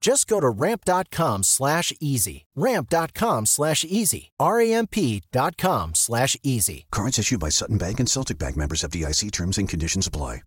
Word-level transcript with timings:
Just 0.00 0.28
go 0.28 0.40
to 0.40 0.48
ramp.com 0.48 1.42
slash 1.42 1.92
easy. 2.00 2.46
Ramp.com 2.54 3.46
slash 3.46 3.84
easy. 3.84 4.30
R-A-M-P.com 4.40 5.94
slash 5.94 6.36
easy. 6.42 6.86
Cards 6.90 7.18
issued 7.18 7.40
by 7.40 7.50
Sutton 7.50 7.78
Bank 7.78 8.00
and 8.00 8.08
Celtic 8.08 8.38
Bank 8.38 8.56
members 8.56 8.84
of 8.84 8.90
DIC 8.90 9.32
terms 9.32 9.58
and 9.58 9.68
conditions 9.68 10.06
apply. 10.06 10.42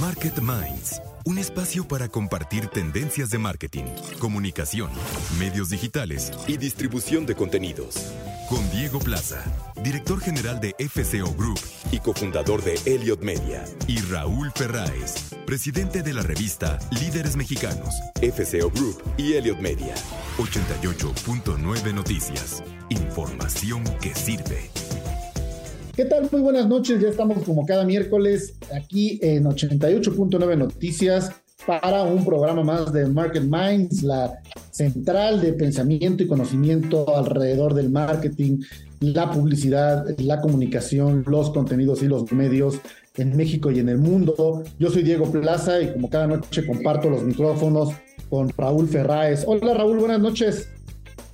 Market 0.00 0.40
Minds, 0.40 1.00
un 1.26 1.38
espacio 1.38 1.86
para 1.86 2.08
compartir 2.08 2.68
tendencias 2.68 3.30
de 3.30 3.38
marketing, 3.38 3.84
comunicación, 4.18 4.90
medios 5.38 5.70
digitales 5.70 6.32
y 6.46 6.56
distribución 6.56 7.26
de 7.26 7.34
contenidos. 7.34 8.12
Con 8.52 8.70
Diego 8.70 8.98
Plaza, 8.98 9.42
director 9.82 10.20
general 10.20 10.60
de 10.60 10.74
FCO 10.78 11.32
Group 11.38 11.58
y 11.90 12.00
cofundador 12.00 12.62
de 12.62 12.74
Elliot 12.84 13.22
Media, 13.22 13.64
y 13.86 13.98
Raúl 14.00 14.52
Ferráez, 14.54 15.32
presidente 15.46 16.02
de 16.02 16.12
la 16.12 16.20
revista 16.20 16.78
Líderes 17.00 17.34
Mexicanos, 17.34 17.94
FCO 18.20 18.70
Group 18.70 19.02
y 19.16 19.32
Elliot 19.32 19.58
Media. 19.58 19.94
88.9 20.36 21.94
Noticias. 21.94 22.62
Información 22.90 23.84
que 24.02 24.14
sirve. 24.14 24.68
¿Qué 25.96 26.04
tal? 26.04 26.28
Muy 26.30 26.42
buenas 26.42 26.66
noches. 26.68 27.00
Ya 27.00 27.08
estamos 27.08 27.42
como 27.44 27.64
cada 27.64 27.86
miércoles 27.86 28.52
aquí 28.70 29.18
en 29.22 29.44
88.9 29.44 30.58
Noticias 30.58 31.30
para 31.66 32.02
un 32.02 32.24
programa 32.24 32.62
más 32.62 32.92
de 32.92 33.06
Market 33.06 33.44
Minds, 33.44 34.02
la 34.02 34.40
central 34.70 35.40
de 35.40 35.52
pensamiento 35.52 36.22
y 36.22 36.26
conocimiento 36.26 37.16
alrededor 37.16 37.74
del 37.74 37.90
marketing, 37.90 38.62
la 39.00 39.30
publicidad, 39.30 40.06
la 40.18 40.40
comunicación, 40.40 41.24
los 41.26 41.50
contenidos 41.50 42.02
y 42.02 42.06
los 42.06 42.30
medios 42.32 42.80
en 43.16 43.36
México 43.36 43.70
y 43.70 43.78
en 43.78 43.88
el 43.88 43.98
mundo. 43.98 44.62
Yo 44.78 44.90
soy 44.90 45.02
Diego 45.02 45.30
Plaza 45.30 45.80
y 45.80 45.92
como 45.92 46.08
cada 46.08 46.26
noche 46.26 46.66
comparto 46.66 47.10
los 47.10 47.22
micrófonos 47.22 47.90
con 48.28 48.48
Raúl 48.56 48.88
Ferráez. 48.88 49.44
Hola 49.46 49.74
Raúl, 49.74 49.98
buenas 49.98 50.20
noches. 50.20 50.68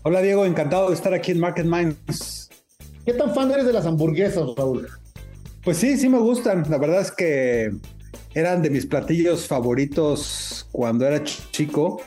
Hola 0.03 0.21
Diego, 0.21 0.45
encantado 0.45 0.89
de 0.89 0.95
estar 0.95 1.15
aquí 1.15 1.33
en 1.33 1.41
Market 1.41 1.67
Minds. 1.67 2.51
¿Qué 3.05 3.15
tan 3.15 3.35
fan 3.35 3.51
eres 3.51 3.67
de 3.67 3.73
las 3.73 3.87
hamburguesas, 3.87 4.45
Raúl? 4.57 4.89
Pues 5.65 5.77
sí, 5.77 5.97
sí 5.97 6.09
me 6.09 6.19
gustan. 6.19 6.65
La 6.69 6.79
verdad 6.79 7.01
es 7.01 7.11
que 7.11 7.71
eran 8.35 8.63
de 8.63 8.71
mis 8.71 8.87
platillos 8.87 9.47
favoritos 9.47 10.69
cuando 10.73 11.07
era 11.07 11.23
chico. 11.25 12.01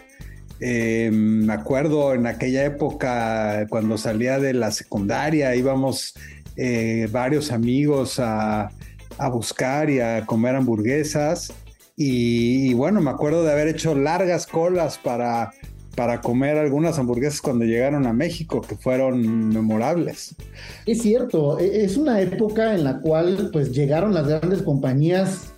Eh, 0.59 1.09
me 1.11 1.53
acuerdo 1.53 2.13
en 2.13 2.27
aquella 2.27 2.65
época, 2.65 3.65
cuando 3.69 3.97
salía 3.97 4.39
de 4.39 4.53
la 4.53 4.71
secundaria, 4.71 5.55
íbamos 5.55 6.13
eh, 6.55 7.07
varios 7.11 7.51
amigos 7.51 8.19
a, 8.19 8.71
a, 9.17 9.29
buscar 9.29 9.89
y 9.89 9.99
a 9.99 10.25
comer 10.25 10.55
hamburguesas. 10.55 11.51
Y, 11.97 12.69
y, 12.69 12.73
bueno, 12.73 13.01
me 13.01 13.09
acuerdo 13.09 13.43
de 13.43 13.51
haber 13.51 13.67
hecho 13.67 13.95
largas 13.95 14.47
colas 14.47 14.97
para 14.97 15.51
para 15.95 16.21
comer 16.21 16.57
algunas 16.57 16.97
hamburguesas 16.99 17.41
cuando 17.41 17.65
llegaron 17.65 18.07
a 18.07 18.13
México, 18.13 18.61
que 18.61 18.75
fueron 18.75 19.49
memorables. 19.49 20.35
Es 20.85 21.01
cierto, 21.01 21.59
e, 21.59 21.83
es 21.83 21.97
una 21.97 22.21
época 22.21 22.73
en 22.73 22.83
la 22.83 22.99
cual 22.99 23.49
pues 23.51 23.71
llegaron 23.71 24.13
las 24.13 24.27
grandes 24.27 24.61
compañías, 24.61 25.50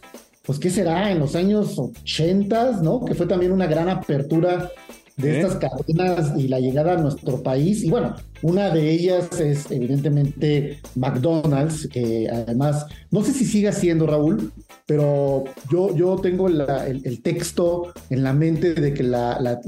pues 0.44 0.60
qué 0.60 0.70
será, 0.70 1.12
en 1.12 1.20
los 1.20 1.36
años 1.36 1.80
80, 1.80 2.82
¿no? 2.82 3.04
Que 3.06 3.16
fue 3.16 3.26
también 3.26 3.52
una 3.52 3.66
gran 3.66 3.90
apertura 3.90 4.70
de 5.16 5.40
estas 5.40 5.56
cadenas 5.56 6.34
y 6.38 6.48
la 6.48 6.60
llegada 6.60 6.94
a 6.94 6.98
nuestro 6.98 7.42
país. 7.42 7.84
Y 7.84 7.90
bueno, 7.90 8.16
una 8.42 8.70
de 8.70 8.92
ellas 8.92 9.40
es 9.40 9.72
evidentemente 9.72 10.80
McDonald's, 10.96 11.88
que 11.88 12.30
además, 12.30 12.86
no 13.12 13.24
sé 13.24 13.32
si 13.32 13.46
sigue 13.46 13.72
siendo 13.72 14.06
Raúl, 14.06 14.52
pero 14.86 15.46
yo, 15.72 15.96
yo 15.96 16.18
tengo 16.18 16.48
el, 16.48 16.66
el, 17.06 17.22
texto 17.22 17.94
en 18.10 18.24
la 18.24 18.34
mente 18.34 18.74
de 18.74 18.94
que 18.94 19.04
la, 19.04 19.40
la, 19.40 19.62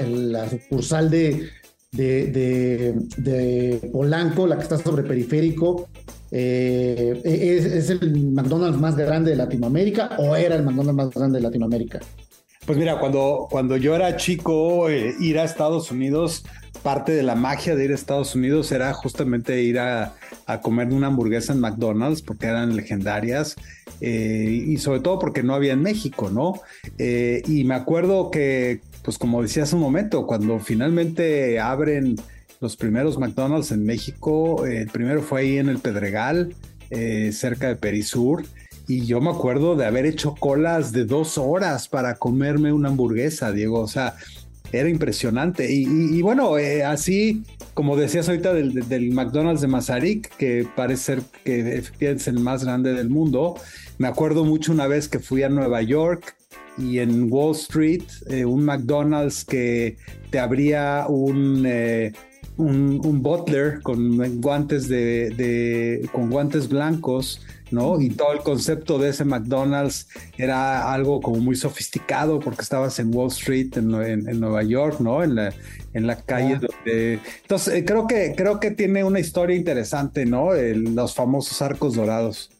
la 0.00 0.48
sucursal 0.48 1.10
de, 1.10 1.48
de, 1.92 2.94
de, 3.16 3.90
Polanco, 3.92 4.46
la 4.46 4.56
que 4.56 4.62
está 4.62 4.78
sobre 4.78 5.02
periférico, 5.02 5.88
eh, 6.36 7.20
es, 7.22 7.90
el 7.90 8.32
McDonald's 8.32 8.80
más 8.80 8.96
grande 8.96 9.30
de 9.30 9.36
Latinoamérica 9.36 10.16
o 10.18 10.34
era 10.34 10.56
el 10.56 10.64
McDonald's 10.64 10.96
más 10.96 11.10
grande 11.10 11.38
de 11.38 11.44
Latinoamérica. 11.44 12.00
Pues 12.66 12.76
mira, 12.76 12.98
cuando, 12.98 13.46
cuando 13.48 13.76
yo 13.76 13.94
era 13.94 14.16
chico, 14.16 14.88
eh, 14.88 15.14
ir 15.20 15.38
a 15.38 15.44
Estados 15.44 15.92
Unidos, 15.92 16.44
parte 16.82 17.12
de 17.12 17.22
la 17.22 17.36
magia 17.36 17.76
de 17.76 17.84
ir 17.84 17.92
a 17.92 17.94
Estados 17.94 18.34
Unidos 18.34 18.72
era 18.72 18.92
justamente 18.94 19.62
ir 19.62 19.78
a, 19.78 20.14
comer 20.60 20.88
una 20.88 21.06
hamburguesa 21.06 21.52
en 21.52 21.60
McDonald's 21.60 22.20
porque 22.20 22.46
eran 22.46 22.74
legendarias 22.74 23.54
eh, 24.00 24.64
y 24.66 24.76
sobre 24.78 25.00
todo 25.00 25.20
porque 25.20 25.44
no 25.44 25.54
había 25.54 25.74
en 25.74 25.82
México, 25.82 26.30
¿no? 26.30 26.54
Y 26.98 27.62
me 27.62 27.74
acuerdo 27.74 28.32
que, 28.32 28.80
pues 29.04 29.18
como 29.18 29.40
decía 29.40 29.62
hace 29.62 29.76
un 29.76 29.82
momento, 29.82 30.26
cuando 30.26 30.58
finalmente 30.58 31.60
abren 31.60 32.16
los 32.64 32.76
primeros 32.76 33.18
McDonald's 33.18 33.70
en 33.70 33.84
México, 33.84 34.66
el 34.66 34.88
primero 34.88 35.22
fue 35.22 35.42
ahí 35.42 35.58
en 35.58 35.68
el 35.68 35.78
Pedregal, 35.78 36.54
cerca 37.30 37.68
de 37.68 37.76
Perisur 37.76 38.44
y 38.86 39.06
yo 39.06 39.20
me 39.20 39.30
acuerdo 39.30 39.76
de 39.76 39.86
haber 39.86 40.04
hecho 40.04 40.34
colas 40.34 40.92
de 40.92 41.04
dos 41.04 41.38
horas 41.38 41.88
para 41.88 42.16
comerme 42.16 42.72
una 42.72 42.88
hamburguesa, 42.90 43.50
Diego. 43.50 43.80
O 43.80 43.88
sea, 43.88 44.14
era 44.72 44.88
impresionante. 44.88 45.72
Y, 45.72 46.20
bueno, 46.20 46.58
eh, 46.58 46.84
así 46.84 47.42
como 47.72 47.96
decías 47.96 48.28
ahorita 48.28 48.52
del, 48.52 49.10
McDonald's 49.12 49.62
de 49.62 49.68
Mazarik, 49.68 50.28
que 50.36 50.66
parece 50.76 51.02
ser 51.02 51.22
que 51.44 51.82
es 52.00 52.28
el 52.28 52.40
más 52.40 52.64
grande 52.64 52.92
del 52.92 53.08
mundo, 53.08 53.54
me 53.98 54.06
acuerdo 54.06 54.44
mucho 54.44 54.70
una 54.72 54.86
vez 54.86 55.08
que 55.08 55.18
fui 55.18 55.42
a 55.42 55.48
Nueva 55.48 55.82
York 55.82 56.36
y 56.76 56.98
en 56.98 57.32
Wall 57.32 57.54
Street, 57.56 58.04
eh, 58.28 58.44
un 58.44 58.64
McDonald's 58.64 59.44
que 59.44 59.96
te 60.30 60.38
abría 60.38 61.06
un... 61.08 61.64
Eh, 61.66 62.12
un, 62.56 63.22
butler 63.22 63.80
con 63.82 64.40
guantes 64.40 64.88
de, 64.88 66.08
con 66.12 66.30
guantes 66.30 66.68
blancos 66.68 67.40
¿no? 67.70 68.00
Y 68.00 68.10
todo 68.10 68.32
el 68.32 68.40
concepto 68.40 68.98
de 68.98 69.10
ese 69.10 69.24
McDonald's 69.24 70.06
era 70.38 70.92
algo 70.92 71.20
como 71.20 71.38
muy 71.38 71.56
sofisticado 71.56 72.38
porque 72.38 72.62
estabas 72.62 72.98
en 72.98 73.14
Wall 73.14 73.28
Street, 73.28 73.76
en, 73.76 73.88
Nueva 74.40 74.62
York, 74.62 75.00
¿no? 75.00 75.22
En 75.22 75.34
la, 75.34 75.52
en 75.92 76.06
la 76.06 76.16
calle 76.16 76.60
donde... 76.60 77.20
Entonces, 77.42 77.74
eh, 77.74 77.84
creo, 77.84 78.06
que, 78.06 78.34
creo 78.36 78.60
que 78.60 78.70
tiene 78.70 79.02
una 79.02 79.18
historia 79.18 79.56
interesante, 79.56 80.24
¿no? 80.24 80.50
los 80.54 81.14
famosos 81.14 81.60
arcos 81.62 81.94
dorados. 81.94 82.50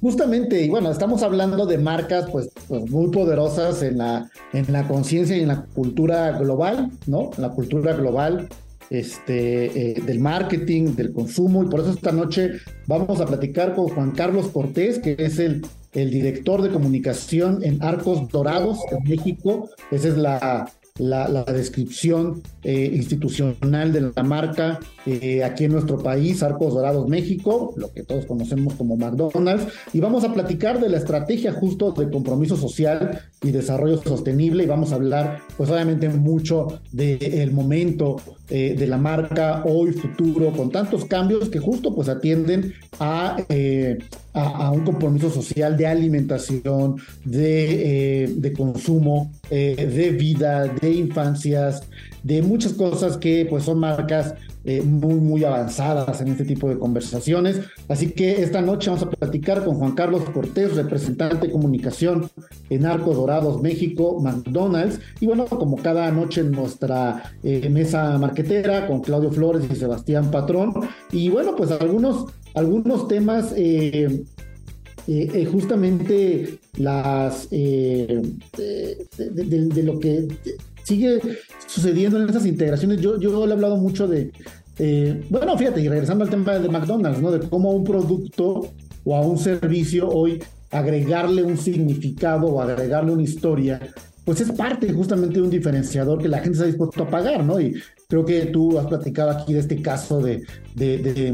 Justamente, 0.00 0.62
y 0.62 0.68
bueno, 0.68 0.90
estamos 0.90 1.22
hablando 1.22 1.64
de 1.64 1.78
marcas 1.78 2.28
pues, 2.30 2.50
pues 2.66 2.90
muy 2.90 3.10
poderosas 3.10 3.82
en 3.82 3.98
la, 3.98 4.28
en 4.52 4.72
la 4.72 4.88
conciencia 4.88 5.36
y 5.36 5.42
en 5.42 5.48
la 5.48 5.64
cultura 5.74 6.32
global, 6.38 6.90
¿no? 7.06 7.30
La 7.36 7.50
cultura 7.50 7.92
global 7.92 8.48
este, 8.92 9.92
eh, 9.92 10.02
del 10.02 10.20
marketing, 10.20 10.94
del 10.94 11.12
consumo, 11.12 11.64
y 11.64 11.66
por 11.66 11.80
eso 11.80 11.90
esta 11.90 12.12
noche 12.12 12.52
vamos 12.86 13.20
a 13.20 13.26
platicar 13.26 13.74
con 13.74 13.88
Juan 13.88 14.10
Carlos 14.10 14.48
Cortés, 14.48 14.98
que 14.98 15.16
es 15.18 15.38
el, 15.38 15.62
el 15.92 16.10
director 16.10 16.60
de 16.60 16.70
comunicación 16.70 17.64
en 17.64 17.82
Arcos 17.82 18.28
Dorados 18.28 18.78
en 18.90 19.08
México. 19.08 19.70
Esa 19.90 20.08
es 20.08 20.16
la, 20.16 20.70
la, 20.98 21.44
descripción 21.44 22.42
eh, 22.62 22.90
institucional 22.94 23.92
de 23.92 24.12
la 24.14 24.22
marca 24.22 24.78
eh, 25.06 25.42
aquí 25.42 25.64
en 25.64 25.72
nuestro 25.72 25.98
país, 25.98 26.42
Arcos 26.42 26.74
Dorados 26.74 27.08
México, 27.08 27.72
lo 27.76 27.92
que 27.92 28.02
todos 28.02 28.26
conocemos 28.26 28.74
como 28.74 28.96
McDonald's, 28.96 29.66
y 29.92 30.00
vamos 30.00 30.24
a 30.24 30.32
platicar 30.32 30.80
de 30.80 30.88
la 30.88 30.98
estrategia 30.98 31.52
justo 31.52 31.92
de 31.92 32.10
compromiso 32.10 32.56
social 32.56 33.20
y 33.42 33.50
desarrollo 33.50 34.02
sostenible, 34.02 34.64
y 34.64 34.66
vamos 34.66 34.92
a 34.92 34.96
hablar 34.96 35.40
pues 35.56 35.70
obviamente 35.70 36.08
mucho 36.08 36.80
del 36.92 37.52
momento 37.52 38.16
eh, 38.50 38.74
de 38.78 38.86
la 38.86 38.98
marca 38.98 39.62
hoy, 39.64 39.92
futuro, 39.92 40.52
con 40.52 40.70
tantos 40.70 41.06
cambios 41.06 41.48
que 41.48 41.58
justo 41.58 41.94
pues 41.94 42.08
atienden 42.08 42.74
a 43.00 43.36
a, 44.34 44.70
un 44.70 44.84
compromiso 44.84 45.30
social 45.30 45.76
de 45.76 45.86
alimentación, 45.86 46.96
de, 47.24 48.32
de 48.36 48.52
consumo, 48.52 49.30
de 49.50 50.16
vida, 50.18 50.66
de 50.68 50.90
infancias, 50.90 51.82
de 52.22 52.42
muchas 52.42 52.72
cosas 52.72 53.16
que 53.16 53.46
pues 53.48 53.64
son 53.64 53.78
marcas 53.78 54.34
eh, 54.64 54.80
muy, 54.80 55.14
muy 55.14 55.42
avanzadas 55.42 56.20
en 56.20 56.28
este 56.28 56.44
tipo 56.44 56.68
de 56.68 56.78
conversaciones. 56.78 57.60
Así 57.88 58.10
que 58.10 58.42
esta 58.42 58.60
noche 58.60 58.90
vamos 58.90 59.04
a 59.04 59.10
platicar 59.10 59.64
con 59.64 59.74
Juan 59.74 59.92
Carlos 59.92 60.22
Cortés, 60.30 60.76
representante 60.76 61.48
de 61.48 61.52
comunicación 61.52 62.30
en 62.70 62.86
Arcos 62.86 63.16
Dorados, 63.16 63.60
México, 63.60 64.20
McDonald's. 64.20 65.00
Y 65.18 65.26
bueno, 65.26 65.46
como 65.46 65.78
cada 65.78 66.10
noche 66.12 66.42
en 66.42 66.52
nuestra 66.52 67.34
eh, 67.42 67.68
mesa 67.70 68.16
marquetera 68.18 68.86
con 68.86 69.00
Claudio 69.00 69.32
Flores 69.32 69.64
y 69.68 69.74
Sebastián 69.74 70.30
Patrón. 70.30 70.72
Y 71.10 71.28
bueno, 71.28 71.56
pues 71.56 71.72
algunos, 71.72 72.26
algunos 72.54 73.08
temas. 73.08 73.52
Eh, 73.56 74.24
justamente 75.50 76.60
las 76.78 77.50
de, 77.50 78.22
lo 79.82 79.98
que 79.98 80.28
sigue 80.84 81.20
sucediendo 81.66 82.22
en 82.22 82.28
esas 82.28 82.46
integraciones. 82.46 83.00
Yo, 83.00 83.18
yo 83.18 83.44
he 83.44 83.52
hablado 83.52 83.76
mucho 83.76 84.06
de, 84.06 84.30
eh, 84.78 85.24
bueno, 85.28 85.56
fíjate, 85.56 85.80
y 85.80 85.88
regresando 85.88 86.24
al 86.24 86.30
tema 86.30 86.58
de 86.58 86.68
McDonald's, 86.68 87.20
¿no? 87.20 87.30
De 87.30 87.48
cómo 87.48 87.70
a 87.70 87.74
un 87.74 87.84
producto 87.84 88.72
o 89.04 89.16
a 89.16 89.20
un 89.20 89.38
servicio 89.38 90.08
hoy 90.08 90.42
agregarle 90.70 91.42
un 91.42 91.58
significado 91.58 92.46
o 92.46 92.62
agregarle 92.62 93.12
una 93.12 93.22
historia 93.22 93.80
pues 94.24 94.40
es 94.40 94.52
parte 94.52 94.92
justamente 94.92 95.34
de 95.34 95.42
un 95.42 95.50
diferenciador 95.50 96.22
que 96.22 96.28
la 96.28 96.38
gente 96.38 96.52
está 96.52 96.66
dispuesto 96.66 97.02
a 97.02 97.10
pagar, 97.10 97.44
¿no? 97.44 97.60
Y 97.60 97.74
creo 98.12 98.26
que 98.26 98.46
tú 98.50 98.78
has 98.78 98.86
platicado 98.88 99.30
aquí 99.30 99.54
de 99.54 99.60
este 99.60 99.80
caso 99.80 100.20
de, 100.20 100.44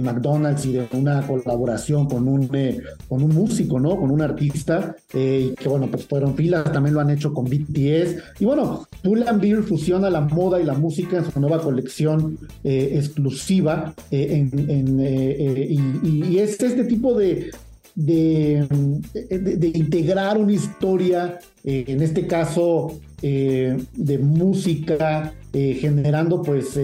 McDonald's 0.00 0.64
y 0.64 0.74
de 0.74 0.86
una 0.92 1.26
colaboración 1.26 2.08
con 2.08 2.28
un, 2.28 2.48
eh, 2.54 2.80
con 3.08 3.20
un 3.20 3.34
músico, 3.34 3.80
¿no? 3.80 3.96
Con 3.96 4.12
un 4.12 4.22
artista, 4.22 4.94
eh, 5.12 5.56
que 5.58 5.68
bueno, 5.68 5.88
pues 5.90 6.06
fueron 6.06 6.36
filas, 6.36 6.72
también 6.72 6.94
lo 6.94 7.00
han 7.00 7.10
hecho 7.10 7.34
con 7.34 7.46
BTS. 7.46 8.22
Y 8.38 8.44
bueno, 8.44 8.86
Pull 9.02 9.24
Beer 9.40 9.64
fusiona 9.64 10.08
la 10.08 10.20
moda 10.20 10.60
y 10.60 10.64
la 10.64 10.74
música 10.74 11.16
en 11.16 11.24
su 11.28 11.40
nueva 11.40 11.60
colección 11.60 12.38
eh, 12.62 12.92
exclusiva 12.94 13.92
en, 14.12 15.00
y, 15.00 16.26
y 16.28 16.38
es 16.38 16.62
este 16.62 16.84
tipo 16.84 17.12
de, 17.14 17.50
de, 17.98 19.72
integrar 19.74 20.38
una 20.38 20.52
historia, 20.52 21.40
eh, 21.64 21.84
en 21.88 22.00
este 22.00 22.26
caso 22.26 23.00
eh, 23.22 23.76
de 23.94 24.18
música, 24.18 25.34
eh, 25.52 25.78
generando 25.80 26.42
pues 26.42 26.78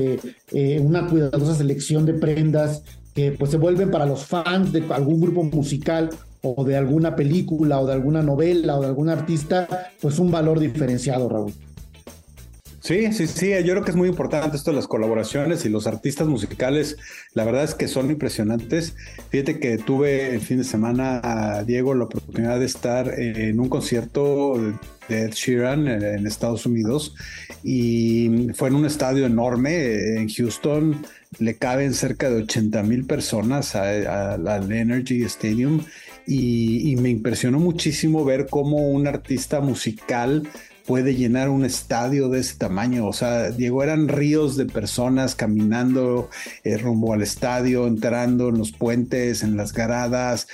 una 0.81 1.07
cuidadosa 1.07 1.55
selección 1.55 2.07
de 2.07 2.15
prendas 2.15 2.83
que 3.15 3.33
pues 3.33 3.51
se 3.51 3.57
vuelven 3.57 3.91
para 3.91 4.07
los 4.07 4.25
fans 4.25 4.73
de 4.73 4.85
algún 4.91 5.21
grupo 5.21 5.45
musical 5.45 6.11
o 6.43 6.65
de 6.65 6.77
alguna 6.77 7.17
película 7.17 7.81
o 7.81 7.87
de 7.87 7.95
alguna 7.95 8.23
novela 8.23 8.77
o 8.77 8.83
de 8.83 8.89
algún 8.89 9.09
artista, 9.09 9.67
pues 10.01 10.19
un 10.19 10.31
valor 10.31 10.61
diferenciado, 10.61 11.29
Raúl. 11.29 11.53
Sí, 12.85 13.15
sí, 13.15 13.27
sí, 13.27 13.49
yo 13.65 13.73
creo 13.73 13.83
que 13.83 13.93
es 13.93 13.97
muy 13.97 14.11
importante 14.11 14.59
esto 14.59 14.71
de 14.71 14.77
las 14.77 14.87
colaboraciones 14.87 15.65
y 15.65 15.71
los 15.71 15.87
artistas 15.87 16.27
musicales, 16.27 16.99
la 17.33 17.43
verdad 17.45 17.65
es 17.65 17.75
que 17.75 17.89
son 17.89 18.11
impresionantes. 18.11 18.95
Fíjate 19.31 19.59
que 19.59 19.79
tuve 19.79 20.35
el 20.35 20.43
fin 20.43 20.59
de 20.59 20.65
semana, 20.65 21.65
Diego, 21.67 21.95
la 21.95 22.05
oportunidad 22.05 22.59
de 22.59 22.67
estar 22.67 23.19
en 23.19 23.59
un 23.59 23.71
concierto 23.71 24.59
de 25.09 25.23
Ed 25.23 25.31
Sheeran 25.31 25.89
en 25.89 26.27
Estados 26.27 26.67
Unidos 26.67 27.15
y 27.63 28.49
fue 28.53 28.69
en 28.69 28.75
un 28.75 28.85
estadio 28.85 29.25
enorme 29.25 30.19
en 30.19 30.29
Houston, 30.29 31.07
le 31.39 31.57
caben 31.57 31.95
cerca 31.95 32.29
de 32.29 32.43
80 32.43 32.83
mil 32.83 33.07
personas 33.07 33.77
al 33.77 34.71
Energy 34.71 35.23
Stadium 35.23 35.81
y, 36.27 36.91
y 36.93 36.97
me 36.97 37.09
impresionó 37.09 37.59
muchísimo 37.61 38.27
ver 38.27 38.47
cómo 38.51 38.91
un 38.91 39.07
artista 39.07 39.63
musical 39.63 40.47
puede 40.87 41.15
llenar 41.15 41.49
un 41.49 41.65
estadio 41.65 42.29
de 42.29 42.41
ese 42.41 42.57
tamaño. 42.57 43.07
O 43.07 43.13
sea, 43.13 43.51
Diego, 43.51 43.83
eran 43.83 44.09
ríos 44.09 44.57
de 44.57 44.67
personas 44.67 45.35
caminando 45.35 46.29
eh, 46.63 46.77
rumbo 46.77 47.13
al 47.13 47.23
estadio, 47.23 47.87
entrando 47.87 48.51
en 48.51 48.59
los 48.59 48.73
puentes, 48.73 49.43
en 49.43 49.57
las 49.57 49.73
garadas. 49.73 50.47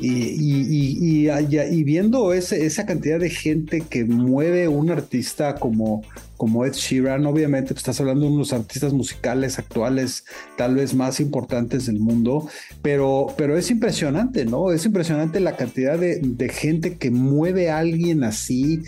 Y, 0.00 1.28
y, 1.28 1.84
viendo 1.84 2.32
ese, 2.32 2.66
esa 2.66 2.84
cantidad 2.84 3.20
de 3.20 3.30
gente 3.30 3.82
que 3.82 4.04
mueve 4.04 4.66
un 4.66 4.90
artista 4.90 5.54
como, 5.54 6.02
como 6.36 6.64
Ed 6.64 6.72
Sheeran, 6.72 7.24
obviamente 7.26 7.68
pues, 7.68 7.82
estás 7.82 8.00
hablando 8.00 8.26
de 8.26 8.32
unos 8.32 8.52
artistas 8.52 8.92
musicales 8.92 9.56
actuales 9.60 10.24
tal 10.56 10.74
vez 10.74 10.94
más 10.94 11.20
importantes 11.20 11.86
del 11.86 12.00
mundo, 12.00 12.48
pero, 12.82 13.28
pero 13.36 13.56
es 13.56 13.70
impresionante, 13.70 14.44
¿no? 14.44 14.72
Es 14.72 14.84
impresionante 14.84 15.38
la 15.38 15.56
cantidad 15.56 15.96
de, 15.96 16.18
de 16.20 16.48
gente 16.48 16.96
que 16.96 17.12
mueve 17.12 17.70
a 17.70 17.78
alguien 17.78 18.24
así 18.24 18.82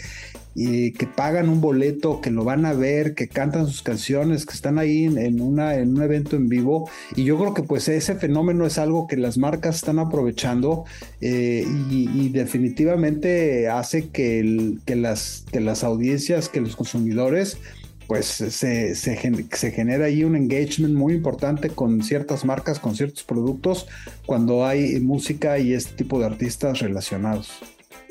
y 0.59 0.93
que 0.93 1.07
pagan 1.07 1.51
un 1.51 1.61
boleto, 1.61 2.23
que 2.23 2.31
lo 2.31 2.43
van 2.43 2.65
a 2.65 2.73
ver, 2.73 3.15
que 3.15 3.29
cantan 3.29 3.67
sus 3.67 3.83
canciones, 3.83 4.47
que 4.47 4.55
están 4.55 4.79
ahí 4.79 5.05
en, 5.05 5.43
una, 5.43 5.75
en 5.75 5.91
un 5.91 6.03
evento 6.03 6.35
en 6.35 6.49
vivo. 6.49 6.89
Y 7.15 7.25
yo 7.25 7.39
creo 7.39 7.53
que 7.53 7.63
pues 7.63 7.87
ese 7.89 8.15
fenómeno 8.15 8.65
es 8.65 8.79
algo 8.79 9.07
que 9.07 9.19
las 9.19 9.37
marcas 9.37 9.77
están 9.77 9.99
aprovechando 9.99 10.87
eh, 11.21 11.67
y, 11.91 12.31
definitivamente 12.31 13.69
hace 13.69 14.09
que, 14.09 14.43
las 14.87 15.85
audiencias, 15.85 16.49
que 16.49 16.63
los 16.63 16.75
consumidores 16.75 17.59
pues 18.07 18.25
se, 18.27 18.51
se, 18.51 18.95
se, 18.95 19.71
genera 19.73 20.07
ahí 20.07 20.25
un 20.25 20.37
engagement 20.37 20.95
muy 20.95 21.13
importante 21.13 21.69
con 21.69 22.03
ciertas 22.03 22.45
marcas, 22.45 22.79
con 22.79 22.97
ciertos 22.97 23.25
productos, 23.25 23.89
cuando 24.25 24.65
hay 24.65 25.01
música 25.01 25.59
y 25.59 25.75
este 25.75 25.97
tipo 25.97 26.19
de 26.21 26.27
artistas 26.27 26.79
relacionados 26.79 27.61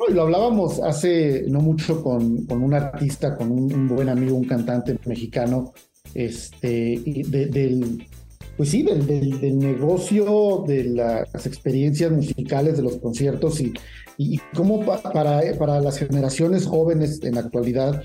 lo 0.09 0.21
hablábamos 0.23 0.79
hace 0.81 1.45
no 1.47 1.59
mucho 1.61 2.03
con, 2.03 2.45
con 2.45 2.61
un 2.63 2.73
artista, 2.73 3.35
con 3.35 3.51
un, 3.51 3.87
buen 3.87 4.09
amigo, 4.09 4.35
un 4.35 4.45
cantante 4.45 4.97
mexicano, 5.05 5.73
este, 6.13 7.01
del, 7.27 8.07
pues 8.57 8.69
sí, 8.69 8.83
del, 8.83 9.05
del, 9.05 9.59
negocio, 9.59 10.63
de 10.67 10.83
las 10.85 11.45
experiencias 11.45 12.11
musicales, 12.11 12.77
de 12.77 12.83
los 12.83 12.97
conciertos 12.97 13.59
y, 13.61 13.73
y 14.17 14.39
cómo 14.53 14.85
para, 14.85 15.41
para 15.57 15.79
las 15.79 15.97
generaciones 15.97 16.65
jóvenes 16.65 17.21
en 17.23 17.35
la 17.35 17.41
actualidad, 17.41 18.01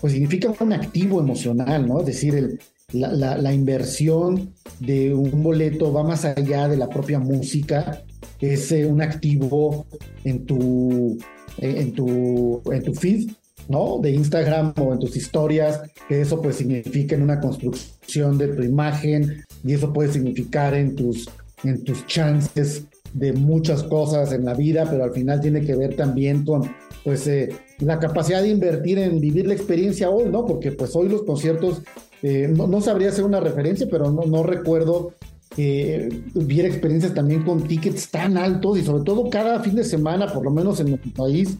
pues 0.00 0.12
significa 0.12 0.52
un 0.60 0.72
activo 0.72 1.20
emocional, 1.20 1.86
¿no? 1.86 2.00
Es 2.00 2.06
decir, 2.06 2.34
el, 2.34 2.58
la, 2.92 3.36
la, 3.36 3.52
inversión 3.52 4.54
de 4.78 5.12
un 5.12 5.42
boleto 5.42 5.92
va 5.92 6.04
más 6.04 6.24
allá 6.24 6.68
de 6.68 6.76
la 6.76 6.88
propia 6.88 7.18
música, 7.18 8.04
es 8.40 8.72
eh, 8.72 8.86
un 8.86 9.02
activo 9.02 9.86
en 10.24 10.44
tu 10.44 11.18
en 11.58 11.92
tu, 11.92 12.62
en 12.70 12.82
tu 12.82 12.94
feed, 12.94 13.30
¿no? 13.68 13.98
De 14.00 14.10
Instagram 14.10 14.74
o 14.78 14.92
en 14.92 14.98
tus 14.98 15.16
historias, 15.16 15.80
que 16.08 16.20
eso 16.20 16.40
pues 16.40 16.56
significa 16.56 17.14
en 17.14 17.22
una 17.22 17.40
construcción 17.40 18.38
de 18.38 18.48
tu 18.48 18.62
imagen 18.62 19.44
y 19.64 19.74
eso 19.74 19.92
puede 19.92 20.12
significar 20.12 20.74
en 20.74 20.94
tus, 20.94 21.28
en 21.64 21.82
tus 21.84 22.06
chances 22.06 22.84
de 23.12 23.32
muchas 23.32 23.82
cosas 23.82 24.32
en 24.32 24.44
la 24.44 24.54
vida, 24.54 24.86
pero 24.90 25.04
al 25.04 25.12
final 25.12 25.40
tiene 25.40 25.62
que 25.62 25.74
ver 25.74 25.96
también 25.96 26.44
con 26.44 26.70
pues 27.02 27.26
eh, 27.28 27.50
la 27.78 27.98
capacidad 27.98 28.42
de 28.42 28.48
invertir 28.48 28.98
en 28.98 29.20
vivir 29.20 29.46
la 29.46 29.54
experiencia 29.54 30.10
hoy, 30.10 30.28
¿no? 30.28 30.44
Porque 30.44 30.72
pues 30.72 30.94
hoy 30.96 31.08
los 31.08 31.22
conciertos, 31.22 31.82
eh, 32.22 32.52
no, 32.54 32.66
no, 32.66 32.80
sabría 32.80 33.10
hacer 33.10 33.24
una 33.24 33.40
referencia, 33.40 33.86
pero 33.90 34.10
no, 34.10 34.22
no 34.22 34.42
recuerdo 34.42 35.12
que 35.56 36.10
hubiera 36.34 36.68
experiencias 36.68 37.14
también 37.14 37.42
con 37.42 37.66
tickets 37.66 38.10
tan 38.10 38.36
altos 38.36 38.78
y 38.78 38.84
sobre 38.84 39.04
todo 39.04 39.30
cada 39.30 39.60
fin 39.60 39.74
de 39.74 39.84
semana, 39.84 40.26
por 40.26 40.44
lo 40.44 40.50
menos 40.50 40.78
en 40.80 40.90
nuestro 40.90 41.10
país, 41.12 41.56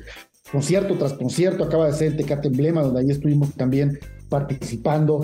concierto 0.53 0.95
tras 0.99 1.15
concierto, 1.15 1.65
acaba 1.65 1.87
de 1.87 1.95
ser 1.95 2.09
el 2.09 2.17
Tecate 2.17 2.49
Emblema, 2.49 2.83
donde 2.83 3.01
ahí 3.01 3.11
estuvimos 3.11 3.55
también 3.55 3.99
participando 4.29 5.23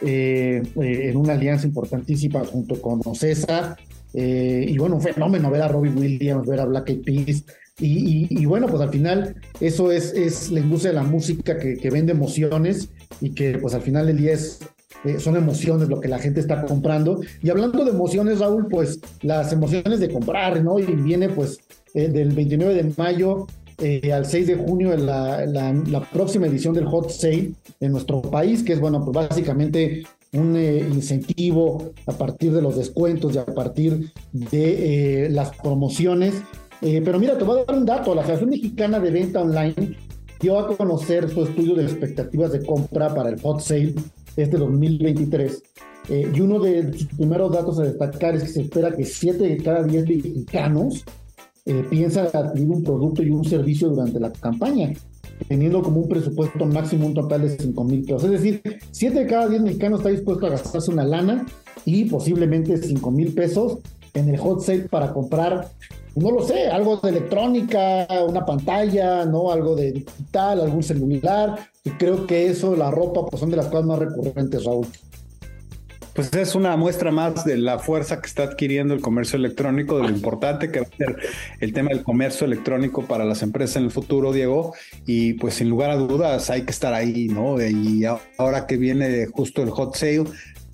eh, 0.00 0.62
eh, 0.80 1.10
en 1.10 1.16
una 1.16 1.32
alianza 1.32 1.66
importantísima 1.66 2.44
junto 2.44 2.80
con 2.80 3.00
Ocesa. 3.04 3.76
Eh, 4.14 4.66
y 4.68 4.78
bueno, 4.78 4.96
un 4.96 5.02
fenómeno 5.02 5.50
ver 5.50 5.62
a 5.62 5.68
Robbie 5.68 5.90
Williams, 5.90 6.46
ver 6.46 6.60
a 6.60 6.66
Black 6.66 6.90
Eyed 6.90 7.02
Peas. 7.02 7.44
Y, 7.80 8.44
bueno, 8.44 8.68
pues 8.68 8.80
al 8.80 8.90
final 8.90 9.34
eso 9.58 9.90
es, 9.90 10.12
es 10.12 10.52
la 10.52 10.60
industria 10.60 10.92
de 10.92 10.98
la 10.98 11.02
música 11.02 11.58
que, 11.58 11.76
que 11.76 11.90
vende 11.90 12.12
emociones 12.12 12.90
y 13.20 13.30
que 13.30 13.58
pues 13.58 13.74
al 13.74 13.82
final 13.82 14.06
del 14.06 14.18
día 14.18 14.34
es 14.34 14.60
eh, 15.04 15.18
son 15.18 15.36
emociones 15.36 15.88
lo 15.88 16.00
que 16.00 16.08
la 16.08 16.18
gente 16.18 16.40
está 16.40 16.64
comprando. 16.64 17.20
Y 17.42 17.50
hablando 17.50 17.84
de 17.84 17.90
emociones, 17.90 18.38
Raúl, 18.38 18.68
pues 18.68 19.00
las 19.22 19.52
emociones 19.52 20.00
de 20.00 20.10
comprar, 20.10 20.62
¿no? 20.62 20.78
Y 20.78 20.84
viene 20.84 21.28
pues 21.28 21.58
eh, 21.94 22.08
del 22.08 22.30
29 22.30 22.74
de 22.74 22.94
mayo 22.96 23.46
eh, 23.78 24.12
al 24.12 24.26
6 24.26 24.46
de 24.46 24.56
junio 24.56 24.96
la, 24.96 25.44
la, 25.44 26.00
próxima 26.12 26.46
edición 26.46 26.74
del 26.74 26.86
Hot 26.86 27.10
Sale 27.10 27.52
en 27.80 27.92
nuestro 27.92 28.22
país, 28.22 28.62
que 28.62 28.74
es, 28.74 28.80
bueno, 28.80 29.04
pues 29.04 29.28
básicamente 29.28 30.04
un 30.34 30.56
incentivo 30.56 31.92
a 32.06 32.12
partir 32.12 32.52
de 32.52 32.62
los 32.62 32.76
descuentos 32.76 33.34
y 33.34 33.38
a 33.38 33.44
partir 33.44 34.12
de 34.32 35.28
las 35.30 35.54
promociones. 35.56 36.34
pero 36.80 37.18
mira, 37.18 37.36
te 37.36 37.44
voy 37.44 37.60
a 37.60 37.64
dar 37.64 37.76
un 37.76 37.84
dato. 37.84 38.14
La 38.14 38.22
Asociación 38.22 38.50
Mexicana 38.50 38.98
de 38.98 39.10
Venta 39.10 39.42
Online 39.42 39.96
dio 40.40 40.58
a 40.58 40.74
conocer 40.74 41.28
su 41.28 41.44
estudio 41.44 41.74
de 41.74 41.84
expectativas 41.84 42.52
de 42.52 42.64
compra 42.64 43.14
para 43.14 43.28
el 43.28 43.40
Hot 43.42 43.60
Sale 43.60 43.94
este 44.36 44.56
2023. 44.56 45.62
Eh, 46.08 46.32
y 46.34 46.40
uno 46.40 46.58
de 46.58 46.92
sus 46.92 47.06
primeros 47.06 47.52
datos 47.52 47.78
a 47.78 47.84
destacar 47.84 48.34
es 48.34 48.42
que 48.44 48.48
se 48.48 48.62
espera 48.62 48.94
que 48.94 49.04
7 49.04 49.38
de 49.38 49.56
cada 49.58 49.84
10 49.84 50.08
mexicanos 50.08 51.04
eh, 51.64 51.84
piensa 51.88 52.22
adquirir 52.32 52.70
un 52.70 52.82
producto 52.82 53.22
y 53.22 53.30
un 53.30 53.44
servicio 53.44 53.88
durante 53.88 54.18
la 54.18 54.32
campaña, 54.32 54.92
teniendo 55.46 55.80
como 55.80 56.00
un 56.00 56.08
presupuesto 56.08 56.66
máximo 56.66 57.06
un 57.06 57.14
total 57.14 57.42
de 57.42 57.56
5 57.56 57.84
mil 57.84 58.02
pesos. 58.02 58.24
Es 58.24 58.30
decir, 58.32 58.62
7 58.90 59.20
de 59.20 59.26
cada 59.26 59.48
10 59.48 59.62
mexicanos 59.62 60.00
está 60.00 60.10
dispuesto 60.10 60.46
a 60.46 60.50
gastarse 60.50 60.90
una 60.90 61.04
lana 61.04 61.46
y 61.84 62.06
posiblemente 62.06 62.76
5 62.76 63.10
mil 63.12 63.32
pesos 63.32 63.78
en 64.14 64.28
el 64.28 64.38
hot 64.38 64.60
sale 64.60 64.88
para 64.88 65.12
comprar, 65.12 65.70
no 66.14 66.30
lo 66.30 66.42
sé, 66.46 66.68
algo 66.68 66.96
de 66.96 67.08
electrónica, 67.08 68.06
una 68.28 68.44
pantalla, 68.44 69.24
¿no? 69.24 69.50
Algo 69.50 69.74
de 69.74 69.92
digital, 69.92 70.60
algún 70.60 70.82
celular. 70.82 71.70
Y 71.84 71.90
creo 71.90 72.26
que 72.26 72.46
eso, 72.46 72.76
la 72.76 72.90
ropa, 72.90 73.26
pues 73.26 73.40
son 73.40 73.50
de 73.50 73.56
las 73.56 73.66
cosas 73.66 73.86
más 73.86 73.98
recurrentes, 73.98 74.64
Raúl. 74.64 74.86
Pues 76.14 76.30
es 76.34 76.54
una 76.54 76.76
muestra 76.76 77.10
más 77.10 77.42
de 77.46 77.56
la 77.56 77.78
fuerza 77.78 78.20
que 78.20 78.26
está 78.26 78.42
adquiriendo 78.42 78.92
el 78.92 79.00
comercio 79.00 79.38
electrónico, 79.38 79.96
de 79.96 80.02
lo 80.02 80.10
importante 80.10 80.70
que 80.70 80.80
va 80.80 80.86
a 80.86 80.96
ser 80.96 81.16
el 81.60 81.72
tema 81.72 81.88
del 81.88 82.02
comercio 82.02 82.46
electrónico 82.46 83.06
para 83.06 83.24
las 83.24 83.42
empresas 83.42 83.76
en 83.76 83.84
el 83.84 83.90
futuro, 83.90 84.30
Diego. 84.30 84.74
Y 85.06 85.32
pues 85.34 85.54
sin 85.54 85.70
lugar 85.70 85.90
a 85.90 85.96
dudas 85.96 86.50
hay 86.50 86.66
que 86.66 86.70
estar 86.70 86.92
ahí, 86.92 87.28
¿no? 87.28 87.58
Y 87.62 88.04
ahora 88.36 88.66
que 88.66 88.76
viene 88.76 89.26
justo 89.32 89.62
el 89.62 89.70
hot 89.70 89.96
sale, 89.96 90.24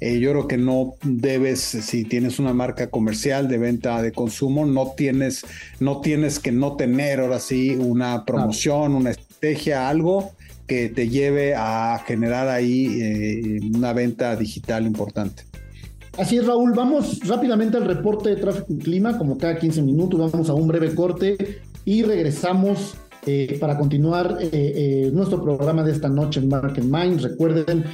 eh, 0.00 0.21
yo 0.21 0.31
creo 0.31 0.49
que 0.49 0.59
no 0.59 0.95
debes, 1.02 1.61
si 1.61 2.05
tienes 2.05 2.38
una 2.38 2.52
marca 2.55 2.88
comercial 2.88 3.49
de 3.49 3.59
venta 3.59 4.00
de 4.00 4.12
consumo, 4.12 4.64
no 4.64 4.93
tienes, 4.97 5.45
no 5.81 6.00
tienes 6.00 6.38
que 6.38 6.52
no 6.52 6.76
tener 6.76 7.21
ahora 7.21 7.40
sí 7.40 7.76
una 7.76 8.25
promoción, 8.25 8.95
una 8.95 9.11
estrategia, 9.11 9.88
algo 9.88 10.33
que 10.69 10.88
te 10.88 11.09
lleve 11.09 11.55
a 11.57 12.00
generar 12.07 12.49
ahí 12.49 13.00
eh, 13.00 13.61
una 13.75 13.93
venta 13.93 14.37
digital 14.37 14.87
importante. 14.87 15.45
Así 16.17 16.37
es, 16.37 16.47
Raúl. 16.47 16.73
Vamos 16.75 17.21
rápidamente 17.26 17.76
al 17.76 17.85
reporte 17.85 18.31
de 18.31 18.37
tráfico 18.37 18.67
y 18.71 18.78
clima, 18.78 19.17
como 19.19 19.38
cada 19.38 19.59
15 19.59 19.83
minutos. 19.83 20.33
Vamos 20.33 20.49
a 20.50 20.55
un 20.55 20.69
breve 20.69 20.95
corte 20.95 21.61
y 21.85 22.02
regresamos 22.02 22.97
eh, 23.27 23.57
para 23.61 23.77
continuar 23.77 24.39
eh, 24.41 25.11
nuestro 25.13 25.43
programa 25.43 25.83
de 25.83 25.93
esta 25.93 26.09
noche 26.09 26.41
en 26.41 26.49
Market 26.49 26.85
Mind. 26.85 27.21
Recuerden, 27.21 27.85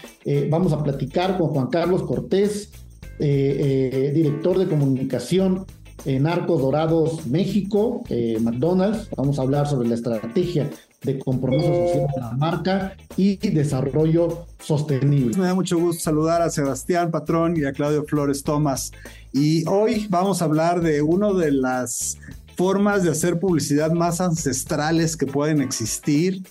vamos 0.51 0.73
a 0.73 0.83
platicar 0.83 1.39
con 1.39 1.49
Juan 1.49 1.69
Carlos 1.69 2.03
Cortés, 2.03 2.71
director 3.19 4.59
de 4.59 4.67
comunicación 4.67 5.67
en 6.05 6.27
Arcos 6.27 6.61
Dorados 6.61 7.27
México, 7.27 8.03
McDonald's. 8.41 9.09
Vamos 9.17 9.39
a 9.39 9.43
hablar 9.43 9.67
sobre 9.67 9.89
la 9.89 9.95
estrategia 9.95 10.69
de 11.05 11.19
compromiso 11.19 11.69
social 11.69 12.07
de 12.15 12.21
la 12.21 12.33
marca 12.33 12.97
y 13.17 13.37
desarrollo 13.37 14.47
sostenible. 14.59 15.37
Me 15.37 15.47
da 15.47 15.55
mucho 15.55 15.79
gusto 15.79 16.03
saludar 16.03 16.43
a 16.43 16.51
Sebastián 16.51 17.11
Patrón 17.11 17.57
y 17.57 17.65
a 17.65 17.73
Claudio 17.73 18.05
Flores 18.05 18.43
Tomás. 18.43 18.93
Y 19.33 19.67
hoy 19.69 20.07
vamos 20.09 20.43
a 20.43 20.47
hablar 20.47 20.81
de 20.81 21.03
una 21.03 21.33
de 21.33 21.53
las 21.53 22.19
formas 22.57 23.03
de 23.03 23.11
hacer 23.11 23.39
publicidad 23.39 23.93
más 23.93 24.21
ancestrales 24.21 25.17
que 25.17 25.27
pueden 25.27 25.61
existir, 25.61 26.43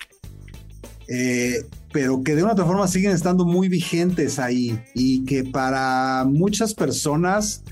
eh, 1.07 1.65
pero 1.91 2.23
que 2.23 2.35
de 2.35 2.43
una 2.43 2.53
otra 2.53 2.65
forma 2.65 2.87
siguen 2.87 3.11
estando 3.11 3.45
muy 3.45 3.69
vigentes 3.69 4.39
ahí 4.39 4.79
y 4.93 5.23
que 5.25 5.43
para 5.43 6.25
muchas 6.25 6.73
personas 6.73 7.63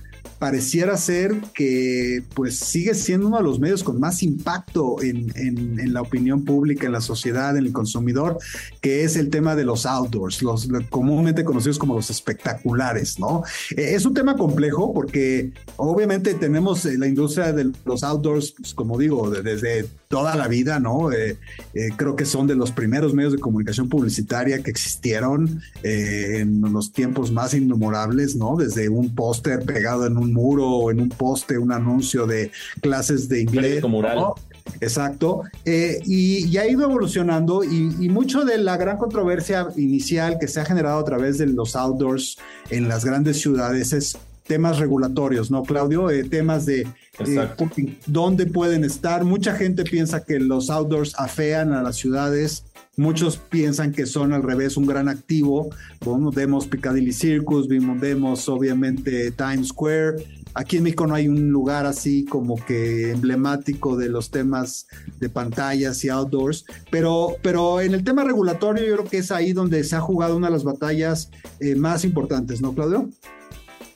pareciera 0.41 0.97
ser 0.97 1.39
que 1.53 2.23
pues 2.33 2.57
sigue 2.57 2.95
siendo 2.95 3.27
uno 3.27 3.37
de 3.37 3.43
los 3.43 3.59
medios 3.59 3.83
con 3.83 3.99
más 3.99 4.23
impacto 4.23 4.99
en, 5.03 5.31
en, 5.35 5.93
la 5.93 6.01
opinión 6.01 6.45
pública, 6.45 6.87
en 6.87 6.93
la 6.93 7.01
sociedad, 7.01 7.55
en 7.55 7.67
el 7.67 7.71
consumidor, 7.71 8.39
que 8.81 9.03
es 9.03 9.17
el 9.17 9.29
tema 9.29 9.55
de 9.55 9.65
los 9.65 9.85
outdoors, 9.85 10.41
los 10.41 10.67
comúnmente 10.89 11.43
conocidos 11.43 11.77
como 11.77 11.93
los 11.93 12.09
espectaculares, 12.09 13.19
¿no? 13.19 13.43
Eh, 13.77 13.93
es 13.93 14.03
un 14.03 14.15
tema 14.15 14.35
complejo 14.35 14.91
porque 14.95 15.51
obviamente 15.75 16.33
tenemos 16.33 16.87
eh, 16.87 16.97
la 16.97 17.05
industria 17.05 17.53
de 17.53 17.71
los 17.85 18.03
outdoors, 18.03 18.55
pues, 18.57 18.73
como 18.73 18.97
digo, 18.97 19.29
desde 19.29 19.85
toda 20.11 20.35
la 20.35 20.47
vida, 20.47 20.79
¿no? 20.79 21.11
Eh, 21.11 21.37
creo 21.97 22.15
que 22.15 22.25
son 22.25 22.45
de 22.45 22.55
los 22.55 22.71
primeros 22.71 23.15
medios 23.15 23.33
de 23.33 23.39
comunicación 23.39 23.89
publicitaria 23.89 24.61
que 24.61 24.69
existieron 24.69 25.61
en 25.81 26.61
los 26.61 26.91
tiempos 26.91 27.31
más 27.31 27.55
inmemorables, 27.55 28.35
¿no? 28.35 28.55
Desde 28.55 28.89
un 28.89 29.15
póster 29.15 29.65
pegado 29.65 30.05
en 30.05 30.17
un 30.17 30.33
muro 30.33 30.69
o 30.69 30.91
en 30.91 31.01
un 31.01 31.09
poste 31.09 31.57
un 31.57 31.71
anuncio 31.71 32.27
de 32.27 32.51
clases 32.81 33.27
de 33.27 33.41
inglés. 33.41 33.83
Exacto. 34.79 35.43
Eh, 35.65 35.99
y, 36.05 36.57
ha 36.57 36.67
ido 36.67 36.83
evolucionando 36.83 37.63
y, 37.63 38.09
mucho 38.09 38.45
de 38.45 38.57
la 38.57 38.77
gran 38.77 38.97
controversia 38.97 39.67
inicial 39.77 40.37
que 40.39 40.47
se 40.47 40.59
ha 40.59 40.65
generado 40.65 40.99
a 40.99 41.05
través 41.05 41.37
de 41.37 41.47
los 41.47 41.75
outdoors 41.75 42.37
en 42.69 42.87
las 42.87 43.03
grandes 43.05 43.41
ciudades 43.41 43.93
es 43.93 44.17
temas 44.45 44.79
regulatorios, 44.79 45.51
¿no, 45.51 45.63
Claudio? 45.63 46.09
Eh, 46.09 46.23
temas 46.23 46.65
de 46.65 46.87
eh, 47.19 47.97
dónde 48.05 48.45
pueden 48.45 48.83
estar. 48.83 49.23
Mucha 49.23 49.55
gente 49.55 49.83
piensa 49.83 50.23
que 50.23 50.39
los 50.39 50.69
outdoors 50.69 51.13
afean 51.17 51.73
a 51.73 51.81
las 51.81 51.95
ciudades 51.95 52.65
Muchos 52.97 53.37
piensan 53.37 53.93
que 53.93 54.05
son 54.05 54.33
al 54.33 54.43
revés 54.43 54.75
un 54.75 54.85
gran 54.85 55.07
activo. 55.07 55.69
Bueno, 56.03 56.29
vemos 56.29 56.67
Piccadilly 56.67 57.13
Circus, 57.13 57.67
vemos 57.67 58.49
obviamente 58.49 59.31
Times 59.31 59.69
Square. 59.69 60.23
Aquí 60.53 60.77
en 60.77 60.83
México 60.83 61.07
no 61.07 61.15
hay 61.15 61.29
un 61.29 61.49
lugar 61.51 61.85
así 61.85 62.25
como 62.25 62.57
que 62.57 63.11
emblemático 63.11 63.95
de 63.95 64.09
los 64.09 64.29
temas 64.29 64.87
de 65.21 65.29
pantallas 65.29 66.03
y 66.03 66.09
outdoors, 66.09 66.65
pero, 66.89 67.37
pero 67.41 67.79
en 67.79 67.93
el 67.93 68.03
tema 68.03 68.25
regulatorio 68.25 68.85
yo 68.85 68.97
creo 68.97 69.09
que 69.09 69.17
es 69.19 69.31
ahí 69.31 69.53
donde 69.53 69.85
se 69.85 69.95
ha 69.95 70.01
jugado 70.01 70.35
una 70.35 70.47
de 70.47 70.53
las 70.53 70.65
batallas 70.65 71.31
eh, 71.61 71.75
más 71.75 72.03
importantes, 72.03 72.61
¿no, 72.61 72.75
Claudio? 72.75 73.09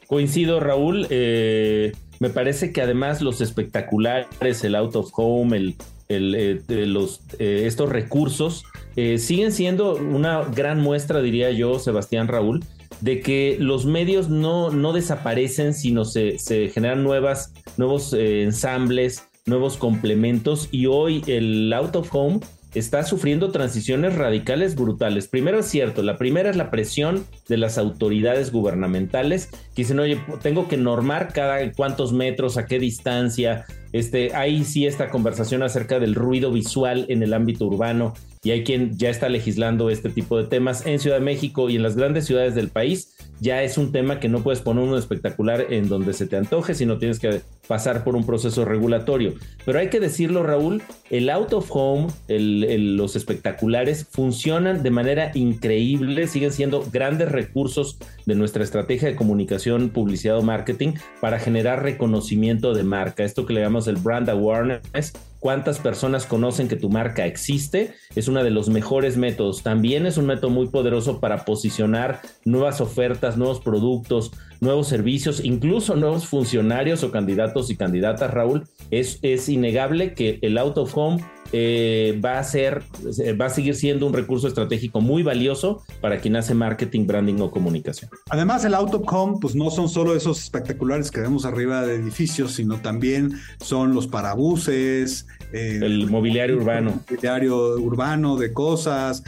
Coincido, 0.08 0.60
Raúl. 0.60 1.08
Eh, 1.10 1.92
me 2.20 2.30
parece 2.30 2.72
que 2.72 2.82
además 2.82 3.22
los 3.22 3.42
espectaculares, 3.42 4.64
el 4.64 4.76
out 4.76 4.96
of 4.96 5.12
home, 5.14 5.58
el, 5.58 5.76
eh, 6.08 6.62
los, 6.68 7.22
estos 7.40 7.90
recursos 7.90 8.64
eh, 8.96 9.18
siguen 9.18 9.52
siendo 9.52 9.96
una 9.96 10.44
gran 10.44 10.80
muestra, 10.80 11.22
diría 11.22 11.52
yo, 11.52 11.80
Sebastián 11.80 12.28
Raúl, 12.28 12.64
de 13.02 13.20
que 13.20 13.58
los 13.60 13.86
medios 13.86 14.30
no, 14.30 14.70
no 14.72 14.94
desaparecen, 14.94 15.74
sino 15.74 16.06
se, 16.06 16.40
se 16.40 16.70
generan 16.70 17.04
nuevas, 17.04 17.54
nuevos 17.76 18.14
eh, 18.14 18.44
ensambles, 18.44 19.28
nuevos 19.46 19.76
complementos 19.76 20.70
y 20.72 20.86
hoy 20.86 21.24
el 21.28 21.72
out 21.74 21.96
of 21.96 22.10
home 22.14 22.40
está 22.76 23.04
sufriendo 23.04 23.52
transiciones 23.52 24.16
radicales 24.16 24.76
brutales. 24.76 25.28
Primero 25.28 25.60
es 25.60 25.66
cierto, 25.66 26.04
la 26.04 26.18
primera 26.18 26.50
es 26.50 26.56
la 26.56 26.70
presión 26.70 27.26
de 27.48 27.58
las 27.58 27.78
autoridades 27.78 28.52
gubernamentales 28.52 29.48
que 29.48 29.84
dicen, 29.84 30.00
oye, 30.00 30.20
tengo 30.42 30.68
que 30.68 30.78
normar 30.78 31.32
cada 31.34 31.72
cuántos 31.72 32.14
metros, 32.14 32.58
a 32.58 32.66
qué 32.66 32.80
distancia. 32.80 33.66
Este, 33.94 34.36
hay 34.36 34.64
sí 34.66 34.86
esta 34.86 35.10
conversación 35.10 35.64
acerca 35.64 36.00
del 36.00 36.16
ruido 36.16 36.52
visual 36.52 37.06
en 37.08 37.24
el 37.24 37.34
ámbito 37.34 37.66
urbano 37.66 38.14
y 38.44 38.52
hay 38.52 38.64
quien 38.64 38.98
ya 38.98 39.10
está 39.10 39.28
legislando 39.28 39.90
este 39.90 40.10
tipo 40.10 40.38
de 40.38 40.44
temas 40.44 40.86
en 40.86 41.00
Ciudad 41.00 41.18
de 41.18 41.24
México 41.24 41.70
y 41.70 41.78
en 41.78 41.84
las 41.84 41.96
grandes 41.96 42.26
ciudades 42.26 42.54
del 42.54 42.70
país. 42.70 43.16
Ya 43.40 43.64
es 43.64 43.78
un 43.78 43.92
tema 43.92 44.20
que 44.20 44.30
no 44.30 44.44
puedes 44.44 44.62
poner 44.62 44.84
uno 44.84 44.98
espectacular 44.98 45.66
en 45.72 45.90
donde 45.90 46.14
se 46.14 46.28
te 46.28 46.38
antoje, 46.38 46.76
sino 46.76 47.00
tienes 47.00 47.20
que 47.20 47.42
pasar 47.68 48.04
por 48.04 48.16
un 48.16 48.26
proceso 48.26 48.66
regulatorio. 48.66 49.34
Pero 49.66 49.80
hay 49.80 49.90
que 49.90 50.00
decirlo, 50.00 50.44
Raúl, 50.44 50.84
el 51.10 51.30
out 51.30 51.54
of 51.54 51.70
home, 51.70 52.08
los 52.28 53.16
espectaculares 53.16 54.08
funcionan 54.10 54.84
de 54.84 54.92
manera 54.92 55.32
increíble, 55.34 56.28
siguen 56.28 56.52
siendo 56.52 56.86
grandes 56.92 57.32
recursos 57.32 57.98
de 58.26 58.36
nuestra 58.36 58.64
estrategia 58.64 59.08
de 59.08 59.16
comunicación, 59.16 59.90
publicidad 59.90 60.38
o 60.38 60.42
marketing 60.42 60.94
para 61.22 61.40
generar 61.40 61.84
reconocimiento 61.84 62.74
de 62.74 62.84
marca. 62.84 63.24
Esto 63.24 63.46
que 63.46 63.54
le 63.54 63.62
llamamos 63.62 63.88
el 63.88 63.98
brand 63.98 64.30
awareness 64.30 65.14
cuántas 65.46 65.78
personas 65.78 66.26
conocen 66.26 66.68
que 66.68 66.76
tu 66.76 66.90
marca 66.90 67.28
existe, 67.28 67.94
es 68.16 68.28
uno 68.28 68.44
de 68.44 68.50
los 68.50 68.68
mejores 68.68 69.16
métodos. 69.16 69.62
También 69.62 70.08
es 70.08 70.18
un 70.18 70.26
método 70.26 70.50
muy 70.50 70.70
poderoso 70.70 71.20
para 71.20 71.46
posicionar 71.46 72.20
nuevas 72.46 72.82
ofertas, 72.82 73.38
nuevos 73.38 73.60
productos, 73.60 74.32
nuevos 74.62 74.88
servicios, 74.88 75.44
incluso 75.44 75.96
nuevos 75.96 76.26
funcionarios 76.26 77.04
o 77.04 77.12
candidatos 77.12 77.70
y 77.70 77.76
candidatas, 77.76 78.32
Raúl. 78.32 78.64
Es, 78.92 79.20
es 79.22 79.50
innegable 79.50 80.14
que 80.14 80.40
el 80.42 80.58
out 80.58 80.78
of 80.78 80.96
home 80.96 81.24
eh, 81.52 82.20
va 82.24 82.40
a 82.40 82.44
ser, 82.44 82.84
eh, 83.20 83.34
va 83.34 83.46
a 83.46 83.50
seguir 83.50 83.76
siendo 83.76 84.08
un 84.08 84.14
recurso 84.14 84.48
estratégico 84.48 85.00
muy 85.00 85.22
valioso 85.22 85.84
para 86.02 86.18
quien 86.18 86.36
hace 86.36 86.54
marketing, 86.56 87.06
branding 87.06 87.40
o 87.40 87.52
comunicación. 87.52 88.10
Además, 88.30 88.66
el 88.66 88.74
Autocom, 88.74 89.40
pues 89.40 89.56
no 89.56 89.70
son 89.70 89.88
solo 89.88 90.16
esos 90.16 90.42
espectaculares 90.42 91.12
que 91.12 91.22
vemos 91.22 91.46
arriba 91.46 91.86
de 91.86 91.96
edificios, 91.96 92.54
sino 92.54 92.82
también 92.82 93.40
son 93.62 93.94
los 93.94 94.08
parabuses, 94.08 95.28
eh, 95.54 95.80
el 95.82 96.10
mobiliario 96.10 96.58
urbano. 96.58 97.02
Mobiliario 97.08 97.76
urbano 97.76 98.38
de 98.38 98.52
cosas, 98.52 99.24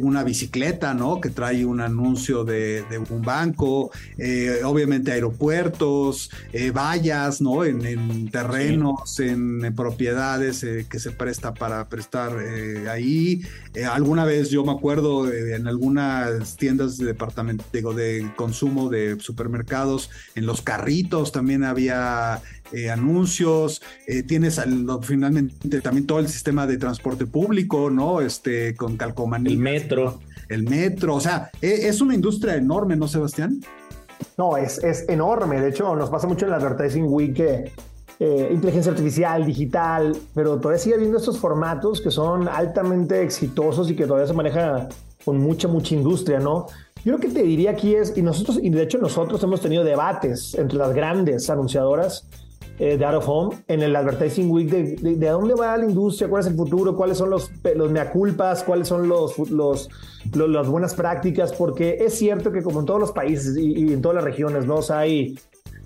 una 0.00 0.24
bicicleta, 0.24 0.92
¿no? 0.92 1.20
Que 1.20 1.30
trae 1.30 1.64
un 1.64 1.80
anuncio 1.80 2.44
de, 2.44 2.84
un 3.10 3.22
banco, 3.22 3.90
obviamente 4.70 5.12
aeropuertos, 5.12 6.30
eh, 6.52 6.70
vallas, 6.70 7.40
¿no? 7.40 7.64
En, 7.64 8.30
terrenos, 8.30 9.20
en, 9.20 9.74
propiedades 9.74 10.62
eh, 10.62 10.86
que 10.88 10.98
se 10.98 11.10
presta 11.10 11.54
para 11.54 11.88
prestar 11.88 12.36
ahí. 12.88 13.42
alguna 13.90 14.24
vez 14.24 14.50
yo 14.50 14.64
me 14.64 14.72
acuerdo 14.72 15.30
en 15.32 15.66
algunas 15.66 16.56
tiendas 16.56 16.98
de 16.98 17.06
departamento, 17.06 17.64
digo, 17.72 17.94
de 17.94 18.30
consumo 18.36 18.88
de 18.88 19.18
supermercados, 19.20 20.10
en 20.34 20.46
los 20.46 20.62
carritos 20.62 21.32
también 21.32 21.64
había 21.64 22.40
anuncios, 22.92 23.82
tienes 24.26 24.60
finalmente 25.02 25.80
también 25.80 26.06
todo 26.06 26.20
el 26.20 26.28
sistema 26.28 26.66
de 26.66 26.76
transporte 26.78 27.26
público, 27.26 27.90
¿no? 27.90 28.20
Este, 28.20 28.74
con 28.74 28.96
calcomanía. 28.96 29.52
El 29.52 29.58
metro. 29.58 30.20
El 30.48 30.64
metro, 30.64 31.14
o 31.14 31.20
sea, 31.20 31.50
e, 31.62 31.88
es 31.88 32.00
una 32.00 32.14
industria 32.14 32.56
enorme, 32.56 32.96
¿no, 32.96 33.06
Sebastián? 33.06 33.60
No, 34.36 34.56
es, 34.56 34.82
es 34.82 35.08
enorme. 35.08 35.60
De 35.60 35.68
hecho, 35.68 35.94
nos 35.96 36.10
pasa 36.10 36.26
mucho 36.26 36.46
en 36.46 36.50
la 36.50 36.56
Advertising 36.56 37.06
Week 37.08 37.38
eh, 38.22 38.50
inteligencia 38.52 38.92
artificial, 38.92 39.46
digital, 39.46 40.14
pero 40.34 40.58
todavía 40.58 40.78
sigue 40.78 40.94
habiendo 40.96 41.16
estos 41.16 41.38
formatos 41.38 42.02
que 42.02 42.10
son 42.10 42.48
altamente 42.48 43.22
exitosos 43.22 43.90
y 43.90 43.96
que 43.96 44.06
todavía 44.06 44.26
se 44.26 44.34
manejan 44.34 44.88
con 45.24 45.38
mucha, 45.38 45.68
mucha 45.68 45.94
industria, 45.94 46.38
¿no? 46.38 46.66
Yo 47.02 47.12
lo 47.12 47.18
que 47.18 47.28
te 47.28 47.42
diría 47.42 47.70
aquí 47.70 47.94
es, 47.94 48.14
y 48.18 48.22
nosotros, 48.22 48.58
y 48.62 48.68
de 48.68 48.82
hecho 48.82 48.98
nosotros 48.98 49.42
hemos 49.42 49.62
tenido 49.62 49.84
debates 49.84 50.54
entre 50.54 50.76
las 50.76 50.92
grandes 50.92 51.48
anunciadoras 51.48 52.26
eh, 52.82 52.96
de 52.96 53.04
Out 53.04 53.16
of 53.16 53.28
Home 53.28 53.56
en 53.68 53.82
el 53.82 53.94
Advertising 53.94 54.50
Week 54.50 54.70
de, 54.70 55.14
de, 55.14 55.28
dónde 55.28 55.52
va 55.52 55.76
la 55.76 55.84
industria, 55.84 56.30
cuál 56.30 56.40
es 56.40 56.46
el 56.46 56.56
futuro, 56.56 56.96
cuáles 56.96 57.18
son 57.18 57.28
los, 57.28 57.50
los 57.76 57.90
mea 57.90 58.10
culpas, 58.10 58.62
cuáles 58.64 58.88
son 58.88 59.06
los, 59.06 59.38
los, 59.50 59.90
las 60.32 60.66
buenas 60.66 60.94
prácticas, 60.94 61.52
porque 61.52 61.98
es 62.00 62.14
cierto 62.14 62.50
que 62.50 62.62
como 62.62 62.80
en 62.80 62.86
todos 62.86 62.98
los 62.98 63.12
países 63.12 63.54
y, 63.58 63.92
en 63.92 64.00
todas 64.00 64.14
las 64.14 64.24
regiones, 64.24 64.64
¿no? 64.64 64.76
O 64.76 64.92
hay 64.94 65.38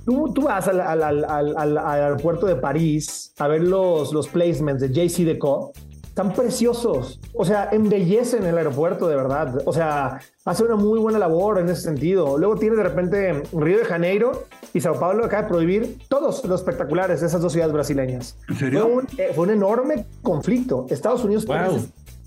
Tú, 0.04 0.32
tú, 0.32 0.42
vas 0.42 0.68
al, 0.68 0.80
al, 0.80 1.02
al, 1.02 1.56
al, 1.56 1.78
aeropuerto 1.78 2.46
de 2.46 2.54
París 2.54 3.32
a 3.38 3.48
ver 3.48 3.62
los, 3.62 4.12
los 4.12 4.28
placements 4.28 4.80
de 4.80 4.90
JC 4.90 5.24
Deco 5.24 5.72
están 6.14 6.32
preciosos. 6.32 7.18
O 7.34 7.44
sea, 7.44 7.70
embellecen 7.72 8.44
el 8.44 8.56
aeropuerto 8.56 9.08
de 9.08 9.16
verdad. 9.16 9.60
O 9.64 9.72
sea, 9.72 10.20
hace 10.44 10.62
una 10.62 10.76
muy 10.76 11.00
buena 11.00 11.18
labor 11.18 11.58
en 11.58 11.68
ese 11.68 11.82
sentido. 11.82 12.38
Luego 12.38 12.54
tiene 12.54 12.76
de 12.76 12.84
repente 12.84 13.42
Río 13.52 13.78
de 13.78 13.84
Janeiro 13.84 14.44
y 14.72 14.80
Sao 14.80 14.96
Paulo 14.96 15.24
acaba 15.24 15.42
de 15.42 15.48
prohibir 15.48 15.98
todos 16.08 16.44
los 16.44 16.60
espectaculares 16.60 17.20
de 17.20 17.26
esas 17.26 17.42
dos 17.42 17.52
ciudades 17.52 17.74
brasileñas. 17.74 18.36
¿En 18.48 18.56
serio? 18.56 19.02
Eh, 19.18 19.32
fue 19.34 19.46
un, 19.46 19.50
enorme 19.50 20.06
conflicto. 20.22 20.86
Estados 20.88 21.24
Unidos, 21.24 21.46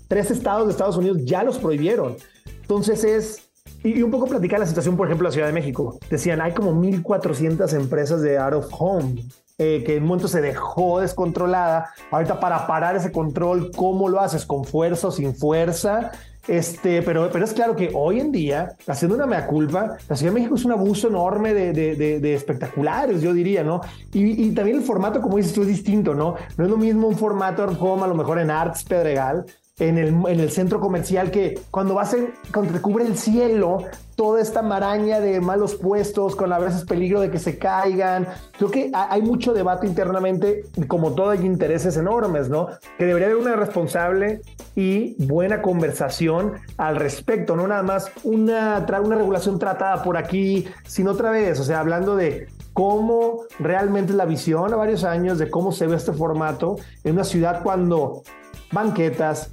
tres, 0.06 0.30
estados 0.30 0.66
de 0.66 0.72
Estados 0.72 0.98
Unidos 0.98 1.24
ya 1.24 1.42
los 1.42 1.56
prohibieron. 1.56 2.18
Entonces 2.60 3.04
es 3.04 3.48
y, 3.82 4.02
un 4.02 4.10
poco 4.10 4.26
platicar 4.26 4.60
la 4.60 4.66
situación, 4.66 4.98
por 4.98 5.06
ejemplo, 5.06 5.28
la 5.28 5.32
Ciudad 5.32 5.46
de 5.46 5.54
México. 5.54 5.98
Decían, 6.10 6.42
hay 6.42 6.52
como 6.52 6.74
1.400 6.74 7.72
empresas 7.72 8.20
de 8.20 8.36
out 8.36 8.52
of 8.52 8.66
home 8.70 9.14
eh, 9.58 9.82
que 9.84 9.96
en 9.96 10.04
un 10.04 10.08
momento 10.10 10.28
se 10.28 10.40
dejó 10.40 11.00
descontrolada. 11.00 11.90
Ahorita 12.12 12.38
para 12.38 12.66
parar 12.68 12.94
ese 12.94 13.10
control, 13.10 13.72
¿cómo 13.74 14.08
lo 14.08 14.20
haces? 14.20 14.46
¿Con 14.46 14.64
fuerza 14.64 15.08
o 15.08 15.10
sin 15.10 15.34
fuerza? 15.34 16.12
Este, 16.46 17.02
pero, 17.02 17.28
pero 17.30 17.44
es 17.44 17.52
claro 17.52 17.76
que 17.76 17.90
hoy 17.92 18.20
en 18.20 18.32
día, 18.32 18.76
haciendo 18.86 19.16
una 19.16 19.26
mea 19.26 19.46
culpa, 19.46 19.98
la 20.08 20.16
Ciudad 20.16 20.32
de 20.32 20.38
México 20.38 20.54
es 20.54 20.64
un 20.64 20.72
abuso 20.72 21.08
enorme 21.08 21.52
de, 21.52 21.72
de, 21.74 22.34
espectaculares, 22.34 23.20
yo 23.20 23.34
diría, 23.34 23.62
¿no? 23.62 23.82
Y, 24.14 24.50
también 24.52 24.78
el 24.78 24.82
formato, 24.82 25.20
como 25.20 25.36
dices 25.36 25.52
tú, 25.52 25.62
es 25.62 25.68
distinto, 25.68 26.14
¿no? 26.14 26.36
No 26.56 26.64
es 26.64 26.70
lo 26.70 26.78
mismo 26.78 27.08
un 27.08 27.18
formato 27.18 27.66
como 27.78 28.02
a 28.02 28.08
lo 28.08 28.14
mejor 28.14 28.38
en 28.38 28.50
Arts 28.50 28.84
Pedregal, 28.84 29.44
en 29.78 29.98
el, 29.98 30.08
en 30.08 30.40
el 30.40 30.50
centro 30.50 30.80
comercial 30.80 31.30
que 31.30 31.60
cuando 31.70 31.94
vas 31.94 32.14
en, 32.14 32.32
cuando 32.52 32.72
te 32.72 32.80
cubre 32.80 33.04
el 33.04 33.18
cielo, 33.18 33.84
toda 34.18 34.40
esta 34.40 34.62
maraña 34.62 35.20
de 35.20 35.40
malos 35.40 35.76
puestos, 35.76 36.34
con 36.34 36.52
a 36.52 36.58
veces 36.58 36.82
peligro 36.82 37.20
de 37.20 37.30
que 37.30 37.38
se 37.38 37.56
caigan. 37.56 38.26
Creo 38.56 38.68
que 38.68 38.90
hay 38.92 39.22
mucho 39.22 39.52
debate 39.52 39.86
internamente, 39.86 40.64
como 40.88 41.12
todo 41.12 41.30
hay 41.30 41.46
intereses 41.46 41.96
enormes, 41.96 42.48
¿no? 42.48 42.66
Que 42.98 43.06
debería 43.06 43.28
haber 43.28 43.38
una 43.38 43.54
responsable 43.54 44.40
y 44.74 45.14
buena 45.24 45.62
conversación 45.62 46.54
al 46.78 46.96
respecto, 46.96 47.54
no 47.54 47.68
nada 47.68 47.84
más 47.84 48.10
una, 48.24 48.84
una 49.04 49.14
regulación 49.14 49.60
tratada 49.60 50.02
por 50.02 50.16
aquí, 50.16 50.66
sino 50.84 51.12
otra 51.12 51.30
vez, 51.30 51.60
o 51.60 51.62
sea, 51.62 51.78
hablando 51.78 52.16
de 52.16 52.48
cómo 52.72 53.42
realmente 53.60 54.14
la 54.14 54.24
visión 54.24 54.72
a 54.72 54.76
varios 54.76 55.04
años 55.04 55.38
de 55.38 55.48
cómo 55.48 55.70
se 55.70 55.86
ve 55.86 55.94
este 55.94 56.12
formato 56.12 56.74
en 57.04 57.12
una 57.12 57.24
ciudad 57.24 57.62
cuando 57.62 58.24
banquetas, 58.72 59.52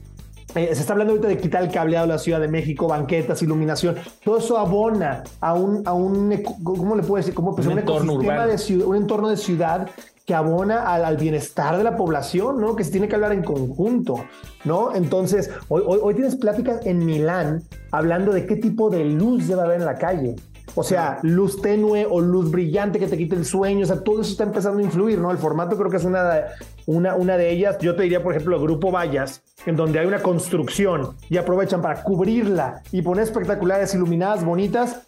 eh, 0.54 0.74
se 0.74 0.82
está 0.82 0.94
hablando 0.94 1.14
ahorita 1.14 1.28
de 1.28 1.38
quitar 1.38 1.64
el 1.64 1.72
cableado 1.72 2.08
de 2.08 2.14
la 2.14 2.20
Ciudad 2.20 2.40
de 2.40 2.48
México, 2.48 2.88
banquetas, 2.88 3.42
iluminación. 3.42 3.96
Todo 4.24 4.38
eso 4.38 4.58
abona 4.58 5.24
a 5.42 5.54
un, 5.54 5.82
a 5.86 5.94
un 5.94 6.44
¿cómo 6.64 6.96
le 6.96 7.02
puedo 7.02 7.18
decir? 7.18 7.34
¿Cómo, 7.34 7.56
pues, 7.56 7.68
un, 7.68 7.80
entorno 7.80 8.18
De 8.18 8.58
ciudad, 8.58 8.88
un 8.88 8.96
entorno 8.96 9.30
de 9.30 9.38
ciudad 9.38 9.90
que 10.26 10.34
abona 10.34 10.94
al, 10.94 11.18
bienestar 11.18 11.78
de 11.78 11.84
la 11.84 11.98
población, 11.98 12.60
¿no? 12.60 12.76
Que 12.76 12.84
se 12.84 12.92
tiene 12.92 13.08
que 13.08 13.16
hablar 13.16 13.34
en 13.34 13.44
conjunto, 13.44 14.26
¿no? 14.64 14.96
Entonces, 14.96 15.52
hoy, 15.68 15.84
hoy, 15.86 16.00
hoy 16.02 16.14
tienes 16.16 16.36
pláticas 16.36 16.86
en 16.86 17.06
Milán 17.06 17.64
hablando 17.92 18.32
de 18.32 18.46
qué 18.46 18.56
tipo 18.56 18.90
de 18.90 19.06
luz 19.06 19.48
debe 19.48 19.62
haber 19.62 19.80
en 19.80 19.86
la 19.86 19.96
calle. 19.96 20.36
O 20.74 20.84
sea, 20.84 21.20
luz 21.22 21.62
tenue 21.62 22.06
o 22.10 22.20
luz 22.20 22.52
brillante 22.52 23.00
que 23.00 23.08
te 23.08 23.18
quite 23.18 23.36
el 23.36 23.46
sueño, 23.46 23.84
o 23.84 23.88
sea, 23.88 24.04
todo 24.04 24.22
eso 24.22 24.32
está 24.32 24.44
empezando 24.44 24.80
a 24.80 24.84
influir, 24.84 25.20
¿no? 25.20 25.32
El 25.32 25.38
formato 25.38 25.78
creo 25.78 25.90
que 25.90 25.98
es 25.98 26.04
una, 26.04 26.46
una, 26.86 27.16
una 27.16 27.38
de 27.38 27.52
ellas. 27.52 27.78
Yo 27.80 27.96
te 27.96 28.04
diría, 28.04 28.24
por 28.24 28.34
ejemplo, 28.34 28.56
el 28.56 28.62
Grupo 28.62 28.92
Vallas, 28.92 29.44
en 29.66 29.76
donde 29.76 30.00
hay 30.00 30.06
una 30.06 30.22
construcción 30.22 31.16
y 31.30 31.38
aprovechan 31.38 31.82
para 31.82 32.04
cubrirla 32.04 32.82
y 32.92 33.02
poner 33.02 33.24
espectaculares, 33.24 33.94
iluminadas, 33.94 34.44
bonitas, 34.44 35.02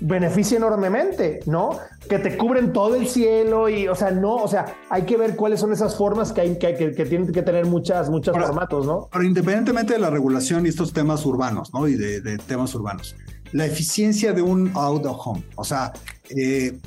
beneficia 0.00 0.58
enormemente, 0.58 1.40
¿no? 1.46 1.78
Que 2.08 2.18
te 2.18 2.36
cubren 2.36 2.72
todo 2.72 2.96
el 2.96 3.06
cielo 3.06 3.68
y, 3.68 3.88
o 3.88 3.94
sea, 3.94 4.10
no, 4.10 4.34
o 4.34 4.48
sea, 4.48 4.66
hay 4.90 5.02
que 5.02 5.16
ver 5.16 5.36
cuáles 5.36 5.60
son 5.60 5.72
esas 5.72 5.96
formas 5.96 6.32
que, 6.32 6.40
hay, 6.42 6.58
que, 6.58 6.74
que, 6.74 7.06
tienen 7.06 7.32
que 7.32 7.42
tener 7.42 7.66
muchas, 7.66 8.10
muchos 8.10 8.36
formatos, 8.36 8.84
¿no? 8.84 9.08
Pero 9.10 9.24
independientemente 9.24 9.94
de 9.94 10.00
la 10.00 10.10
regulación 10.10 10.66
y 10.66 10.68
estos 10.68 10.92
temas 10.92 11.24
urbanos, 11.24 11.72
¿no? 11.72 11.88
Y 11.88 11.94
de, 11.94 12.20
de 12.20 12.36
temas 12.38 12.74
urbanos 12.74 13.16
la 13.56 13.64
eficiencia 13.64 14.34
de 14.34 14.42
un 14.42 14.70
out 14.74 15.06
of 15.06 15.16
home. 15.18 15.42
O 15.54 15.64
sea, 15.64 15.90
eh, 16.28 16.78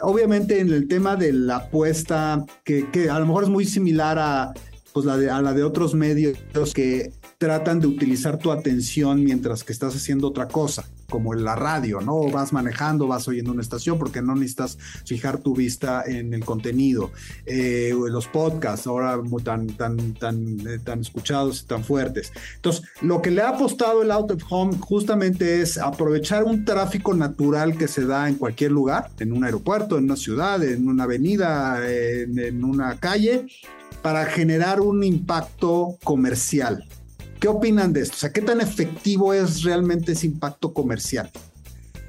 obviamente 0.00 0.58
en 0.58 0.72
el 0.72 0.88
tema 0.88 1.16
de 1.16 1.34
la 1.34 1.56
apuesta, 1.56 2.42
que, 2.64 2.86
a 3.10 3.18
lo 3.18 3.26
mejor 3.26 3.44
es 3.44 3.50
muy 3.50 3.66
similar 3.66 4.54
pues, 4.94 5.06
a 5.06 5.42
la 5.42 5.52
de 5.52 5.62
otros 5.62 5.94
medios 5.94 6.38
que 6.72 7.12
tratan 7.36 7.78
de 7.78 7.88
utilizar 7.88 8.38
tu 8.38 8.50
atención 8.50 9.22
mientras 9.22 9.64
que 9.64 9.74
estás 9.74 9.94
haciendo 9.94 10.28
otra 10.28 10.48
cosa, 10.48 10.88
como 11.08 11.34
en 11.34 11.44
la 11.44 11.54
radio, 11.54 12.00
¿no? 12.00 12.30
Vas 12.30 12.52
manejando, 12.52 13.06
vas 13.06 13.28
oyendo 13.28 13.52
una 13.52 13.62
estación 13.62 13.98
porque 13.98 14.22
no 14.22 14.34
necesitas 14.34 14.78
fijar 15.04 15.38
tu 15.38 15.54
vista 15.54 16.02
en 16.06 16.34
el 16.34 16.44
contenido. 16.44 17.10
Eh, 17.46 17.94
los 18.10 18.26
podcasts, 18.26 18.86
ahora 18.86 19.20
tan, 19.42 19.66
tan, 19.68 20.14
tan, 20.14 20.60
eh, 20.66 20.78
tan 20.82 21.00
escuchados 21.00 21.62
y 21.62 21.66
tan 21.66 21.84
fuertes. 21.84 22.32
Entonces, 22.56 22.84
lo 23.00 23.22
que 23.22 23.30
le 23.30 23.42
ha 23.42 23.50
apostado 23.50 24.02
el 24.02 24.10
Out 24.10 24.32
of 24.32 24.42
Home 24.50 24.76
justamente 24.78 25.60
es 25.60 25.78
aprovechar 25.78 26.44
un 26.44 26.64
tráfico 26.64 27.14
natural 27.14 27.76
que 27.76 27.88
se 27.88 28.06
da 28.06 28.28
en 28.28 28.36
cualquier 28.36 28.72
lugar, 28.72 29.10
en 29.18 29.32
un 29.32 29.44
aeropuerto, 29.44 29.98
en 29.98 30.04
una 30.04 30.16
ciudad, 30.16 30.62
en 30.62 30.88
una 30.88 31.04
avenida, 31.04 31.80
en, 31.88 32.38
en 32.38 32.64
una 32.64 32.98
calle, 32.98 33.46
para 34.02 34.26
generar 34.26 34.80
un 34.80 35.02
impacto 35.02 35.98
comercial. 36.04 36.84
¿Qué 37.44 37.48
opinan 37.48 37.92
de 37.92 38.00
esto? 38.00 38.14
O 38.14 38.18
sea, 38.20 38.32
¿qué 38.32 38.40
tan 38.40 38.62
efectivo 38.62 39.34
es 39.34 39.64
realmente 39.64 40.12
ese 40.12 40.28
impacto 40.28 40.72
comercial? 40.72 41.28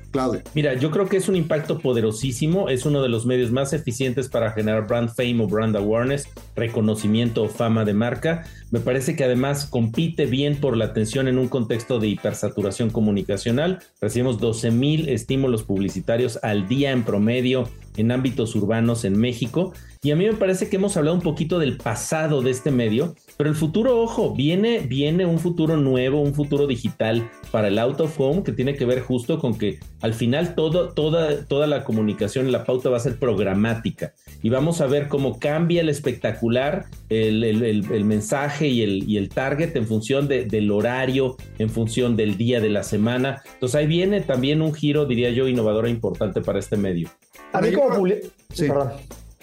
Claudio. 0.10 0.42
Mira, 0.54 0.76
yo 0.76 0.92
creo 0.92 1.10
que 1.10 1.18
es 1.18 1.28
un 1.28 1.36
impacto 1.36 1.80
poderosísimo, 1.80 2.70
es 2.70 2.86
uno 2.86 3.02
de 3.04 3.10
los 3.10 3.26
medios 3.26 3.52
más 3.52 3.74
eficientes 3.74 4.30
para 4.30 4.54
generar 4.54 4.88
brand 4.88 5.10
fame 5.10 5.44
o 5.44 5.48
brand 5.48 5.76
awareness, 5.76 6.30
reconocimiento 6.56 7.44
o 7.44 7.50
fama 7.50 7.84
de 7.84 7.94
marca. 7.94 8.46
Me 8.72 8.80
parece 8.80 9.18
que 9.18 9.26
además 9.26 9.66
compite 9.66 10.26
bien 10.26 10.56
por 10.56 10.78
la 10.78 10.86
atención 10.86 11.28
en 11.28 11.38
un 11.38 11.50
contexto 11.50 12.00
de 12.00 12.08
hipersaturación 12.08 12.90
comunicacional. 12.90 13.80
Recibimos 14.00 14.40
12 14.40 14.72
mil 14.72 15.10
estímulos 15.10 15.64
publicitarios 15.64 16.40
al 16.44 16.70
día 16.70 16.92
en 16.92 17.04
promedio 17.04 17.68
en 17.98 18.12
ámbitos 18.12 18.56
urbanos 18.56 19.06
en 19.06 19.18
México 19.18 19.74
y 20.06 20.12
a 20.12 20.16
mí 20.16 20.26
me 20.26 20.34
parece 20.34 20.70
que 20.70 20.76
hemos 20.76 20.96
hablado 20.98 21.16
un 21.16 21.24
poquito 21.24 21.58
del 21.58 21.78
pasado 21.78 22.44
de 22.44 22.52
este 22.52 22.70
medio, 22.70 23.16
pero 23.38 23.50
el 23.50 23.56
futuro, 23.56 24.00
ojo, 24.00 24.36
viene, 24.36 24.82
viene 24.82 25.26
un 25.26 25.40
futuro 25.40 25.78
nuevo, 25.78 26.22
un 26.22 26.36
futuro 26.36 26.68
digital 26.68 27.28
para 27.50 27.70
el 27.70 27.80
out 27.80 28.00
of 28.02 28.20
home 28.20 28.44
que 28.44 28.52
tiene 28.52 28.76
que 28.76 28.86
ver 28.86 29.02
justo 29.02 29.40
con 29.40 29.58
que 29.58 29.80
al 30.02 30.14
final 30.14 30.54
todo, 30.54 30.90
toda, 30.90 31.46
toda 31.46 31.66
la 31.66 31.84
comunicación, 31.84 32.52
la 32.52 32.66
pauta 32.66 32.92
va 32.92 32.98
a 32.98 33.00
ser 33.00 33.18
programática 33.18 34.14
y 34.44 34.50
vamos 34.50 34.80
a 34.80 34.86
ver 34.86 35.08
cómo 35.08 35.40
cambia 35.40 35.82
el 35.82 35.90
espectacular, 35.90 36.86
el, 37.10 37.44
el, 37.44 38.06
mensaje 38.06 38.68
y 38.68 38.84
el, 38.84 39.10
y 39.10 39.18
el 39.18 39.30
target 39.30 39.76
en 39.76 39.88
función 39.88 40.28
del 40.28 40.70
horario, 40.70 41.36
en 41.58 41.72
función 41.72 42.16
del 42.16 42.38
día 42.38 42.62
de 42.62 42.70
la 42.70 42.84
semana. 42.84 43.42
Entonces 43.56 43.74
ahí 43.74 43.88
viene 43.88 44.22
también 44.22 44.62
un 44.62 44.72
giro, 44.72 45.08
diría 45.08 45.32
yo, 45.32 45.48
innovador 45.48 45.88
e 45.88 45.90
importante 45.90 46.42
para 46.42 46.60
este 46.60 46.78
medio. 46.78 47.10
A 47.58 47.62
mí 47.62 47.74
como 47.74 48.08
sí. 48.08 48.68
Perdón. 48.68 48.94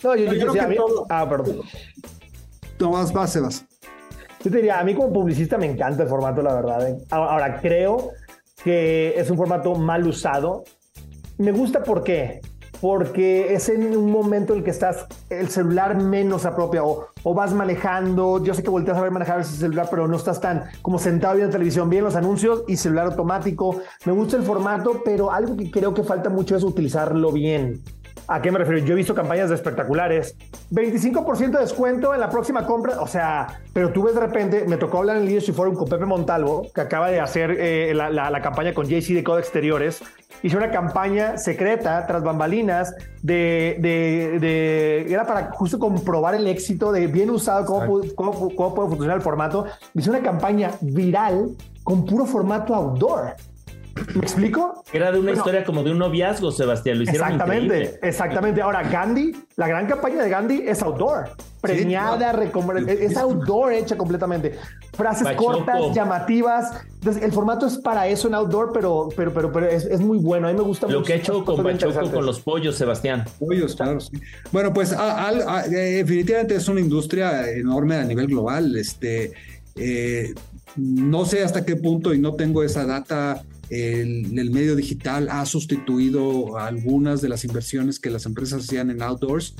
No, 0.03 0.17
yo, 0.17 0.33
yo, 0.33 0.63
a 0.63 0.67
mí... 0.67 0.77
Ah, 1.09 1.29
perdón. 1.29 1.61
Tomás, 2.77 3.13
vas, 3.13 3.33
Sebas. 3.33 3.65
Yo 4.43 4.51
te 4.51 4.57
diría, 4.57 4.81
a 4.81 4.85
mí 4.85 4.95
como 4.95 5.13
publicista 5.13 5.57
me 5.57 5.67
encanta 5.67 6.03
el 6.03 6.09
formato, 6.09 6.43
la 6.43 6.55
verdad. 6.55 6.89
¿eh? 6.89 6.99
Ahora, 7.11 7.61
creo 7.61 8.11
que 8.65 9.15
es 9.17 9.31
un 9.31 9.37
formato 9.37 9.75
mal 9.77 10.07
usado. 10.07 10.65
Me 11.39 11.53
gusta 11.53 11.83
porque 11.83 12.41
porque 12.83 13.55
es 13.55 13.69
en 13.69 13.97
un 13.97 14.11
momento 14.11 14.53
en 14.53 14.59
el 14.59 14.65
que 14.65 14.73
estás 14.73 15.07
el 15.31 15.49
celular 15.51 16.03
menos 16.03 16.45
apropia 16.45 16.83
o, 16.83 17.07
o 17.23 17.33
vas 17.33 17.55
manejando. 17.55 18.43
Yo 18.43 18.55
sé 18.55 18.65
que 18.65 18.71
volteas 18.71 18.99
a 18.99 19.03
ver 19.03 19.13
manejar 19.13 19.39
ese 19.39 19.55
celular, 19.55 19.87
pero 19.89 20.09
no 20.09 20.17
estás 20.17 20.41
tan 20.41 20.65
como 20.83 20.99
sentado 20.99 21.37
viendo 21.37 21.53
televisión. 21.53 21.89
Bien 21.89 22.03
los 22.03 22.17
anuncios 22.17 22.65
y 22.67 22.77
celular 22.77 23.07
automático. 23.07 23.81
Me 24.05 24.13
gusta 24.13 24.37
el 24.37 24.43
formato, 24.43 25.01
pero 25.05 25.31
algo 25.31 25.57
que 25.57 25.71
creo 25.71 25.95
que 25.95 26.03
falta 26.03 26.29
mucho 26.29 26.57
es 26.57 26.65
utilizarlo 26.65 27.31
bien. 27.31 27.85
¿A 28.29 28.41
qué 28.41 28.51
me 28.51 28.59
refiero? 28.59 28.85
Yo 28.85 28.93
he 28.93 28.97
visto 28.97 29.15
campañas 29.15 29.49
de 29.49 29.57
espectaculares. 29.57 30.37
25% 30.71 31.51
de 31.51 31.59
descuento 31.61 32.15
en 32.15 32.21
la 32.21 32.31
próxima 32.31 32.67
compra. 32.67 33.01
O 33.01 33.07
sea, 33.07 33.61
pero 33.73 33.93
tú 33.93 34.05
ves 34.05 34.15
de 34.15 34.21
repente, 34.21 34.65
me 34.67 34.77
tocó 34.77 34.99
hablar 34.99 35.17
en 35.17 35.23
el 35.23 35.29
Leadership 35.29 35.55
Forum 35.55 35.75
con 35.75 35.89
Pepe 35.89 36.05
Montalvo, 36.05 36.67
que 36.75 36.81
acaba 36.81 37.11
de 37.11 37.21
hacer 37.21 37.57
eh, 37.59 37.93
la, 37.95 38.11
la, 38.11 38.43
campaña 38.43 38.73
con 38.73 38.87
JC 38.87 39.15
de 39.15 39.25
Code 39.25 39.41
Exteriores. 39.41 40.03
Hizo 40.43 40.57
una 40.57 40.71
campaña 40.71 41.37
secreta, 41.37 42.07
tras 42.07 42.23
bambalinas, 42.23 42.95
de, 43.23 43.77
de, 43.81 44.39
de, 44.41 45.13
era 45.13 45.25
para 45.27 45.53
justo 45.53 45.79
comprobar 45.79 46.35
el 46.35 46.47
éxito 46.47 46.91
de 46.91 47.07
bien 47.07 47.31
usado, 47.31 47.67
cómo, 47.67 48.01
cómo, 48.15 48.55
cómo 48.55 48.75
puede 48.75 48.89
funcionar 48.89 49.17
el 49.17 49.23
formato. 49.23 49.67
Hizo 49.95 50.11
una 50.11 50.21
campaña 50.21 50.71
viral 50.81 51.51
con 51.85 52.05
puro 52.05 52.25
formato 52.27 52.75
outdoor. 52.75 53.35
¿Me 54.15 54.21
explico? 54.21 54.85
Era 54.93 55.13
de 55.13 55.19
una 55.19 55.33
historia 55.33 55.65
como 55.65 55.83
de 55.83 55.93
un 55.93 55.99
noviazgo, 55.99 56.51
Sebastián. 56.51 56.99
Lo 56.99 57.05
hicieron 57.05 57.33
Exactamente, 57.33 57.99
exactamente. 58.03 58.63
Ahora, 58.63 58.83
Gandhi, 58.83 59.33
la 59.57 59.69
gran 59.69 59.87
campaña 59.87 60.23
de 60.23 60.29
Gandhi 60.29 60.63
es 60.67 60.83
outdoor. 60.83 61.31
Premiada, 61.61 62.33
es 62.89 63.17
outdoor 63.17 63.73
hecha 63.73 63.97
completamente. 63.97 64.59
Frases 64.95 65.37
cortas, 65.37 65.95
llamativas. 65.95 66.73
Entonces, 66.95 67.23
el 67.23 67.33
formato 67.33 67.67
es 67.67 67.79
para 67.79 68.09
eso 68.09 68.29
en 68.29 68.35
outdoor, 68.35 68.73
pero, 68.73 69.09
pero, 69.17 69.33
pero, 69.33 69.53
pero 69.53 69.69
es, 69.69 70.01
muy 70.01 70.19
bueno. 70.19 70.49
A 70.49 70.53
mí 70.53 70.57
me 70.57 70.65
gusta 70.65 70.87
mucho. 70.87 70.99
Lo 70.99 71.05
que 71.05 71.15
he 71.15 71.17
hecho 71.17 71.45
con 71.45 71.63
Bachoco 71.63 72.11
con 72.11 72.27
los 72.27 72.41
pollos, 72.41 72.77
Sebastián. 72.77 73.25
Pollos, 73.39 73.77
claro. 73.77 74.01
Sí. 74.01 74.21
Bueno, 74.51 74.73
pues 74.73 74.93
eh, 74.93 75.75
definitivamente 75.75 76.57
es 76.57 76.69
una 76.69 76.81
industria 76.81 77.49
enorme 77.49 77.97
a 77.97 78.05
nivel 78.05 78.27
global. 78.27 78.77
Este, 78.77 79.33
eh, 79.77 80.35
no 80.77 81.25
sé 81.25 81.45
hasta 81.45 81.65
qué 81.65 81.77
punto, 81.77 82.13
y 82.13 82.19
no 82.19 82.35
tengo 82.35 82.63
esa 82.63 82.85
data 82.85 83.43
el, 83.73 84.51
medio 84.51 84.77
digital 84.77 85.29
ha 85.31 85.47
sustituido 85.47 86.59
algunas 86.59 87.23
de 87.23 87.31
las 87.31 87.45
inversiones 87.45 87.99
que 87.99 88.11
las 88.11 88.27
empresas 88.27 88.65
hacían 88.65 88.91
en 88.91 89.01
outdoors, 89.01 89.55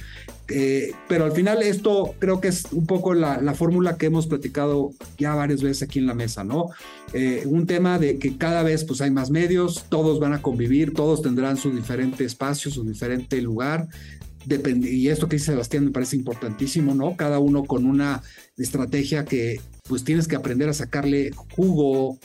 eh, 0.49 0.93
pero 1.09 1.25
al 1.25 1.33
final 1.33 1.63
esto 1.63 2.15
creo 2.19 2.39
que 2.39 2.49
es 2.49 2.65
un 2.73 2.87
poco 2.87 3.15
la, 3.15 3.55
fórmula 3.55 3.97
que 3.97 4.07
hemos 4.07 4.27
platicado 4.27 4.91
ya 5.17 5.35
varias 5.35 5.63
veces 5.63 5.85
aquí 5.85 5.99
en 5.99 6.07
la 6.07 6.15
mesa, 6.15 6.45
¿no? 6.45 6.67
Eh, 7.15 7.45
un 7.47 7.67
tema 7.67 7.99
de 7.99 8.19
que 8.19 8.37
cada 8.37 8.63
vez 8.63 8.85
pues 8.85 9.01
hay 9.01 9.11
más 9.11 9.31
medios, 9.31 9.87
todos 9.89 10.21
van 10.21 10.35
a 10.35 10.43
convivir, 10.43 10.93
todos 10.93 11.23
tendrán 11.23 11.57
su 11.57 11.71
diferente 11.71 12.25
espacio, 12.25 12.71
su 12.71 12.85
diferente 12.85 13.41
lugar, 13.41 13.89
y 14.47 15.09
esto 15.09 15.29
que 15.29 15.37
dice 15.37 15.53
Sebastián 15.53 15.87
me 15.87 15.91
parece 15.91 16.17
importantísimo, 16.17 16.95
¿no? 16.95 17.17
Cada 17.17 17.39
uno 17.39 17.65
con 17.65 17.87
una 17.87 18.23
estrategia 18.59 19.25
que 19.25 19.61
pues 19.93 20.05
tienes 20.05 20.27
que 20.27 20.37
aprender 20.37 20.71
a 20.71 20.73
sacarle 20.73 21.33
jugo 21.55 22.17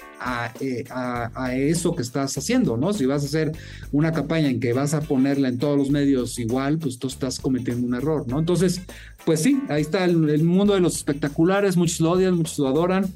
eh, 0.61 0.85
a, 0.89 1.53
eso 1.53 1.93
que 1.93 2.01
estás 2.01 2.37
haciendo, 2.37 2.77
¿no? 2.77 2.93
Si 2.93 3.05
vas 3.05 3.23
a 3.23 3.25
hacer 3.25 3.51
una 3.91 4.13
campaña 4.13 4.47
en 4.47 4.61
que 4.61 4.71
vas 4.71 4.93
a 4.93 5.01
ponerla 5.01 5.49
en 5.49 5.57
todos 5.57 5.77
los 5.77 5.89
medios 5.89 6.39
igual, 6.39 6.77
pues 6.77 6.97
tú 6.97 7.07
estás 7.07 7.41
cometiendo 7.41 7.85
un 7.85 7.93
error, 7.93 8.25
¿no? 8.25 8.39
Entonces, 8.39 8.79
pues 9.25 9.41
sí, 9.41 9.61
ahí 9.67 9.81
está 9.81 10.05
el, 10.05 10.45
mundo 10.45 10.75
de 10.75 10.79
los 10.79 10.95
espectaculares, 10.95 11.75
muchos 11.75 11.99
lo 11.99 12.11
odian, 12.11 12.37
muchos 12.37 12.57
lo 12.57 12.69
adoran, 12.69 13.13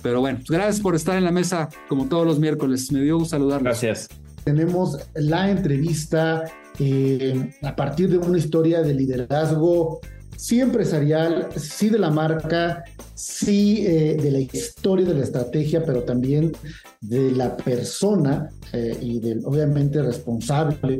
pero 0.00 0.20
bueno, 0.20 0.38
pues 0.46 0.50
gracias 0.50 0.80
por 0.80 0.94
estar 0.94 1.18
en 1.18 1.24
la 1.24 1.32
mesa 1.32 1.68
como 1.88 2.06
todos 2.06 2.24
los 2.24 2.38
miércoles, 2.38 2.92
me 2.92 3.00
dio 3.00 3.18
gusto 3.18 3.30
saludarlos. 3.30 3.64
Gracias. 3.64 4.08
Tenemos 4.44 4.96
la 5.16 5.50
entrevista 5.50 6.44
eh, 6.78 7.50
a 7.62 7.74
partir 7.74 8.10
de 8.10 8.18
una 8.18 8.38
historia 8.38 8.80
de 8.80 8.94
liderazgo 8.94 9.98
sí 10.38 10.60
empresarial, 10.60 11.48
sí 11.56 11.88
de 11.90 11.98
la 11.98 12.10
marca, 12.10 12.84
sí 13.14 13.84
eh, 13.84 14.16
de 14.22 14.30
la 14.30 14.38
historia 14.38 15.04
de 15.04 15.14
la 15.14 15.24
estrategia, 15.24 15.84
pero 15.84 16.04
también 16.04 16.52
de 17.00 17.32
la 17.32 17.56
persona 17.56 18.48
eh, 18.72 18.96
y 19.00 19.18
del 19.18 19.44
obviamente 19.44 20.00
responsable 20.00 20.98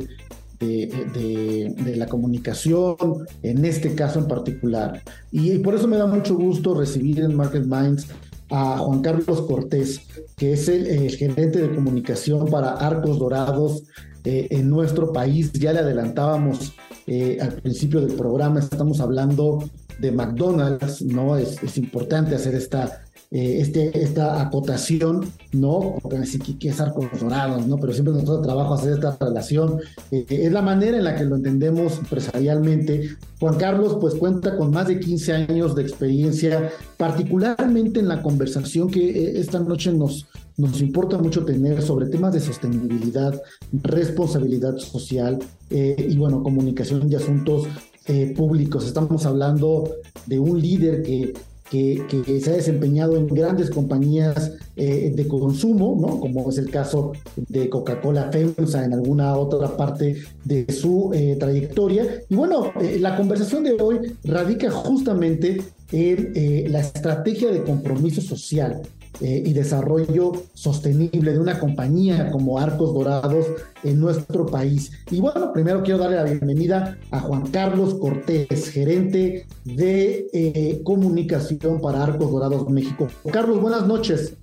de, 0.59 1.73
de, 1.77 1.95
la 1.95 2.05
comunicación, 2.07 2.97
en 3.43 3.63
este 3.63 3.95
caso 3.95 4.19
en 4.19 4.27
particular. 4.27 5.01
Y, 5.31 5.57
por 5.59 5.73
eso 5.73 5.87
me 5.87 5.95
da 5.95 6.05
mucho 6.05 6.35
gusto 6.35 6.73
recibir 6.73 7.21
en 7.21 7.33
Market 7.33 7.63
Minds 7.63 8.07
a 8.49 8.77
Juan 8.79 9.01
Carlos 9.01 9.43
Cortés, 9.43 10.01
que 10.35 10.51
es 10.53 10.67
el, 10.67 11.11
gerente 11.11 11.61
de 11.61 11.73
comunicación 11.73 12.47
para 12.47 12.73
Arcos 12.73 13.19
Dorados 13.19 13.83
eh, 14.29 14.47
en 14.51 14.69
nuestro 14.69 15.11
país. 15.11 15.51
Ya 15.53 15.73
le 15.73 15.79
adelantábamos 15.79 16.73
eh, 17.07 17.39
al 17.41 17.53
principio 17.53 17.99
del 17.99 18.15
programa, 18.15 18.59
estamos 18.59 18.99
hablando 18.99 19.67
de 19.97 20.11
McDonald's, 20.11 21.01
¿no? 21.01 21.35
Es, 21.35 21.77
importante 21.79 22.35
hacer 22.35 22.53
esta, 22.53 23.01
eh, 23.31 23.59
este, 23.61 24.01
esta 24.01 24.41
acotación, 24.41 25.31
¿no? 25.51 25.97
Porque 26.01 26.17
decir 26.17 26.41
que 26.57 26.69
es 26.69 26.81
arcos 26.81 27.07
dorados, 27.19 27.67
¿no? 27.67 27.77
Pero 27.77 27.93
siempre 27.93 28.13
nuestro 28.13 28.41
trabajo 28.41 28.73
hacer 28.73 28.93
esta 28.93 29.17
relación. 29.19 29.79
Eh, 30.11 30.25
es 30.27 30.51
la 30.51 30.63
manera 30.63 30.97
en 30.97 31.03
la 31.03 31.15
que 31.15 31.25
lo 31.25 31.35
entendemos 31.35 31.99
empresarialmente. 31.99 33.17
Juan 33.39 33.57
Carlos, 33.57 33.97
pues 34.01 34.15
cuenta 34.15 34.57
con 34.57 34.71
más 34.71 34.87
de 34.87 34.99
15 34.99 35.33
años 35.33 35.75
de 35.75 35.83
experiencia, 35.83 36.71
particularmente 36.97 37.99
en 37.99 38.07
la 38.07 38.21
conversación 38.21 38.89
que 38.89 39.39
esta 39.39 39.59
noche 39.59 39.93
nos, 39.93 40.27
nos 40.57 40.81
importa 40.81 41.17
mucho 41.17 41.45
tener 41.45 41.81
sobre 41.81 42.07
temas 42.07 42.33
de 42.33 42.41
sostenibilidad, 42.41 43.41
responsabilidad 43.71 44.77
social 44.77 45.39
eh, 45.69 46.07
y 46.09 46.17
bueno, 46.17 46.43
comunicación 46.43 47.09
y 47.09 47.15
asuntos 47.15 47.67
eh, 48.07 48.33
públicos. 48.35 48.85
Estamos 48.85 49.25
hablando 49.25 49.89
de 50.25 50.39
un 50.39 50.59
líder 50.59 51.03
que, 51.03 51.33
que, 51.69 52.41
se 52.41 52.51
ha 52.51 52.55
desempeñado 52.55 53.15
en 53.15 53.27
grandes 53.27 53.69
compañías 53.69 54.53
eh, 54.75 55.11
de 55.15 55.27
consumo, 55.27 55.97
¿no? 55.99 56.19
como 56.19 56.49
es 56.49 56.57
el 56.57 56.69
caso 56.69 57.13
de 57.35 57.69
Coca-Cola 57.69 58.31
FEMSA 58.31 58.85
en 58.85 58.93
alguna 58.93 59.35
otra 59.35 59.75
parte 59.75 60.17
de 60.45 60.71
su 60.71 61.11
trayectoria. 61.39 62.21
Y 62.29 62.35
bueno, 62.35 62.71
la 62.99 63.15
conversación 63.15 63.63
de 63.63 63.73
hoy 63.73 64.13
radica 64.23 64.71
justamente 64.71 65.61
en 65.91 66.71
la 66.71 66.79
estrategia 66.79 67.51
de 67.51 67.63
compromiso 67.63 68.21
social 68.21 68.81
eh, 69.21 69.43
y 69.45 69.53
desarrollo 69.53 70.31
sostenible 70.53 71.33
de 71.33 71.39
una 71.39 71.59
compañía 71.59 72.31
como 72.31 72.57
Arcos 72.57 72.93
Dorados 72.93 73.45
en 73.83 73.99
nuestro 73.99 74.45
país. 74.45 74.91
Y 75.11 75.19
bueno, 75.19 75.51
primero 75.51 75.83
quiero 75.83 75.99
darle 75.99 76.15
la 76.15 76.23
bienvenida 76.23 76.97
a 77.11 77.19
Juan 77.19 77.47
Carlos 77.47 77.95
Cortés, 77.95 78.69
gerente 78.69 79.45
de 79.65 80.27
eh, 80.31 80.81
comunicación 80.83 81.81
para 81.81 82.03
Arcos 82.03 82.31
Dorados 82.31 82.69
México. 82.69 83.07
Carlos, 83.31 83.59
buenas 83.59 83.85
noches. 83.87 84.37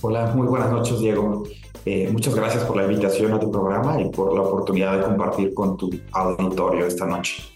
Hola, 0.00 0.32
muy 0.34 0.48
buenas 0.48 0.72
noches, 0.72 0.98
Diego. 0.98 1.44
Eh, 1.84 2.08
muchas 2.10 2.34
gracias 2.34 2.64
por 2.64 2.76
la 2.76 2.84
invitación 2.84 3.32
a 3.32 3.40
tu 3.40 3.50
programa 3.50 4.00
y 4.00 4.08
por 4.10 4.34
la 4.34 4.42
oportunidad 4.42 4.98
de 4.98 5.04
compartir 5.04 5.54
con 5.54 5.76
tu 5.76 5.90
auditorio 6.12 6.86
esta 6.86 7.06
noche. 7.06 7.51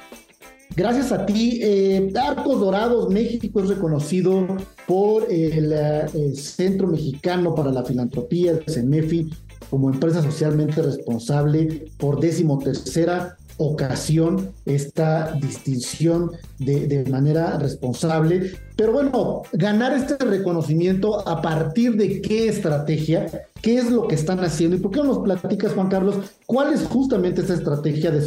Gracias 0.77 1.11
a 1.11 1.25
ti, 1.25 1.59
eh, 1.63 2.13
Arcos 2.21 2.61
Dorados 2.61 3.09
México 3.09 3.61
es 3.61 3.69
reconocido 3.71 4.47
por 4.87 5.25
el, 5.33 5.73
eh, 5.73 6.35
Centro 6.35 6.87
Mexicano 6.87 7.55
para 7.55 7.73
la 7.73 7.83
Filantropía, 7.83 8.51
el 8.51 8.63
CEMEFI, 8.69 9.31
como 9.71 9.89
empresa 9.89 10.23
socialmente 10.23 10.83
responsable 10.83 11.87
por 11.97 12.21
décimo 12.21 12.59
tercera 12.59 13.39
ocasión 13.59 14.53
esta 14.65 15.33
distinción 15.33 16.33
de, 16.59 16.87
de, 16.87 17.11
manera 17.11 17.59
responsable. 17.59 18.53
Pero 18.77 18.93
bueno, 18.93 19.43
ganar 19.53 19.93
este 19.95 20.17
reconocimiento 20.23 21.27
a 21.27 21.41
partir 21.41 21.97
de 21.97 22.21
qué 22.21 22.49
estrategia, 22.49 23.27
qué 23.63 23.79
es 23.79 23.91
lo 23.91 24.07
que 24.07 24.15
están 24.15 24.41
haciendo 24.41 24.77
y 24.77 24.81
por 24.81 24.91
qué 24.91 25.03
nos 25.03 25.19
platicas, 25.21 25.73
Juan 25.73 25.89
Carlos, 25.89 26.17
cuál 26.47 26.73
es 26.75 26.85
justamente 26.85 27.41
esta 27.41 27.55
estrategia 27.55 28.11
de 28.11 28.23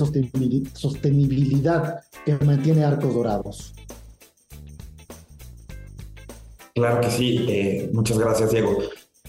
sostenibilidad 0.74 2.02
que 2.26 2.38
mantiene 2.44 2.84
Arcos 2.84 3.14
Dorados. 3.14 3.74
Claro 6.74 7.02
que 7.02 7.12
sí, 7.12 7.46
eh, 7.50 7.90
muchas 7.94 8.18
gracias, 8.18 8.52
Diego. 8.52 8.78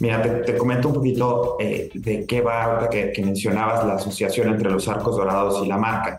Mira, 0.00 0.42
te, 0.42 0.56
comento 0.56 0.88
un 0.88 0.94
poquito 0.94 1.56
eh, 1.60 1.90
de 1.92 2.24
qué 2.26 2.40
va 2.40 2.64
ahora 2.64 2.88
que, 2.88 3.12
mencionabas 3.22 3.86
la 3.86 3.94
asociación 3.94 4.48
entre 4.48 4.70
los 4.70 4.88
arcos 4.88 5.16
dorados 5.16 5.64
y 5.64 5.68
la 5.68 5.76
marca. 5.76 6.16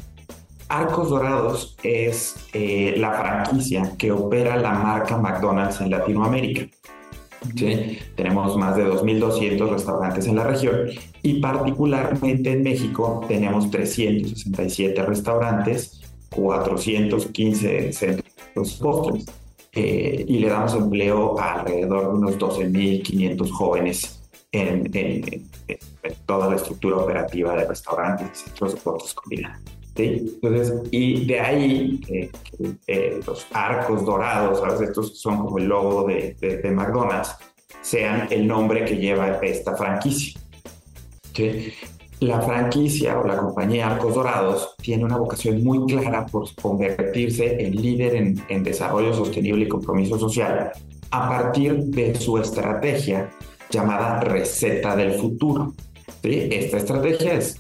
Arcos 0.70 1.10
Dorados 1.10 1.76
es 1.84 2.48
eh, 2.54 2.94
la 2.98 3.12
franquicia 3.12 3.92
que 3.98 4.10
opera 4.10 4.56
la 4.56 4.72
marca 4.72 5.18
McDonald's 5.18 5.82
en 5.82 5.90
Latinoamérica. 5.90 6.68
¿Sí? 7.58 7.98
Tenemos 8.16 8.56
más 8.56 8.78
de 8.78 8.86
2.200 8.86 9.70
restaurantes 9.70 10.28
en 10.28 10.38
la 10.38 10.46
región 10.46 10.88
y 11.24 11.42
particularmente 11.42 12.54
en 12.54 12.64
México 12.64 13.26
tenemos 13.28 13.70
367 13.70 15.04
restaurantes, 15.04 16.00
415 16.30 17.92
centros 17.92 18.80
postres 18.80 19.26
eh, 19.74 20.26
y 20.28 20.40
le 20.40 20.50
damos 20.50 20.76
empleo 20.76 21.40
a 21.40 21.62
alrededor 21.62 22.12
de 22.12 22.18
unos 22.18 22.38
12.500 22.38 23.50
jóvenes 23.52 24.22
en, 24.52 25.50
toda 26.26 26.50
la 26.50 26.56
estructura 26.58 26.98
operativa 26.98 27.56
de 27.56 27.66
restaurantes 27.66 28.40
centros 28.40 28.74
de 28.76 28.82
productos 28.82 29.14
combinados. 29.14 29.62
Entonces, 29.96 30.74
y 30.90 31.26
de 31.26 31.40
ahí 31.40 32.02
eh, 32.88 33.20
los 33.26 33.46
arcos 33.52 34.06
dorados, 34.06 34.60
¿sabes? 34.60 34.82
estos 34.82 35.20
son 35.20 35.38
como 35.46 35.58
el 35.58 35.66
logo 35.66 36.08
de, 36.08 36.36
de, 36.40 36.72
McDonald's, 36.72 37.36
sean 37.82 38.28
el 38.32 38.48
nombre 38.48 38.86
que 38.86 38.98
lleva 38.98 39.38
esta 39.42 39.76
franquicia. 39.76 40.40
¿sí? 41.34 41.74
La 42.22 42.40
franquicia 42.40 43.20
o 43.20 43.26
la 43.26 43.36
compañía 43.36 43.88
Arcos 43.88 44.14
Dorados 44.14 44.76
tiene 44.80 45.06
una 45.06 45.18
vocación 45.18 45.64
muy 45.64 45.84
clara 45.88 46.24
por 46.28 46.54
convertirse 46.54 47.66
en 47.66 47.76
líder 47.76 48.38
en, 48.48 48.64
desarrollo 48.64 49.12
sostenible 49.12 49.66
y 49.66 49.68
compromiso 49.68 50.20
social 50.20 50.72
a 51.10 51.30
partir 51.30 51.78
de 51.86 52.14
su 52.14 52.38
estrategia 52.38 53.32
llamada 53.72 54.20
Receta 54.20 54.96
del 54.96 55.14
Futuro. 55.14 55.74
Esta 56.22 56.78
estrategia 56.78 57.34
es, 57.34 57.60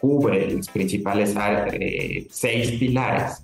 cubre 0.00 0.50
los 0.50 0.68
principales 0.70 1.32
eh, 1.74 2.26
seis 2.28 2.72
pilares 2.72 3.40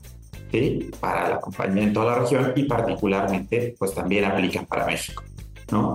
para 0.98 1.28
la 1.28 1.40
compañía 1.40 1.84
en 1.84 1.92
toda 1.92 2.16
la 2.16 2.18
región 2.18 2.52
y 2.56 2.64
particularmente 2.64 3.76
pues 3.78 3.94
también 3.94 4.24
aplican 4.24 4.66
para 4.66 4.86
México. 4.86 5.22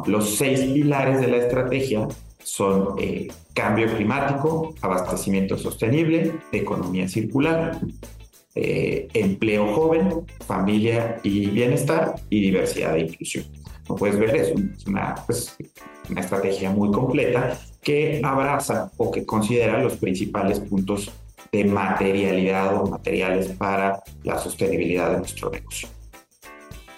Los 0.05 0.38
seis 0.38 0.62
pilares 0.62 1.19
de 1.19 1.27
la 1.27 1.38
estrategia 1.38 2.07
son 2.49 2.95
eh, 2.97 3.27
cambio 3.53 3.88
climático, 3.95 4.73
abastecimiento 4.81 5.57
sostenible, 5.57 6.33
economía 6.51 7.07
circular, 7.07 7.79
eh, 8.55 9.07
empleo 9.13 9.73
joven, 9.73 10.25
familia 10.45 11.19
y 11.23 11.47
bienestar 11.47 12.15
y 12.29 12.41
diversidad 12.41 12.95
e 12.95 13.01
inclusión. 13.01 13.45
Como 13.85 13.99
puedes 13.99 14.19
ver, 14.19 14.35
es, 14.35 14.53
una, 14.88 15.15
pues, 15.25 15.55
una 16.09 16.21
estrategia 16.21 16.71
muy 16.71 16.91
completa 16.91 17.59
que 17.81 18.21
abraza 18.23 18.91
o 18.97 19.12
que 19.12 19.25
considera 19.25 19.81
los 19.81 19.97
principales 19.97 20.59
puntos 20.59 21.12
de 21.51 21.63
materialidad 21.65 22.81
o 22.81 22.88
materiales 22.88 23.47
para 23.49 24.01
la 24.23 24.38
sostenibilidad 24.38 25.12
de 25.12 25.17
nuestro 25.19 25.49
negocio. 25.49 25.88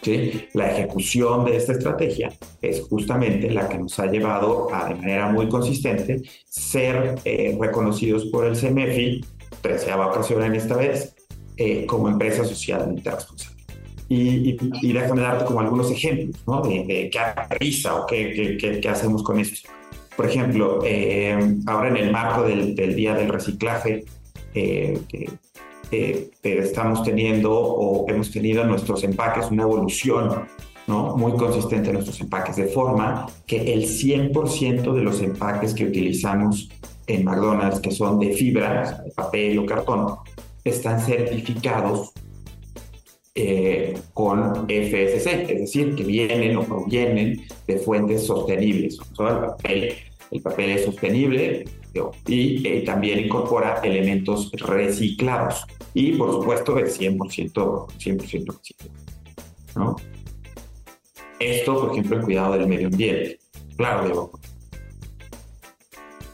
¿Sí? 0.02 0.48
La 0.54 0.72
ejecución 0.72 1.46
de 1.46 1.58
esta 1.58 1.74
estrategia 1.74 2.34
es 2.62 2.82
justamente 2.82 3.52
la 3.52 3.70
que 3.70 3.78
nos 3.78 4.00
ha 4.00 4.08
llevado 4.08 4.74
a, 4.74 4.90
de 4.90 4.96
manera 4.96 5.30
muy 5.30 5.48
consistente, 5.48 6.24
ser 6.48 7.16
eh, 7.24 7.56
reconocidos 7.60 8.26
por 8.26 8.46
el 8.46 8.58
CMFI, 8.58 9.24
treceava 9.62 10.08
ocasión 10.08 10.44
en 10.44 10.56
esta 10.56 10.76
vez, 10.76 11.16
eh, 11.58 11.86
como 11.86 12.10
empresa 12.10 12.44
socialmente 12.44 13.12
responsable. 13.12 13.62
Y, 14.10 14.58
y, 14.82 14.92
déjame 14.92 15.22
darte 15.22 15.46
como 15.46 15.62
algunos 15.62 15.90
ejemplos, 15.90 16.42
¿no? 16.46 16.62
De, 16.62 17.10
qué 17.10 17.20
risa 17.60 17.96
o 17.96 18.06
qué, 18.06 18.58
qué, 18.60 18.82
qué, 18.82 18.90
hacemos 18.90 19.24
con 19.24 19.40
esto. 19.40 19.70
Por 20.18 20.26
ejemplo, 20.26 20.82
eh, 20.84 21.38
ahora 21.68 21.90
en 21.90 21.98
el 21.98 22.12
marco 22.12 22.44
del, 22.44 22.76
del 22.76 22.94
Día 22.94 23.14
del 23.14 23.30
Reciclaje, 23.30 24.04
eh, 24.54 25.00
estamos 25.92 27.04
teniendo 27.04 27.52
o 27.54 28.10
hemos 28.10 28.32
tenido 28.32 28.62
en 28.62 28.70
nuestros 28.70 29.04
empaques 29.04 29.52
una 29.52 29.64
evolución 29.64 30.46
¿no? 30.88 31.16
muy 31.18 31.34
consistente 31.34 31.90
en 31.90 31.96
nuestros 31.96 32.20
empaques, 32.22 32.56
de 32.56 32.68
forma 32.68 33.28
que 33.46 33.74
el 33.74 33.84
100% 33.84 34.94
de 34.94 35.02
los 35.02 35.22
empaques 35.22 35.74
que 35.74 35.86
utilizamos 35.86 36.70
en 37.08 37.24
McDonald's, 37.24 37.80
que 37.80 37.92
son 37.92 38.20
de 38.20 38.34
fibra, 38.34 39.02
de 39.04 39.12
papel 39.12 39.60
o 39.60 39.66
cartón, 39.66 40.16
están 40.64 41.00
certificados 41.00 42.12
eh, 43.34 43.98
con 44.14 44.66
FSC, 44.68 45.52
es 45.52 45.60
decir, 45.62 45.96
que 45.96 46.04
vienen 46.04 46.58
o 46.58 46.64
provienen 46.64 47.42
de 47.68 47.78
fuentes 47.78 48.26
sostenibles. 48.26 48.98
el, 49.64 50.42
papel, 50.42 50.70
es 50.72 50.86
sostenible 50.86 51.66
y 52.28 52.68
eh, 52.68 52.82
también 52.86 53.20
incorpora 53.20 53.82
elementos 53.84 54.52
reciclados 54.54 55.66
y, 55.94 56.14
por 56.14 56.32
supuesto, 56.32 56.78
es 56.78 57.00
100%, 57.00 57.88
100 57.98 58.20
reciclado. 58.20 58.62
¿no? 59.76 59.96
Esto, 61.40 61.82
por 61.82 61.92
ejemplo, 61.92 62.18
el 62.18 62.24
cuidado 62.24 62.54
del 62.54 62.68
medio 62.68 62.88
ambiente. 62.88 63.40
Claro, 63.76 64.06
Diego. 64.06 64.32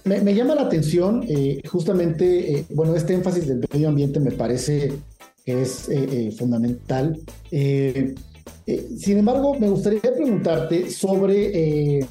Me, 0.04 0.34
llama 0.34 0.56
la 0.56 0.62
atención 0.64 1.26
eh, 1.28 1.62
justamente, 1.68 2.66
bueno, 2.70 2.96
este 2.96 3.14
énfasis 3.14 3.48
del 3.48 3.66
medio 3.72 3.90
ambiente 3.90 4.20
me 4.20 4.32
parece 4.32 4.94
que 5.48 5.62
es 5.62 5.88
eh, 5.88 6.08
eh, 6.12 6.32
fundamental. 6.32 7.18
Eh, 7.52 8.14
sin 8.98 9.20
embargo, 9.20 9.58
me 9.58 9.70
gustaría 9.70 10.02
preguntarte 10.02 10.90
sobre 10.90 12.02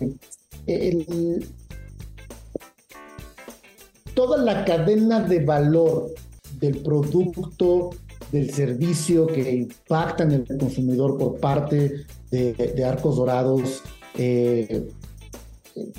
toda 4.17 4.39
la 4.39 4.65
cadena 4.65 5.21
de 5.21 5.45
valor 5.45 6.11
del 6.59 6.79
producto, 6.79 7.91
del 8.33 8.51
servicio 8.51 9.27
que 9.27 9.53
impacta 9.53 10.25
en 10.25 10.33
el 10.33 10.59
consumidor 10.59 11.19
por 11.19 11.39
parte 11.39 12.07
de, 12.31 12.85
Arcos 12.85 13.17
Dorados. 13.17 13.83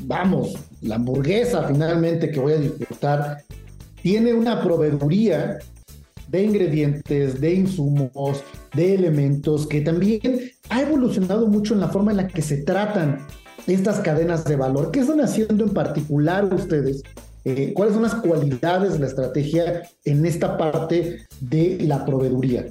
vamos, 0.02 0.56
la 0.82 0.96
hamburguesa 0.96 1.68
finalmente 1.68 2.32
que 2.32 2.40
voy 2.40 2.54
a 2.54 2.58
disfrutar 2.58 3.44
tiene 4.02 4.34
una 4.34 4.64
proveeduría 4.64 5.60
de 6.28 6.44
ingredientes, 6.44 7.40
de 7.40 7.54
insumos, 7.54 8.44
de 8.74 8.96
elementos, 8.96 9.68
que 9.68 9.82
también 9.82 10.52
ha 10.70 10.82
evolucionado 10.82 11.46
mucho 11.48 11.76
en 11.76 11.82
la 11.82 11.90
forma 11.90 12.12
en 12.12 12.18
la 12.18 12.28
que 12.28 12.42
se 12.42 12.64
tratan 12.64 13.28
estas 13.68 14.00
cadenas 14.00 14.44
de 14.44 14.56
valor. 14.56 14.90
¿Qué 14.90 15.02
están 15.02 15.22
haciendo 15.22 15.66
en 15.66 15.74
particular 15.74 16.52
ustedes? 16.52 17.04
Eh, 17.50 17.72
¿Cuáles 17.74 17.94
son 17.94 18.04
las 18.04 18.16
cualidades 18.16 18.92
de 18.92 19.00
la 19.00 19.08
estrategia 19.08 19.84
en 20.04 20.26
esta 20.26 20.58
parte 20.58 21.26
de 21.40 21.78
la 21.80 22.06
proveeduría? 22.06 22.66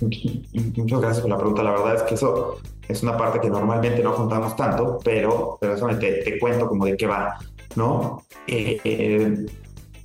Muchas 0.00 1.00
gracias 1.00 1.20
por 1.20 1.30
la 1.30 1.36
pregunta. 1.36 1.62
La 1.62 1.70
verdad 1.70 1.94
es 1.94 2.02
que 2.02 2.14
eso 2.16 2.56
es 2.88 3.00
una 3.04 3.16
parte 3.16 3.38
que 3.38 3.48
normalmente 3.48 4.02
no 4.02 4.12
contamos 4.12 4.56
tanto, 4.56 4.98
pero, 5.04 5.56
pero 5.60 5.74
eso 5.74 5.86
te, 6.00 6.36
cuento 6.40 6.66
como 6.66 6.86
de 6.86 6.96
qué 6.96 7.06
va, 7.06 7.38
¿no? 7.76 8.24
Eh, 8.48 8.80
eh 8.82 9.46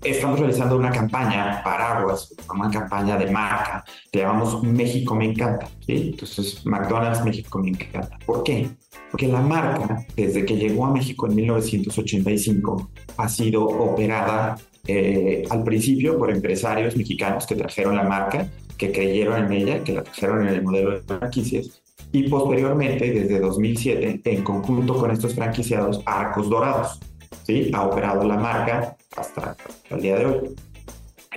estamos 0.04 0.39
realizando 0.39 0.76
una 0.78 0.92
campaña 0.92 1.62
paraguas, 1.63 2.34
una 2.54 2.70
campaña 2.70 3.18
de 3.18 3.32
marca, 3.32 3.84
que 4.12 4.20
llamamos 4.20 4.63
México 4.63 5.16
me 5.16 5.26
encanta. 5.26 5.70
Entonces, 5.88 6.66
McDonald's 6.66 7.24
México 7.24 7.60
me 7.60 7.70
encanta. 7.70 8.18
¿Por 8.26 8.44
qué? 8.44 8.70
Porque 9.12 9.28
la 9.28 9.42
marca, 9.42 10.06
desde 10.16 10.46
que 10.46 10.56
llegó 10.56 10.86
a 10.86 10.92
México 10.92 11.28
en 11.28 11.36
1985, 11.36 12.89
ha 13.18 13.30
sido 13.30 13.66
operada 13.66 14.58
eh, 14.88 15.44
al 15.50 15.63
principio 15.63 16.18
por 16.18 16.32
empresarios 16.32 16.98
mexicanos 16.98 17.46
que 17.46 17.56
trajeron 17.56 17.96
la 17.96 18.04
marca, 18.04 18.48
que 18.78 18.92
creyeron 18.92 19.46
en 19.46 19.54
ella, 19.54 19.84
que 19.84 19.94
la 19.94 20.04
trajeron 20.04 20.48
en 20.48 20.54
el 20.54 20.63
modelo 20.63 20.92
de 20.92 21.02
franquicias, 21.02 21.84
y 22.12 22.28
posteriormente, 22.30 23.12
desde 23.12 23.39
2007, 23.39 24.22
en 24.24 24.44
conjunto 24.44 24.96
con 24.98 25.10
estos 25.10 25.34
franquiciados, 25.34 26.02
Arcos 26.06 26.50
Dorados. 26.50 27.00
¿sí? 27.44 27.72
Ha 27.74 27.84
operado 27.84 28.24
la 28.28 28.38
marca 28.38 28.96
hasta, 29.15 29.56
el 29.89 30.02
día 30.02 30.17
de 30.17 30.26
hoy. 30.26 30.56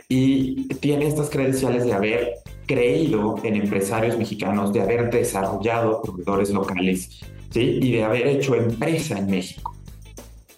Y 0.08 0.68
tiene 0.76 1.06
estas 1.06 1.30
credenciales 1.30 1.84
de 1.84 1.92
haber 1.92 2.34
creído 2.66 3.36
en 3.42 3.56
empresarios 3.56 4.18
mexicanos, 4.18 4.72
de 4.72 4.82
haber 4.82 5.10
desarrollado 5.10 6.02
proveedores 6.02 6.50
locales 6.50 7.20
¿sí? 7.50 7.78
y 7.82 7.92
de 7.92 8.04
haber 8.04 8.26
hecho 8.26 8.54
empresa 8.54 9.18
en 9.18 9.30
México. 9.30 9.74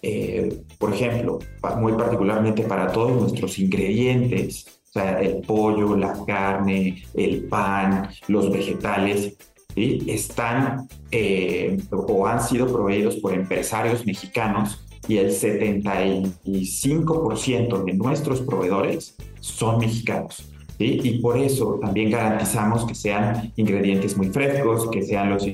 Eh, 0.01 0.61
por 0.77 0.93
ejemplo, 0.93 1.39
muy 1.77 1.93
particularmente 1.93 2.63
para 2.63 2.91
todos 2.91 3.21
nuestros 3.21 3.59
ingredientes, 3.59 4.81
o 4.89 4.91
sea, 4.93 5.21
el 5.21 5.41
pollo, 5.41 5.95
la 5.95 6.13
carne, 6.25 7.03
el 7.13 7.43
pan, 7.43 8.09
los 8.27 8.51
vegetales, 8.51 9.37
¿sí? 9.75 10.03
están 10.07 10.87
eh, 11.11 11.77
o 11.91 12.25
han 12.25 12.41
sido 12.41 12.71
proveídos 12.71 13.17
por 13.17 13.33
empresarios 13.33 14.05
mexicanos 14.05 14.85
y 15.07 15.17
el 15.17 15.31
75% 15.31 17.83
de 17.83 17.93
nuestros 17.93 18.41
proveedores 18.41 19.15
son 19.39 19.79
mexicanos. 19.79 20.45
Y 20.81 21.19
por 21.19 21.37
eso 21.37 21.77
también 21.81 22.09
garantizamos 22.09 22.85
que 22.85 22.95
sean 22.95 23.51
ingredientes 23.57 24.15
muy 24.15 24.29
frescos, 24.29 24.89
que 24.89 25.01
sean 25.01 25.29
los, 25.29 25.45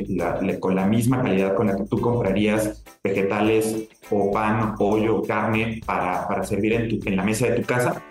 con 0.59 0.75
la 0.75 0.85
misma 0.85 1.23
calidad 1.23 1.55
con 1.55 1.65
la 1.65 1.75
que 1.75 1.85
tú 1.85 1.99
comprarías 1.99 2.83
vegetales 3.03 3.87
o 4.11 4.31
pan, 4.31 4.75
pollo, 4.75 5.23
carne 5.23 5.81
para, 5.83 6.27
para 6.27 6.43
servir 6.43 6.73
en, 6.73 6.89
tu, 6.89 7.09
en 7.09 7.15
la 7.15 7.23
mesa 7.23 7.47
de 7.47 7.59
tu 7.59 7.63
casa. 7.63 8.03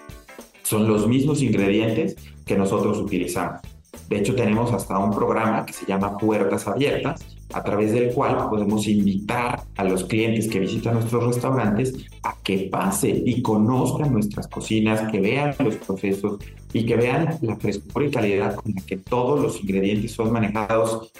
Son 0.64 0.88
los 0.88 1.06
mismos 1.06 1.40
ingredientes 1.40 2.16
que 2.44 2.56
nosotros 2.56 2.98
utilizamos. 2.98 3.60
De 4.08 4.18
hecho, 4.18 4.34
tenemos 4.34 4.72
hasta 4.72 4.98
un 4.98 5.14
programa 5.14 5.64
que 5.64 5.72
se 5.72 5.86
llama 5.86 6.18
Puertas 6.18 6.66
Abiertas, 6.66 7.24
a 7.54 7.62
través 7.62 7.92
del 7.92 8.12
cual 8.12 8.48
podemos 8.50 8.86
invitar 8.88 9.62
a 9.76 9.84
los 9.84 10.04
clientes 10.04 10.48
que 10.48 10.58
visitan 10.58 10.94
nuestros 10.94 11.34
restaurantes 11.34 11.94
a 12.22 12.36
que 12.42 12.68
pasen 12.70 13.22
y 13.24 13.42
conozcan 13.42 14.12
nuestras 14.12 14.48
cocinas, 14.48 15.10
que 15.10 15.20
vean 15.20 15.54
los 15.60 15.76
procesos 15.76 16.38
y 16.72 16.84
que 16.84 16.96
vean 16.96 17.38
la 17.42 17.56
frescura 17.56 18.06
y 18.06 18.10
calidad 18.10 18.56
con 18.56 18.74
la 18.74 18.82
que 18.82 18.96
todos 18.96 19.40
los 19.40 19.60
ingredientes 19.60 20.12
son 20.12 20.32
manejados 20.32 21.12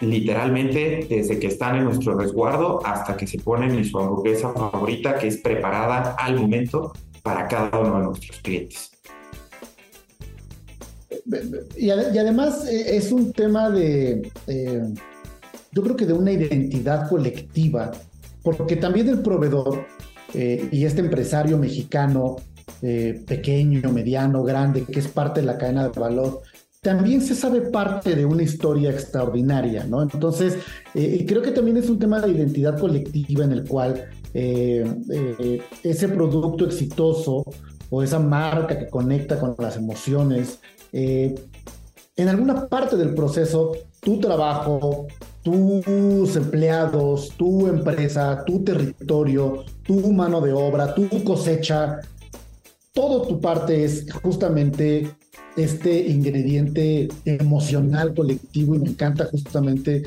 literalmente 0.00 1.06
desde 1.08 1.38
que 1.38 1.46
están 1.46 1.76
en 1.76 1.84
nuestro 1.84 2.18
resguardo 2.18 2.84
hasta 2.84 3.16
que 3.16 3.26
se 3.26 3.38
ponen 3.38 3.72
en 3.72 3.84
su 3.84 3.98
hamburguesa 3.98 4.52
favorita 4.52 5.16
que 5.18 5.28
es 5.28 5.36
preparada 5.36 6.16
al 6.18 6.40
momento 6.40 6.92
para 7.22 7.46
cada 7.46 7.78
uno 7.78 7.98
de 7.98 8.04
nuestros 8.06 8.40
clientes. 8.40 8.90
Y, 11.76 11.90
además 11.90 12.66
eh, 12.66 12.96
es 12.96 13.12
un 13.12 13.32
tema 13.32 13.70
de, 13.70 14.30
eh, 14.48 14.82
yo 15.72 15.82
creo 15.82 15.96
que 15.96 16.06
de 16.06 16.12
una 16.12 16.32
identidad 16.32 17.08
colectiva, 17.08 17.90
porque 18.42 18.76
también 18.76 19.08
el 19.08 19.20
proveedor 19.20 19.86
eh, 20.34 20.68
y 20.70 20.84
este 20.84 21.00
empresario 21.00 21.58
mexicano, 21.58 22.36
pequeño, 22.80 23.92
mediano, 23.92 24.42
grande, 24.42 24.84
que 24.84 24.98
es 24.98 25.08
parte 25.08 25.40
de 25.40 25.46
la 25.46 25.56
cadena 25.56 25.88
de 25.88 26.00
valor, 26.00 26.42
también 26.80 27.20
se 27.20 27.34
sabe 27.36 27.60
parte 27.60 28.16
de 28.16 28.24
una 28.24 28.42
historia 28.42 28.90
extraordinaria, 28.90 29.84
¿no? 29.84 30.02
Entonces, 30.02 30.56
creo 30.92 31.42
que 31.42 31.52
también 31.52 31.76
es 31.76 31.88
un 31.88 32.00
tema 32.00 32.20
de 32.20 32.32
identidad 32.32 32.78
colectiva 32.78 33.44
en 33.44 33.52
el 33.52 33.64
cual 33.64 34.08
ese 34.34 36.08
producto 36.08 36.64
exitoso 36.66 37.44
o 37.94 38.02
esa 38.02 38.18
marca 38.18 38.78
que 38.78 38.88
conecta 38.88 39.38
con 39.38 39.54
las 39.58 39.76
emociones, 39.76 40.60
eh, 40.94 41.34
en 42.16 42.28
alguna 42.28 42.66
parte 42.66 42.96
del 42.96 43.14
proceso, 43.14 43.72
tu 44.00 44.18
trabajo, 44.18 45.08
tus 45.42 46.36
empleados, 46.36 47.32
tu 47.36 47.66
empresa, 47.66 48.44
tu 48.46 48.62
territorio, 48.62 49.64
tu 49.82 50.12
mano 50.12 50.40
de 50.40 50.52
obra, 50.52 50.94
tu 50.94 51.08
cosecha, 51.24 52.00
todo 52.92 53.22
tu 53.22 53.40
parte 53.40 53.84
es 53.84 54.06
justamente 54.22 55.10
este 55.56 56.08
ingrediente 56.08 57.08
emocional 57.24 58.14
colectivo 58.14 58.74
y 58.74 58.78
me 58.78 58.88
encanta 58.90 59.26
justamente 59.26 60.02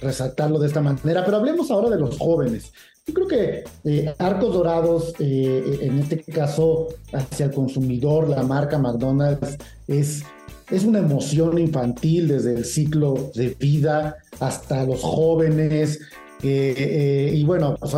resaltarlo 0.00 0.58
de 0.58 0.68
esta 0.68 0.80
manera. 0.80 1.24
Pero 1.24 1.38
hablemos 1.38 1.70
ahora 1.70 1.90
de 1.90 1.98
los 1.98 2.18
jóvenes. 2.18 2.72
Yo 3.06 3.14
creo 3.14 3.26
que 3.28 3.64
eh, 3.84 4.14
Arcos 4.18 4.52
Dorados, 4.52 5.14
eh, 5.20 5.78
en 5.82 5.98
este 6.00 6.22
caso 6.24 6.88
hacia 7.12 7.46
el 7.46 7.52
consumidor, 7.52 8.28
la 8.28 8.42
marca 8.42 8.78
McDonald's, 8.78 9.56
es, 9.86 10.24
es 10.70 10.84
una 10.84 10.98
emoción 10.98 11.58
infantil 11.58 12.28
desde 12.28 12.54
el 12.54 12.64
ciclo 12.64 13.30
de 13.34 13.50
vida 13.58 14.16
hasta 14.40 14.84
los 14.84 15.00
jóvenes. 15.00 16.00
Eh, 16.42 17.32
y 17.34 17.44
bueno, 17.44 17.76
pues 17.80 17.94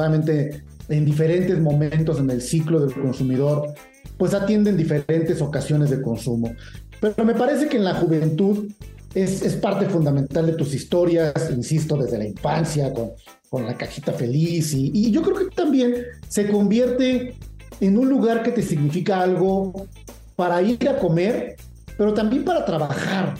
en 0.88 1.04
diferentes 1.04 1.58
momentos 1.60 2.18
en 2.18 2.30
el 2.30 2.40
ciclo 2.40 2.80
del 2.80 2.94
consumidor, 2.94 3.74
pues 4.16 4.34
atienden 4.34 4.76
diferentes 4.76 5.40
ocasiones 5.42 5.90
de 5.90 6.02
consumo. 6.02 6.52
Pero 7.00 7.24
me 7.24 7.34
parece 7.34 7.68
que 7.68 7.76
en 7.76 7.84
la 7.84 7.94
juventud 7.94 8.70
es, 9.14 9.42
es, 9.42 9.54
parte 9.54 9.86
fundamental 9.86 10.46
de 10.46 10.52
tus 10.52 10.74
historias, 10.74 11.50
insisto, 11.50 11.96
desde 11.96 12.18
la 12.18 12.26
infancia, 12.26 12.92
con, 12.92 13.10
con 13.50 13.64
la 13.64 13.76
cajita 13.76 14.12
feliz 14.12 14.74
y, 14.74 15.10
yo 15.10 15.22
creo 15.22 15.36
que 15.36 15.54
también 15.54 15.94
se 16.28 16.48
convierte 16.48 17.34
en 17.80 17.98
un 17.98 18.08
lugar 18.08 18.42
que 18.42 18.50
te 18.50 18.62
significa 18.62 19.22
algo 19.22 19.86
para 20.36 20.60
ir 20.62 20.88
a 20.88 20.98
comer, 20.98 21.56
pero 21.98 22.14
también 22.14 22.44
para 22.44 22.64
trabajar. 22.64 23.34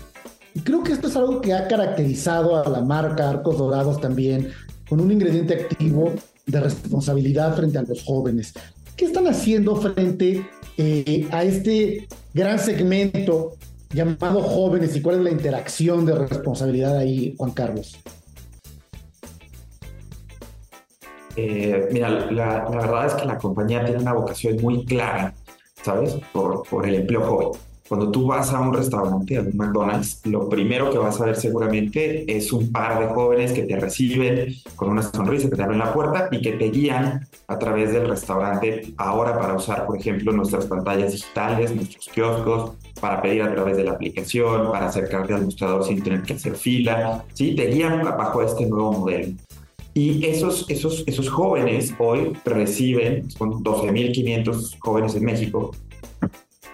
Y 0.53 0.61
creo 0.61 0.83
que 0.83 0.93
esto 0.93 1.07
es 1.07 1.17
algo 1.17 1.41
que 1.41 1.55
ha 1.55 1.69
caracterizado 1.69 2.63
a 2.63 2.69
la 2.69 2.83
marca 2.83 3.31
Arcos 3.31 3.57
Dorados 3.57 4.01
también, 4.01 4.51
con 4.89 5.01
un 5.01 5.13
ingrediente 5.13 5.55
activo 5.55 6.13
de 6.45 6.61
responsabilidad 6.61 7.55
frente 7.57 7.79
a 7.79 7.83
los 7.83 8.03
jóvenes. 8.05 8.53
¿Qué 8.97 9.05
están 9.05 9.29
haciendo 9.29 9.77
frente 9.77 10.45
eh, 10.77 11.29
a 11.31 11.45
este 11.45 12.09
gran 12.35 12.59
segmento 12.59 13.53
llamado 13.91 14.43
jóvenes 14.43 14.97
y 14.97 15.03
cuál 15.03 15.19
es 15.19 15.23
la 15.23 15.31
interacción 15.31 16.05
de 16.05 16.17
responsabilidad 16.17 16.97
ahí, 16.97 17.35
Juan 17.39 17.53
Carlos? 17.53 17.97
Eh, 21.37 21.89
mira, 21.93 22.11
la, 22.33 22.69
verdad 22.69 23.07
es 23.07 23.15
que 23.15 23.25
la 23.25 23.39
compañía 23.39 23.85
tiene 23.85 24.01
una 24.01 24.15
vocación 24.15 24.57
muy 24.61 24.85
clara, 24.85 25.33
¿sabes? 25.81 26.17
Por, 26.33 26.65
por 26.69 26.89
el 26.89 26.97
empleo 26.97 27.23
joven. 27.23 27.68
Cuando 27.89 28.11
tú 28.11 28.27
vas 28.27 28.53
a 28.53 28.61
un 28.61 28.75
restaurante, 28.75 29.39
a 29.39 29.41
un 29.41 29.57
McDonald's, 29.57 30.21
lo 30.27 30.47
primero 30.49 30.91
que 30.91 30.99
vas 30.99 31.19
a 31.21 31.25
ver 31.25 31.37
seguramente 31.37 32.37
es 32.37 32.53
un 32.53 32.71
par 32.71 33.01
de 33.01 33.07
jóvenes 33.15 33.53
que 33.53 33.63
te 33.63 33.81
reciben 33.81 34.55
con 34.77 34.91
una 34.91 35.03
sonrisa, 35.03 35.49
que 35.49 35.57
te 35.57 35.63
abren 35.63 35.79
la 35.79 35.95
puerta 35.95 36.29
y 36.31 36.43
que 36.43 36.53
te 36.53 36.71
guían 36.71 37.27
a 37.47 37.59
través 37.59 37.93
del 37.95 38.07
restaurante 38.07 38.93
ahora 38.99 39.39
para 39.39 39.55
usar, 39.55 39.87
por 39.87 39.99
ejemplo, 39.99 40.33
nuestras 40.33 40.67
pantallas 40.67 41.13
digitales, 41.13 41.75
nuestros 41.75 42.09
kioscos, 42.09 42.73
para 43.01 43.23
pedir 43.23 43.43
a 43.43 43.55
través 43.55 43.79
de 43.79 43.85
la 43.85 43.93
aplicación, 43.93 44.71
para 44.71 44.89
acercarte 44.89 45.33
al 45.33 45.47
mostrador 45.47 45.83
sin 45.83 46.03
tener 46.03 46.23
que 46.23 46.35
hacer 46.35 46.57
fila, 46.57 47.25
¿sí? 47.33 47.55
Te 47.55 47.69
guían 47.69 48.03
bajo 48.03 48.43
este 48.43 48.67
nuevo 48.67 48.93
modelo. 48.93 49.33
Y 49.95 50.27
esos, 50.27 50.69
esos, 50.69 51.05
esos 51.07 51.29
jóvenes 51.31 51.95
hoy 51.99 52.33
reciben, 52.45 53.31
son 53.31 53.65
12.500 53.65 54.77
jóvenes 54.79 55.15
en 55.17 55.25
México, 55.25 55.73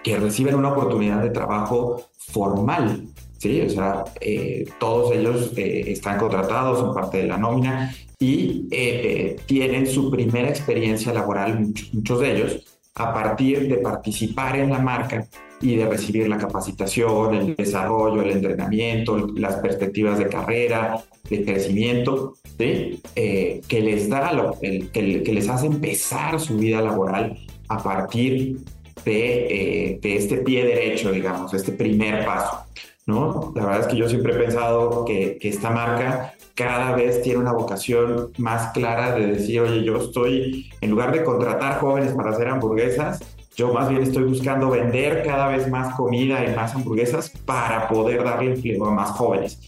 que 0.05 0.17
reciben 0.17 0.53
una 0.53 0.69
oportunidad 0.69 1.23
de 1.23 1.31
trabajo 1.31 2.09
formal. 2.15 3.07
¿sí? 3.39 3.61
O 3.61 3.69
sea, 3.71 4.03
eh, 4.21 4.63
todos 4.79 5.11
ellos 5.15 5.51
eh, 5.57 5.85
están 5.87 6.19
contratados, 6.19 6.77
son 6.77 6.93
parte 6.93 7.17
de 7.17 7.27
la 7.27 7.37
nómina 7.37 7.91
y 8.19 8.67
eh, 8.69 9.35
tienen 9.47 9.87
su 9.87 10.11
primera 10.11 10.47
experiencia 10.47 11.11
laboral, 11.11 11.59
muchos, 11.59 11.91
muchos 11.91 12.19
de 12.19 12.35
ellos, 12.35 12.77
a 12.93 13.11
partir 13.15 13.67
de 13.67 13.77
participar 13.77 14.57
en 14.57 14.69
la 14.69 14.77
marca 14.77 15.27
y 15.59 15.75
de 15.75 15.87
recibir 15.87 16.27
la 16.27 16.37
capacitación, 16.37 17.33
el 17.33 17.55
desarrollo, 17.55 18.21
el 18.21 18.31
entrenamiento, 18.31 19.27
las 19.35 19.55
perspectivas 19.55 20.19
de 20.19 20.27
carrera, 20.27 21.03
de 21.27 21.43
crecimiento, 21.43 22.35
¿sí? 22.59 23.01
Eh, 23.15 23.61
que 23.67 23.81
les 23.81 24.07
da, 24.07 24.31
lo, 24.33 24.55
el, 24.61 24.91
que, 24.91 25.01
les 25.01 25.49
hace 25.49 25.65
empezar 25.65 26.39
su 26.39 26.57
vida 26.57 26.79
laboral 26.81 27.39
a 27.67 27.81
partir 27.81 28.59
de, 29.05 29.91
eh, 29.91 29.99
de, 30.01 30.15
este 30.15 30.37
pie 30.37 30.65
derecho, 30.65 31.11
digamos, 31.11 31.53
este 31.53 31.71
primer 31.71 32.25
paso. 32.25 32.65
¿no? 33.05 33.53
La 33.55 33.65
verdad 33.65 33.81
es 33.81 33.87
que 33.87 33.97
yo 33.97 34.09
siempre 34.09 34.33
he 34.33 34.37
pensado 34.37 35.05
que, 35.05 35.37
que 35.39 35.49
esta 35.49 35.69
marca 35.69 36.33
cada 36.55 36.95
vez 36.95 37.21
tiene 37.21 37.39
una 37.39 37.51
vocación 37.51 38.31
más 38.37 38.71
clara 38.71 39.13
de 39.15 39.27
decir, 39.27 39.61
oye, 39.61 39.83
yo 39.83 39.97
estoy, 39.97 40.71
en 40.81 40.89
lugar 40.89 41.11
de 41.11 41.23
contratar 41.23 41.79
jóvenes 41.79 42.13
para 42.13 42.31
hacer 42.31 42.47
hamburguesas, 42.47 43.19
yo 43.55 43.73
más 43.73 43.89
bien 43.89 44.01
estoy 44.01 44.23
buscando 44.23 44.69
vender 44.69 45.23
cada 45.23 45.47
vez 45.47 45.69
más 45.69 45.95
comida 45.95 46.43
y 46.43 46.55
más 46.55 46.75
hamburguesas 46.75 47.29
para 47.29 47.87
poder 47.87 48.23
darle 48.23 48.53
empleo 48.53 48.85
a 48.85 48.91
más 48.91 49.11
jóvenes. 49.11 49.59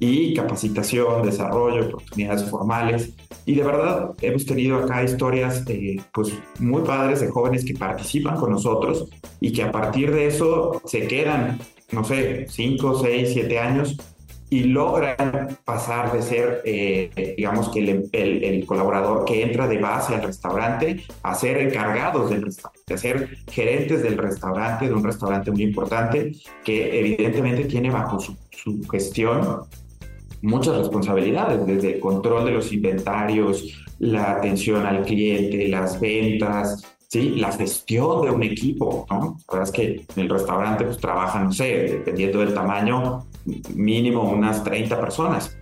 Y 0.00 0.34
capacitación, 0.34 1.22
desarrollo, 1.22 1.86
oportunidades 1.86 2.44
formales. 2.50 3.12
Y 3.44 3.54
de 3.54 3.62
verdad 3.62 4.10
hemos 4.20 4.44
tenido 4.44 4.76
acá 4.76 5.04
historias 5.04 5.64
eh, 5.68 5.96
pues 6.12 6.32
muy 6.58 6.82
padres 6.82 7.20
de 7.20 7.28
jóvenes 7.28 7.64
que 7.64 7.74
participan 7.74 8.36
con 8.36 8.50
nosotros 8.50 9.08
y 9.40 9.52
que 9.52 9.62
a 9.62 9.70
partir 9.70 10.12
de 10.12 10.26
eso 10.26 10.80
se 10.84 11.06
quedan, 11.06 11.58
no 11.92 12.04
sé, 12.04 12.46
5, 12.48 13.02
6, 13.02 13.30
7 13.32 13.58
años 13.58 13.96
y 14.48 14.64
logran 14.64 15.58
pasar 15.64 16.12
de 16.12 16.22
ser, 16.22 16.62
eh, 16.64 17.34
digamos 17.36 17.68
que 17.70 18.06
el, 18.12 18.64
colaborador 18.66 19.24
que 19.24 19.42
entra 19.42 19.66
de 19.66 19.78
base 19.78 20.14
al 20.14 20.22
restaurante 20.22 21.04
a 21.22 21.34
ser 21.34 21.58
encargados 21.58 22.30
del 22.30 22.42
restaurante, 22.42 22.94
a 22.94 22.98
ser 22.98 23.38
gerentes 23.50 24.02
del 24.02 24.16
restaurante, 24.16 24.86
de 24.86 24.94
un 24.94 25.04
restaurante 25.04 25.50
muy 25.50 25.62
importante 25.62 26.32
que 26.64 26.98
evidentemente 26.98 27.64
tiene 27.64 27.90
bajo 27.90 28.20
su, 28.20 28.36
gestión 28.90 29.60
muchas 30.42 30.76
responsabilidades, 30.76 31.66
desde 31.66 31.94
el 31.94 32.00
control 32.00 32.44
de 32.44 32.52
los 32.52 32.72
inventarios, 32.72 33.86
la 33.98 34.32
atención 34.32 34.84
al 34.84 35.04
cliente, 35.04 35.68
las 35.68 36.00
ventas, 36.00 36.84
¿sí? 37.08 37.30
la 37.36 37.52
gestión 37.52 38.22
de 38.22 38.30
un 38.30 38.42
equipo. 38.42 39.06
¿no? 39.10 39.38
La 39.48 39.58
verdad 39.58 39.68
es 39.68 39.70
que 39.72 40.04
en 40.14 40.22
el 40.22 40.28
restaurante 40.28 40.84
pues, 40.84 40.98
trabajan, 40.98 41.44
no 41.44 41.52
sé, 41.52 41.64
dependiendo 41.64 42.40
del 42.40 42.54
tamaño, 42.54 43.24
mínimo 43.74 44.22
unas 44.22 44.62
30 44.64 45.00
personas. 45.00 45.55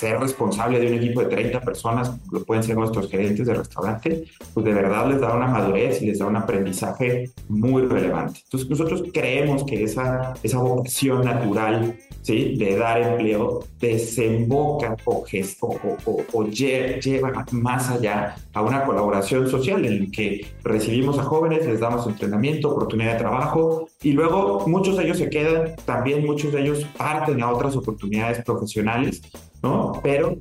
Ser 0.00 0.18
responsable 0.18 0.80
de 0.80 0.86
un 0.86 0.94
equipo 0.94 1.20
de 1.20 1.26
30 1.26 1.60
personas, 1.60 2.10
lo 2.32 2.42
pueden 2.42 2.62
ser 2.62 2.74
nuestros 2.74 3.10
gerentes 3.10 3.46
de 3.46 3.52
restaurante, 3.52 4.24
pues 4.54 4.64
de 4.64 4.72
verdad 4.72 5.06
les 5.10 5.20
da 5.20 5.34
una 5.34 5.46
madurez 5.46 6.00
y 6.00 6.06
les 6.06 6.20
da 6.20 6.24
un 6.24 6.36
aprendizaje 6.36 7.30
muy 7.50 7.82
relevante. 7.82 8.40
Entonces 8.44 8.70
nosotros 8.70 9.04
creemos 9.12 9.62
que 9.64 9.82
esa, 9.82 10.32
esa 10.42 10.56
vocación 10.56 11.22
natural 11.26 11.98
¿sí? 12.22 12.56
de 12.56 12.78
dar 12.78 13.02
empleo 13.02 13.62
desemboca 13.78 14.96
o, 15.04 15.26
o, 15.60 16.24
o, 16.32 16.44
lleva 16.46 17.44
más 17.50 17.90
allá 17.90 18.36
a 18.54 18.62
una 18.62 18.86
colaboración 18.86 19.50
social 19.50 19.84
en 19.84 20.04
la 20.04 20.10
que 20.10 20.46
recibimos 20.64 21.18
a 21.18 21.24
jóvenes, 21.24 21.66
les 21.66 21.78
damos 21.78 22.06
entrenamiento, 22.06 22.70
oportunidad 22.70 23.12
de 23.12 23.18
trabajo 23.18 23.86
y 24.02 24.12
luego 24.12 24.66
muchos 24.66 24.96
de 24.96 25.04
ellos 25.04 25.18
se 25.18 25.28
quedan, 25.28 25.76
también 25.84 26.24
muchos 26.24 26.54
de 26.54 26.62
ellos 26.62 26.86
parten 26.96 27.42
a 27.42 27.52
otras 27.52 27.76
oportunidades 27.76 28.42
profesionales, 28.46 29.20
¿no? 29.62 30.00
Pero 30.02 30.36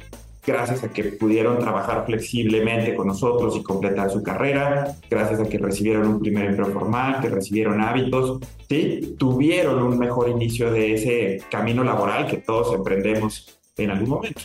gracias 0.45 0.83
a 0.83 0.89
que 0.89 1.03
pudieron 1.03 1.59
trabajar 1.59 2.05
flexiblemente 2.05 2.95
con 2.95 3.07
nosotros 3.07 3.55
y 3.55 3.63
completar 3.63 4.09
su 4.09 4.23
carrera, 4.23 4.95
gracias 5.09 5.39
a 5.39 5.47
que 5.47 5.57
recibieron 5.57 6.07
un 6.07 6.19
primer 6.19 6.45
empleo 6.45 6.67
formal, 6.67 7.21
que 7.21 7.29
recibieron 7.29 7.81
hábitos, 7.81 8.39
¿sí? 8.67 9.15
tuvieron 9.17 9.83
un 9.83 9.99
mejor 9.99 10.29
inicio 10.29 10.71
de 10.71 10.93
ese 10.93 11.43
camino 11.51 11.83
laboral 11.83 12.27
que 12.27 12.37
todos 12.37 12.73
emprendemos 12.73 13.59
en 13.77 13.91
algún 13.91 14.09
momento. 14.09 14.41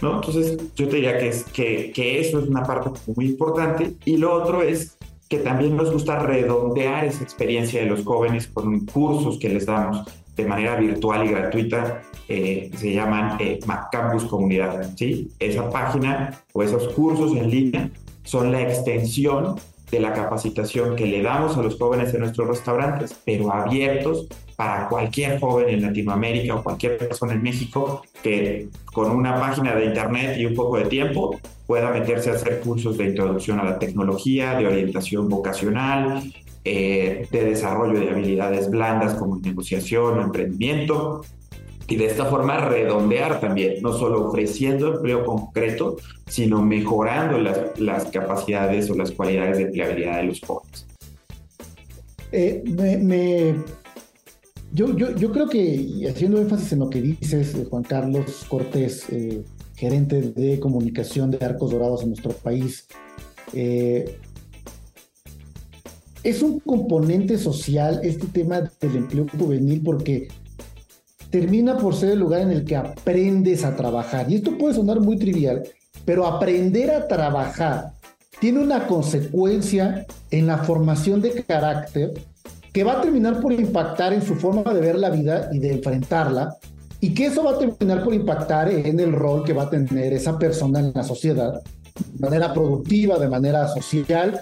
Entonces, 0.00 0.58
yo 0.74 0.88
te 0.88 0.96
diría 0.96 1.18
que, 1.18 1.32
que, 1.52 1.92
que 1.92 2.20
eso 2.20 2.40
es 2.40 2.48
una 2.48 2.64
parte 2.64 2.90
muy 3.14 3.26
importante. 3.26 3.94
Y 4.04 4.16
lo 4.16 4.32
otro 4.32 4.62
es 4.62 4.96
que 5.28 5.38
también 5.38 5.76
nos 5.76 5.92
gusta 5.92 6.18
redondear 6.18 7.04
esa 7.04 7.22
experiencia 7.22 7.80
de 7.80 7.86
los 7.86 8.04
jóvenes 8.04 8.48
con 8.48 8.84
cursos 8.84 9.38
que 9.38 9.48
les 9.48 9.66
damos 9.66 10.04
de 10.36 10.46
manera 10.46 10.76
virtual 10.76 11.26
y 11.26 11.30
gratuita, 11.30 12.02
eh, 12.28 12.70
se 12.74 12.92
llaman 12.92 13.36
eh, 13.40 13.58
Comunidad. 14.28 14.90
¿sí? 14.96 15.30
Esa 15.38 15.68
página 15.68 16.42
o 16.52 16.62
esos 16.62 16.88
cursos 16.94 17.36
en 17.36 17.50
línea 17.50 17.90
son 18.24 18.52
la 18.52 18.62
extensión 18.62 19.56
de 19.90 20.00
la 20.00 20.14
capacitación 20.14 20.96
que 20.96 21.06
le 21.06 21.22
damos 21.22 21.56
a 21.56 21.62
los 21.62 21.76
jóvenes 21.78 22.14
en 22.14 22.20
nuestros 22.20 22.48
restaurantes, 22.48 23.14
pero 23.26 23.52
abiertos 23.52 24.26
para 24.56 24.88
cualquier 24.88 25.38
joven 25.38 25.68
en 25.68 25.82
Latinoamérica 25.82 26.54
o 26.54 26.62
cualquier 26.62 26.96
persona 26.96 27.34
en 27.34 27.42
México 27.42 28.02
que 28.22 28.68
con 28.86 29.10
una 29.10 29.38
página 29.38 29.74
de 29.74 29.86
internet 29.86 30.38
y 30.38 30.46
un 30.46 30.54
poco 30.54 30.78
de 30.78 30.84
tiempo 30.84 31.38
pueda 31.66 31.90
meterse 31.90 32.30
a 32.30 32.34
hacer 32.34 32.60
cursos 32.60 32.96
de 32.96 33.06
introducción 33.06 33.60
a 33.60 33.64
la 33.64 33.78
tecnología, 33.78 34.54
de 34.54 34.66
orientación 34.66 35.28
vocacional, 35.28 36.32
eh, 36.64 37.26
de 37.30 37.44
desarrollo 37.44 37.98
de 37.98 38.10
habilidades 38.10 38.70
blandas 38.70 39.14
como 39.14 39.38
negociación 39.38 40.20
emprendimiento, 40.20 41.22
y 41.88 41.96
de 41.96 42.06
esta 42.06 42.24
forma 42.24 42.56
redondear 42.56 43.38
también, 43.40 43.82
no 43.82 43.92
solo 43.92 44.28
ofreciendo 44.28 44.94
empleo 44.94 45.24
concreto, 45.24 45.96
sino 46.26 46.62
mejorando 46.62 47.38
las, 47.38 47.78
las 47.78 48.04
capacidades 48.06 48.88
o 48.88 48.94
las 48.94 49.10
cualidades 49.10 49.58
de 49.58 49.64
empleabilidad 49.64 50.16
de 50.16 50.22
los 50.22 50.40
jóvenes. 50.40 50.86
Eh, 52.32 52.62
me, 52.64 53.54
yo, 54.72 54.96
yo, 54.96 55.14
yo, 55.14 55.32
creo 55.32 55.48
que, 55.48 56.08
haciendo 56.08 56.38
énfasis 56.38 56.72
en 56.72 56.78
lo 56.78 56.88
que 56.88 57.02
dices, 57.02 57.54
eh, 57.54 57.66
Juan 57.68 57.82
Carlos 57.82 58.46
Cortés, 58.48 59.04
eh, 59.10 59.42
gerente 59.76 60.22
de 60.22 60.58
comunicación 60.60 61.30
de 61.30 61.44
Arcos 61.44 61.72
Dorados 61.72 62.02
en 62.02 62.08
nuestro 62.08 62.32
país, 62.32 62.88
es 66.22 66.42
un 66.42 66.60
componente 66.60 67.38
social 67.38 68.00
este 68.02 68.26
tema 68.26 68.70
del 68.80 68.96
empleo 68.96 69.26
juvenil 69.38 69.82
porque 69.84 70.28
termina 71.30 71.78
por 71.78 71.94
ser 71.94 72.10
el 72.10 72.20
lugar 72.20 72.42
en 72.42 72.50
el 72.50 72.64
que 72.64 72.76
aprendes 72.76 73.64
a 73.64 73.74
trabajar. 73.74 74.30
Y 74.30 74.36
esto 74.36 74.56
puede 74.56 74.74
sonar 74.74 75.00
muy 75.00 75.16
trivial, 75.16 75.62
pero 76.04 76.26
aprender 76.26 76.90
a 76.90 77.08
trabajar 77.08 77.92
tiene 78.40 78.60
una 78.60 78.86
consecuencia 78.86 80.06
en 80.30 80.46
la 80.46 80.58
formación 80.58 81.20
de 81.22 81.42
carácter 81.44 82.12
que 82.72 82.84
va 82.84 82.98
a 82.98 83.00
terminar 83.00 83.40
por 83.40 83.52
impactar 83.52 84.12
en 84.12 84.22
su 84.22 84.34
forma 84.34 84.72
de 84.72 84.80
ver 84.80 84.98
la 84.98 85.10
vida 85.10 85.50
y 85.52 85.58
de 85.58 85.74
enfrentarla, 85.74 86.56
y 87.00 87.12
que 87.14 87.26
eso 87.26 87.44
va 87.44 87.52
a 87.52 87.58
terminar 87.58 88.02
por 88.02 88.14
impactar 88.14 88.70
en 88.70 88.98
el 88.98 89.12
rol 89.12 89.44
que 89.44 89.52
va 89.52 89.64
a 89.64 89.70
tener 89.70 90.12
esa 90.12 90.38
persona 90.38 90.80
en 90.80 90.92
la 90.94 91.02
sociedad, 91.02 91.60
de 91.62 92.18
manera 92.18 92.54
productiva, 92.54 93.18
de 93.18 93.28
manera 93.28 93.68
social, 93.68 94.40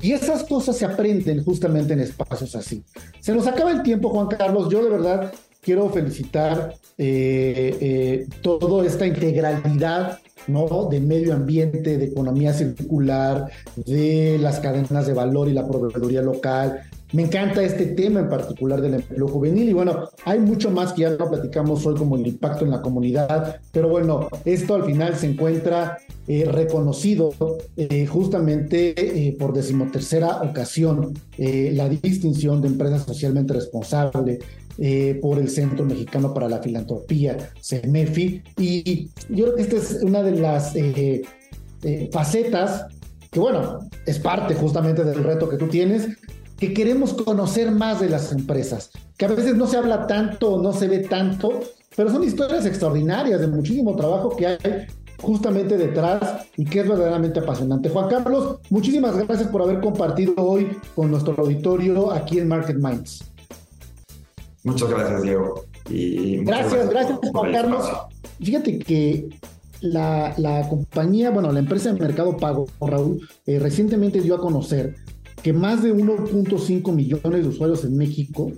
y 0.00 0.12
esas 0.12 0.44
cosas 0.44 0.76
se 0.76 0.84
aprenden 0.84 1.44
justamente 1.44 1.92
en 1.92 2.00
espacios 2.00 2.54
así. 2.54 2.82
Se 3.20 3.34
nos 3.34 3.46
acaba 3.46 3.70
el 3.70 3.82
tiempo, 3.82 4.08
Juan 4.10 4.28
Carlos. 4.28 4.68
Yo 4.70 4.82
de 4.82 4.90
verdad 4.90 5.32
quiero 5.60 5.88
felicitar 5.90 6.74
eh, 6.96 7.76
eh, 7.80 8.26
toda 8.42 8.86
esta 8.86 9.06
integralidad 9.06 10.18
¿no? 10.46 10.88
de 10.90 11.00
medio 11.00 11.34
ambiente, 11.34 11.98
de 11.98 12.06
economía 12.06 12.52
circular, 12.52 13.50
de 13.76 14.38
las 14.40 14.60
cadenas 14.60 15.06
de 15.06 15.14
valor 15.14 15.48
y 15.48 15.52
la 15.52 15.66
proveeduría 15.66 16.22
local. 16.22 16.80
Me 17.12 17.22
encanta 17.22 17.62
este 17.62 17.86
tema 17.86 18.20
en 18.20 18.28
particular 18.28 18.80
del 18.80 18.94
empleo 18.94 19.28
juvenil 19.28 19.68
y 19.68 19.72
bueno, 19.72 20.08
hay 20.24 20.38
mucho 20.38 20.70
más 20.70 20.92
que 20.92 21.02
ya 21.02 21.10
no 21.10 21.28
platicamos 21.28 21.84
hoy 21.86 21.96
como 21.96 22.16
el 22.16 22.26
impacto 22.26 22.64
en 22.64 22.70
la 22.70 22.82
comunidad, 22.82 23.60
pero 23.72 23.88
bueno, 23.88 24.28
esto 24.44 24.74
al 24.74 24.84
final 24.84 25.16
se 25.16 25.26
encuentra 25.30 25.98
eh, 26.28 26.44
reconocido 26.44 27.32
eh, 27.76 28.06
justamente 28.06 28.94
eh, 28.96 29.36
por 29.38 29.52
decimotercera 29.52 30.42
ocasión 30.42 31.14
la 31.36 31.88
distinción 31.88 32.60
de 32.60 32.68
empresa 32.68 32.98
socialmente 32.98 33.54
responsable 33.54 34.38
por 35.22 35.38
el 35.38 35.48
Centro 35.48 35.84
Mexicano 35.84 36.34
para 36.34 36.48
la 36.48 36.58
Filantropía, 36.58 37.50
CEMEFI, 37.62 38.42
y 38.58 39.10
yo 39.30 39.44
creo 39.44 39.56
que 39.56 39.62
esta 39.62 39.76
es 39.76 40.02
una 40.02 40.22
de 40.22 40.32
las 40.32 40.74
eh, 40.76 41.22
eh, 41.82 42.10
facetas 42.12 42.86
que, 43.30 43.40
bueno, 43.40 43.78
es 44.06 44.18
parte 44.18 44.54
justamente 44.54 45.04
del 45.04 45.22
reto 45.24 45.48
que 45.48 45.56
tú 45.56 45.68
tienes, 45.68 46.08
que 46.60 46.74
queremos 46.74 47.14
conocer 47.14 47.72
más 47.72 48.00
de 48.00 48.10
las 48.10 48.32
empresas, 48.32 48.90
que 49.16 49.24
a 49.24 49.28
veces 49.28 49.56
no 49.56 49.66
se 49.66 49.78
habla 49.78 50.06
tanto, 50.06 50.60
no 50.62 50.74
se 50.74 50.88
ve 50.88 50.98
tanto, 50.98 51.60
pero 51.96 52.10
son 52.10 52.22
historias 52.22 52.66
extraordinarias 52.66 53.40
de 53.40 53.46
muchísimo 53.46 53.96
trabajo 53.96 54.36
que 54.36 54.46
hay 54.46 54.58
justamente 55.22 55.78
detrás 55.78 56.46
y 56.58 56.66
que 56.66 56.80
es 56.80 56.88
verdaderamente 56.88 57.40
apasionante. 57.40 57.88
Juan 57.88 58.10
Carlos, 58.10 58.58
muchísimas 58.68 59.16
gracias 59.16 59.48
por 59.48 59.62
haber 59.62 59.80
compartido 59.80 60.34
hoy 60.36 60.68
con 60.94 61.10
nuestro 61.10 61.34
auditorio 61.38 62.12
aquí 62.12 62.38
en 62.38 62.48
Market 62.48 62.76
Minds. 62.76 63.24
Muchas 64.62 64.90
gracias, 64.90 65.22
Diego. 65.22 65.64
Y 65.88 66.44
gracias, 66.44 66.90
gracias, 66.90 67.18
Juan 67.32 67.52
Carlos. 67.52 67.90
Fíjate 68.38 68.78
que 68.78 69.30
la, 69.80 70.34
la, 70.36 70.68
compañía, 70.68 71.30
bueno, 71.30 71.50
la 71.52 71.60
empresa 71.60 71.90
de 71.90 71.98
Mercado 71.98 72.36
Pago, 72.36 72.66
Raúl, 72.82 73.26
eh, 73.46 73.58
recientemente 73.58 74.20
dio 74.20 74.34
a 74.34 74.40
conocer 74.40 74.96
que 75.42 75.52
más 75.52 75.82
de 75.82 75.94
1.5 75.94 76.92
millones 76.92 77.42
de 77.42 77.48
usuarios 77.48 77.84
en 77.84 77.96
México 77.96 78.52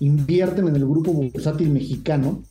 invierten 0.00 0.68
en 0.68 0.76
el 0.76 0.86
grupo 0.86 1.12
bursátil 1.12 1.70
mexicano, 1.70 2.42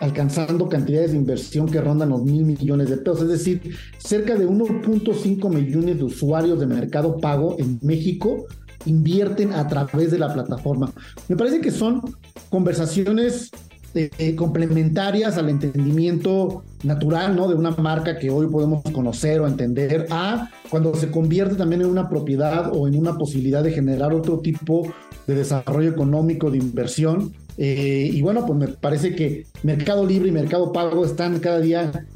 alcanzando 0.00 0.68
cantidades 0.68 1.12
de 1.12 1.18
inversión 1.18 1.66
que 1.66 1.80
rondan 1.80 2.10
los 2.10 2.22
mil 2.22 2.44
millones 2.44 2.90
de 2.90 2.98
pesos. 2.98 3.22
Es 3.22 3.28
decir, 3.28 3.74
cerca 3.98 4.36
de 4.36 4.48
1.5 4.48 5.48
millones 5.48 5.98
de 5.98 6.04
usuarios 6.04 6.58
de 6.60 6.66
Mercado 6.66 7.18
Pago 7.18 7.56
en 7.58 7.78
México 7.82 8.46
invierten 8.86 9.52
a 9.52 9.68
través 9.68 10.10
de 10.10 10.18
la 10.18 10.32
plataforma. 10.32 10.92
Me 11.28 11.36
parece 11.36 11.60
que 11.60 11.70
son 11.70 12.00
conversaciones 12.48 13.50
eh, 13.92 14.08
eh, 14.18 14.36
complementarias 14.36 15.36
al 15.36 15.48
entendimiento 15.48 16.62
natural, 16.84 17.34
¿no? 17.34 17.48
De 17.48 17.56
una 17.56 17.72
marca 17.72 18.18
que 18.18 18.30
hoy 18.30 18.46
podemos 18.46 18.84
conocer 18.92 19.40
o 19.40 19.48
entender, 19.48 20.06
a 20.10 20.48
cuando 20.70 20.94
se 20.94 21.10
convierte 21.10 21.56
también 21.56 21.82
en 21.82 21.88
una 21.88 22.08
propiedad 22.08 22.70
o 22.72 22.86
en 22.86 22.96
una 22.96 23.18
posibilidad 23.18 23.64
de 23.64 23.72
generar 23.72 24.14
otro 24.14 24.38
tipo 24.38 24.86
de 25.26 25.34
desarrollo 25.34 25.90
económico, 25.90 26.52
de 26.52 26.58
inversión. 26.58 27.32
Eh, 27.58 28.08
y 28.12 28.22
bueno, 28.22 28.46
pues 28.46 28.58
me 28.58 28.68
parece 28.68 29.16
que 29.16 29.46
Mercado 29.64 30.06
Libre 30.06 30.28
y 30.28 30.32
Mercado 30.32 30.72
Pago 30.72 31.04
están 31.04 31.40
cada 31.40 31.58
día 31.60 32.06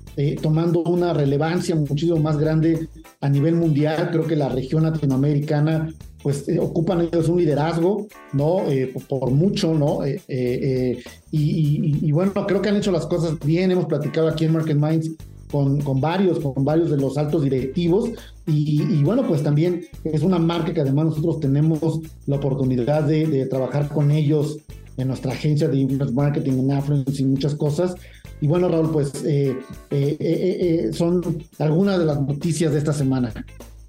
tomando 0.41 0.81
una 0.85 1.13
relevancia 1.13 1.75
muchísimo 1.75 2.21
más 2.21 2.39
grande 2.39 2.89
a 3.21 3.29
nivel 3.29 3.57
mundial. 3.57 4.11
Creo 4.13 4.29
que 4.29 4.37
la 4.37 4.49
región 4.49 4.85
latinoamericana 4.85 5.89
pues 6.25 6.49
eh, 6.49 6.59
ocupan 6.59 7.03
ellos 7.03 7.29
un 7.29 7.37
liderazgo, 7.37 8.09
¿no? 8.33 8.67
Eh, 8.71 8.95
por, 9.09 9.31
mucho, 9.31 9.75
¿no? 9.75 9.99
Eh, 10.05 10.99
y, 11.31 12.11
bueno, 12.13 12.33
creo 12.47 12.63
que 12.63 12.71
han 12.71 12.77
hecho 12.77 12.91
las 12.91 13.05
cosas 13.05 13.39
bien, 13.45 13.71
hemos 13.71 13.85
platicado 13.85 14.29
aquí 14.29 14.47
en 14.47 14.55
Market 14.55 14.79
Minds 14.79 15.11
con, 15.53 15.83
con 15.83 16.01
varios, 16.01 16.41
con 16.41 16.65
varios 16.65 16.91
de 16.91 16.97
los 16.97 17.19
altos 17.19 17.43
directivos, 17.43 18.11
y, 18.47 19.03
bueno, 19.03 19.27
pues 19.29 19.43
también 19.43 19.83
es 20.03 20.23
una 20.23 20.39
marca 20.39 20.73
que 20.73 20.81
además 20.81 21.07
nosotros 21.07 21.41
tenemos 21.41 22.01
la 22.27 22.37
oportunidad 22.37 23.03
de, 23.03 23.45
trabajar 23.45 23.89
con 23.89 24.11
ellos 24.11 24.57
en 24.97 25.09
nuestra 25.09 25.33
agencia 25.33 25.69
de 25.69 25.77
Influence 25.77 26.15
Marketing 26.15 26.53
en 26.53 26.73
Affluence 26.73 27.21
y 27.21 27.27
muchas 27.27 27.55
cosas. 27.55 27.97
Y 28.41 28.47
bueno, 28.47 28.69
Raúl, 28.69 28.91
pues 28.91 29.13
son 30.97 31.23
algunas 31.59 31.99
de 31.99 32.05
las 32.07 32.19
noticias 32.23 32.73
de 32.73 32.79
esta 32.79 32.95
semana. 32.95 33.31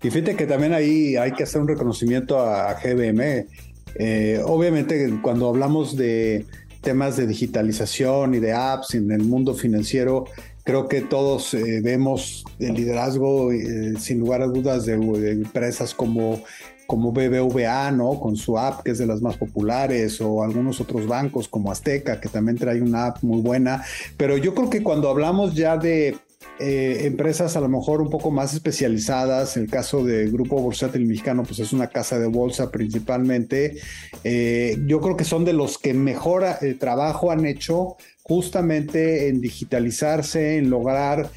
Y 0.06 0.12
fíjate 0.12 0.36
que 0.36 0.46
también 0.46 0.72
ahí 0.72 1.16
hay 1.16 1.32
que 1.32 1.42
hacer 1.42 1.60
un 1.60 1.68
reconocimiento 1.68 2.40
a, 2.40 2.76
GBM. 2.76 3.48
Eh, 3.96 4.40
obviamente 4.46 5.12
cuando 5.20 5.50
hablamos 5.50 5.98
de 5.98 6.46
temas 6.82 7.18
de 7.18 7.26
digitalización 7.26 8.36
y 8.36 8.40
de 8.40 8.54
apps 8.54 8.94
en 8.94 9.12
el 9.12 9.24
mundo 9.24 9.56
financiero, 9.56 10.26
creo 10.64 10.88
que 10.88 11.02
todos 11.02 11.56
eh, 11.56 11.82
vemos 11.82 12.46
el 12.60 12.76
liderazgo, 12.76 13.52
eh, 13.52 13.96
sin 13.98 14.20
lugar 14.20 14.44
a 14.44 14.48
dudas, 14.48 14.86
de, 14.86 14.94
empresas 14.94 15.96
como 15.96 16.44
BBVA, 16.88 17.90
¿no? 17.90 18.20
Con 18.20 18.36
su 18.36 18.60
app, 18.60 18.84
que 18.84 18.92
es 18.92 19.00
de 19.00 19.08
las 19.08 19.24
más 19.24 19.38
populares, 19.38 20.22
o 20.22 20.44
algunos 20.44 20.80
otros 20.82 21.08
bancos 21.08 21.48
como 21.48 21.72
Azteca, 21.72 22.22
que 22.22 22.30
también 22.30 22.60
trae 22.60 22.80
una 22.80 23.08
app 23.08 23.24
muy 23.24 23.42
buena. 23.42 23.84
Pero 24.18 24.38
yo 24.38 24.54
creo 24.54 24.70
que 24.70 24.84
cuando 24.84 25.10
hablamos 25.10 25.56
ya 25.56 25.78
de 25.78 26.16
eh, 26.58 27.02
empresas 27.06 27.58
a 27.58 27.60
lo 27.60 27.68
mejor 27.68 28.02
un 28.02 28.10
poco 28.10 28.32
más 28.32 28.54
especializadas. 28.54 29.58
El 29.58 29.70
caso 29.70 30.04
de 30.04 30.30
Grupo 30.30 30.62
Bursátil 30.62 31.06
Mexicano, 31.06 31.44
pues 31.44 31.60
es 31.60 31.74
una 31.74 31.88
casa 31.88 32.18
de 32.18 32.28
bolsa 32.28 32.72
principalmente. 32.72 33.78
Eh, 34.24 34.78
yo 34.86 35.02
creo 35.02 35.18
que 35.18 35.26
son 35.26 35.44
de 35.44 35.54
los 35.54 35.78
que 35.78 35.94
mejor 35.94 36.46
eh, 36.62 36.74
trabajo 36.76 37.32
han 37.32 37.46
hecho 37.46 37.98
justamente 38.24 39.28
en 39.28 39.40
digitalizarse, 39.40 40.58
en 40.58 40.72
lograr 40.72 41.30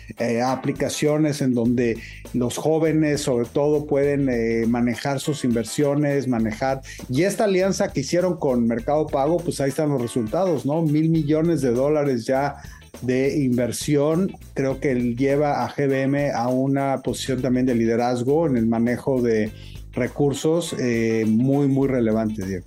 aplicaciones 0.43 1.43
en 1.43 1.53
donde 1.53 1.99
los 2.33 2.57
jóvenes 2.57 3.21
sobre 3.21 3.47
todo 3.47 3.85
pueden 3.85 4.71
manejar 4.71 5.21
sus 5.21 5.45
inversiones, 5.45 6.29
manejar. 6.29 6.81
Y 7.11 7.25
esta 7.25 7.45
alianza 7.45 7.93
que 7.93 8.01
hicieron 8.01 8.39
con 8.39 8.67
Mercado 8.67 9.07
Pago, 9.07 9.37
pues 9.37 9.61
ahí 9.61 9.69
están 9.69 9.91
los 9.91 10.01
resultados, 10.01 10.65
¿no? 10.65 10.81
Mil 10.81 11.11
millones 11.11 11.61
de 11.61 11.73
dólares 11.73 12.25
ya 12.25 12.57
de 13.03 13.39
inversión, 13.39 14.33
creo 14.55 14.81
que 14.81 14.95
lleva 15.15 15.65
a 15.65 15.69
GBM 15.69 16.33
a 16.35 16.49
una 16.49 17.01
posición 17.03 17.43
también 17.43 17.67
de 17.67 17.75
liderazgo 17.75 18.47
en 18.47 18.57
el 18.57 18.67
manejo 18.67 19.23
de 19.23 19.53
recursos 19.93 20.75
eh, 20.79 21.25
muy, 21.27 21.69
muy 21.69 21.89
relevante, 21.89 22.45
Diego. 22.47 22.67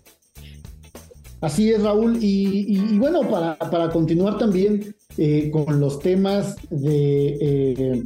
Así 1.42 1.72
es, 1.72 1.82
Raúl. 1.82 2.20
Y, 2.22 2.98
bueno, 3.00 3.28
para, 3.28 3.58
para, 3.58 3.90
continuar 3.90 4.38
también 4.38 4.96
eh, 5.18 5.50
con 5.52 5.80
los 5.80 6.00
temas 6.00 6.56
de, 6.70 7.38
eh, 7.42 8.04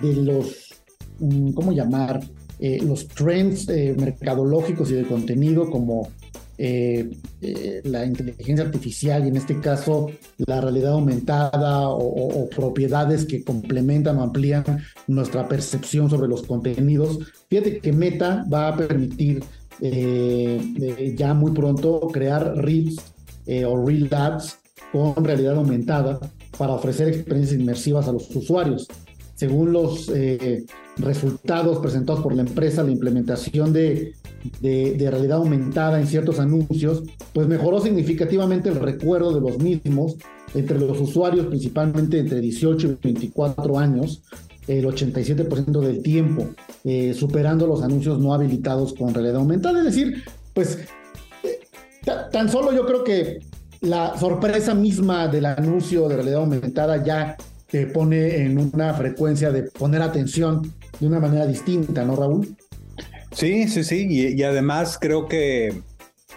de 0.00 0.12
los, 0.14 0.74
mm, 1.20 1.52
¿cómo 1.52 1.72
llamar? 1.72 2.20
los 2.60 3.06
trends 3.06 3.68
mercadológicos 3.68 4.90
y 4.90 4.94
de 4.94 5.04
contenido 5.04 5.70
como 5.70 6.08
eh, 6.60 7.08
eh, 7.40 7.80
la 7.84 8.04
inteligencia 8.04 8.64
artificial 8.64 9.24
y 9.24 9.28
en 9.28 9.36
este 9.36 9.60
caso 9.60 10.10
la 10.38 10.60
realidad 10.60 10.94
aumentada 10.94 11.88
o, 11.88 12.48
propiedades 12.50 13.26
que 13.26 13.44
complementan 13.44 14.18
o 14.18 14.24
amplían 14.24 14.64
nuestra 15.06 15.46
percepción 15.46 16.10
sobre 16.10 16.26
los 16.26 16.42
contenidos. 16.42 17.20
Fíjate 17.48 17.78
que 17.78 17.92
Meta 17.92 18.44
va 18.52 18.68
a 18.68 18.76
permitir 18.76 19.44
eh, 19.80 21.14
ya 21.16 21.32
muy 21.32 21.52
pronto 21.52 22.08
crear 22.12 22.56
Reels 22.56 22.96
o 23.64 23.86
Reel 23.86 24.08
Labs 24.10 24.58
con 24.90 25.24
realidad 25.24 25.54
aumentada 25.54 26.18
para 26.58 26.72
ofrecer 26.72 27.06
experiencias 27.06 27.60
inmersivas 27.60 28.08
a 28.08 28.12
los 28.12 28.34
usuarios. 28.34 28.88
Según 29.36 29.72
los 29.72 30.10
resultados 30.96 31.78
presentados 31.78 32.20
por 32.20 32.34
la 32.34 32.42
empresa, 32.42 32.82
la 32.82 32.90
implementación 32.90 33.72
de 33.72 34.14
de, 34.60 35.08
realidad 35.10 35.38
aumentada 35.38 36.00
en 36.00 36.06
ciertos 36.06 36.38
anuncios, 36.38 37.02
pues 37.32 37.46
mejoró 37.46 37.80
significativamente 37.80 38.68
el 38.68 38.76
recuerdo 38.76 39.34
de 39.34 39.40
los 39.40 39.58
mismos 39.58 40.16
entre 40.54 40.78
los 40.78 41.00
usuarios, 41.00 41.46
principalmente 41.46 42.18
entre 42.18 42.40
18 42.40 42.86
y 42.86 42.98
24 43.02 43.78
años, 43.78 44.22
el 44.66 44.84
87% 44.84 45.80
del 45.80 46.02
tiempo, 46.02 46.48
eh, 46.84 47.14
superando 47.14 47.66
los 47.66 47.82
anuncios 47.82 48.18
no 48.18 48.34
habilitados 48.34 48.94
con 48.94 49.12
realidad 49.12 49.36
aumentada. 49.36 49.78
Es 49.78 49.84
decir, 49.84 50.24
pues 50.54 50.78
eh, 51.42 51.60
tan 52.30 52.48
solo 52.48 52.72
yo 52.72 52.86
creo 52.86 53.04
que 53.04 53.40
la 53.80 54.18
sorpresa 54.18 54.74
misma 54.74 55.28
del 55.28 55.46
anuncio 55.46 56.08
de 56.08 56.16
realidad 56.16 56.40
aumentada 56.40 57.02
ya 57.04 57.36
te 57.70 57.86
pone 57.86 58.44
en 58.44 58.58
una 58.58 58.94
frecuencia 58.94 59.52
de 59.52 59.64
poner 59.64 60.02
atención 60.02 60.74
de 60.98 61.06
una 61.06 61.20
manera 61.20 61.46
distinta, 61.46 62.04
¿no, 62.04 62.16
Raúl? 62.16 62.56
Sí, 63.32 63.68
sí, 63.68 63.84
sí. 63.84 64.06
Y, 64.08 64.42
además 64.42 64.98
creo 65.00 65.28
que 65.28 65.82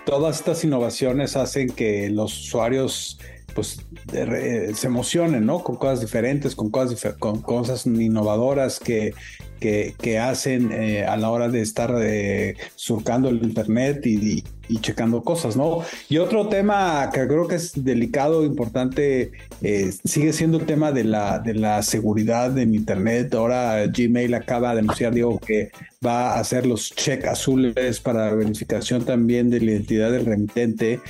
todas 0.05 0.39
estas 0.39 0.63
innovaciones 0.63 1.35
hacen 1.35 1.69
que 1.69 2.09
los 2.09 2.37
usuarios 2.47 3.19
pues 3.53 3.85
se 4.11 4.87
emocionen, 4.87 5.45
¿no? 5.45 5.61
Con 5.61 5.75
cosas 5.75 6.01
diferentes, 6.01 6.55
con 6.55 6.69
cosas, 6.69 7.15
con 7.19 7.41
cosas 7.41 7.85
innovadoras 7.85 8.79
que, 8.79 9.13
que, 9.61 10.19
hacen 10.19 10.71
eh, 10.71 11.05
a 11.05 11.15
la 11.17 11.29
hora 11.29 11.47
de 11.47 11.61
estar 11.61 11.93
eh, 12.01 12.55
surcando 12.75 13.29
el 13.29 13.43
Internet 13.43 14.05
y, 14.05 14.43
checando 14.79 15.21
cosas, 15.21 15.57
¿no? 15.57 15.81
Y 16.07 16.17
otro 16.17 16.47
tema 16.47 17.09
que 17.13 17.27
creo 17.27 17.45
que 17.45 17.55
es 17.55 17.73
delicado, 17.83 18.45
importante, 18.45 19.33
eh, 19.61 19.91
sigue 20.05 20.31
siendo 20.31 20.59
el 20.59 20.65
tema 20.65 20.93
de 20.93 21.03
la, 21.03 21.39
de 21.39 21.55
la 21.55 21.83
seguridad 21.83 22.57
en 22.57 22.73
Internet. 22.73 23.33
Ahora 23.35 23.85
Gmail 23.87 24.33
acaba 24.33 24.73
de 24.73 24.79
anunciar, 24.79 25.13
digo, 25.13 25.37
que 25.39 25.71
va 26.05 26.35
a 26.35 26.39
hacer 26.39 26.65
los 26.65 26.89
check 26.95 27.25
azules 27.25 27.99
para 27.99 28.33
verificación 28.33 29.03
también 29.03 29.49
de 29.49 29.59
la 29.59 29.71
identidad 29.71 30.09
del 30.09 30.25
remitente 30.25 31.01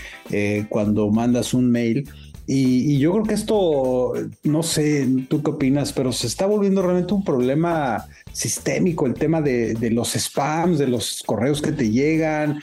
cuando 0.69 1.11
mandas 1.11 1.53
un 1.53 1.69
mail. 1.69 2.09
Y, 2.47 2.97
yo 2.99 3.11
creo 3.13 3.23
que 3.23 3.33
esto, 3.33 4.13
no 4.43 4.63
sé, 4.63 5.07
tú 5.29 5.41
qué 5.43 5.51
opinas, 5.51 5.93
pero 5.93 6.11
se 6.11 6.27
está 6.27 6.45
volviendo 6.45 6.81
realmente 6.81 7.13
un 7.13 7.23
problema 7.23 8.05
sistémico, 8.33 9.05
el 9.05 9.13
tema 9.13 9.41
de, 9.41 9.75
los 9.91 10.13
spams, 10.13 10.79
de 10.79 10.87
los 10.87 11.23
correos 11.25 11.61
que 11.61 11.71
te 11.71 11.89
llegan. 11.89 12.61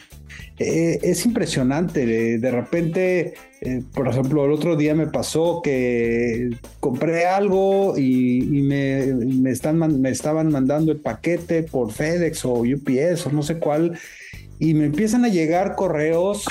Eh, 0.59 0.99
es 1.03 1.24
impresionante. 1.24 2.05
De, 2.39 2.51
repente, 2.51 3.35
eh, 3.61 3.83
por 3.95 4.09
ejemplo, 4.09 4.45
el 4.45 4.53
otro 4.53 4.76
día 4.76 4.95
me 4.95 5.07
pasó 5.07 5.61
que 5.62 6.51
compré 6.81 7.26
algo 7.26 7.97
y, 7.97 8.43
me, 8.43 9.51
están, 9.51 10.01
me 10.01 10.11
estaban 10.11 10.51
mandando 10.51 10.91
el 10.93 10.99
paquete 10.99 11.62
por 11.62 11.93
FedEx 11.93 12.45
o 12.45 12.62
UPS 12.62 13.26
o 13.26 13.33
no 13.33 13.43
sé 13.43 13.59
cuál. 13.59 13.99
Y 14.59 14.74
me 14.74 14.87
empiezan 14.87 15.24
a 15.24 15.29
llegar 15.29 15.76
correos 15.76 16.45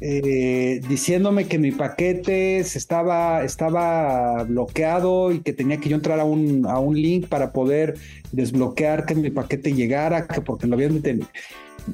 eh, 0.00 0.80
diciéndome 0.88 1.46
que 1.46 1.58
mi 1.58 1.72
paquete 1.72 2.64
se 2.64 2.78
estaba, 2.78 3.44
estaba 3.44 4.44
bloqueado 4.44 5.32
y 5.32 5.40
que 5.40 5.52
tenía 5.52 5.78
que 5.78 5.88
yo 5.88 5.96
entrar 5.96 6.20
a 6.20 6.24
un, 6.24 6.66
a 6.66 6.78
un 6.78 7.00
link 7.00 7.26
para 7.28 7.52
poder 7.52 7.94
desbloquear 8.32 9.06
que 9.06 9.14
mi 9.14 9.30
paquete 9.30 9.72
llegara, 9.72 10.26
que 10.26 10.40
porque 10.40 10.66
lo 10.66 10.74
habían 10.74 10.94
detenido. 10.94 11.28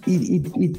y, 0.06 0.36
y, 0.36 0.76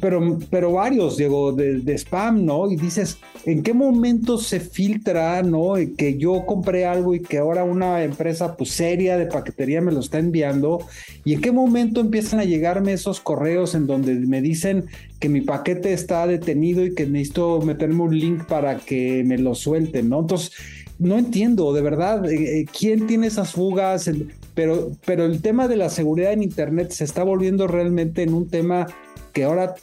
pero, 0.00 0.38
pero 0.50 0.72
varios, 0.72 1.16
Diego, 1.16 1.52
de, 1.52 1.94
spam, 1.98 2.44
¿no? 2.44 2.70
Y 2.70 2.76
dices, 2.76 3.18
¿en 3.46 3.62
qué 3.62 3.72
momento 3.72 4.38
se 4.38 4.58
filtra, 4.60 5.42
¿no? 5.42 5.74
Que 5.96 6.18
yo 6.18 6.44
compré 6.46 6.84
algo 6.84 7.14
y 7.14 7.20
que 7.20 7.38
ahora 7.38 7.62
una 7.62 8.02
empresa 8.02 8.56
pues, 8.56 8.70
seria 8.70 9.16
de 9.16 9.26
paquetería 9.26 9.80
me 9.80 9.92
lo 9.92 10.00
está 10.00 10.18
enviando. 10.18 10.80
¿Y 11.24 11.34
en 11.34 11.40
qué 11.40 11.52
momento 11.52 12.00
empiezan 12.00 12.40
a 12.40 12.44
llegarme 12.44 12.92
esos 12.92 13.20
correos 13.20 13.74
en 13.74 13.86
donde 13.86 14.14
me 14.14 14.42
dicen 14.42 14.86
que 15.20 15.28
mi 15.28 15.40
paquete 15.40 15.92
está 15.92 16.26
detenido 16.26 16.84
y 16.84 16.94
que 16.94 17.06
necesito 17.06 17.60
meterme 17.62 18.02
un 18.02 18.18
link 18.18 18.44
para 18.46 18.78
que 18.78 19.22
me 19.24 19.38
lo 19.38 19.54
suelten, 19.54 20.08
¿no? 20.08 20.20
Entonces, 20.20 20.52
no 20.98 21.18
entiendo, 21.18 21.72
de 21.72 21.82
verdad, 21.82 22.30
eh, 22.30 22.60
eh, 22.60 22.66
quién 22.76 23.06
tiene 23.06 23.26
esas 23.26 23.52
fugas, 23.52 24.10
pero, 24.54 24.92
pero 25.04 25.24
el 25.24 25.42
tema 25.42 25.68
de 25.68 25.76
la 25.76 25.90
seguridad 25.90 26.32
en 26.32 26.42
Internet 26.42 26.90
se 26.90 27.04
está 27.04 27.24
volviendo 27.24 27.66
realmente 27.66 28.22
en 28.22 28.34
un 28.34 28.48
tema 28.48 28.86
que 29.32 29.44
ahora 29.44 29.74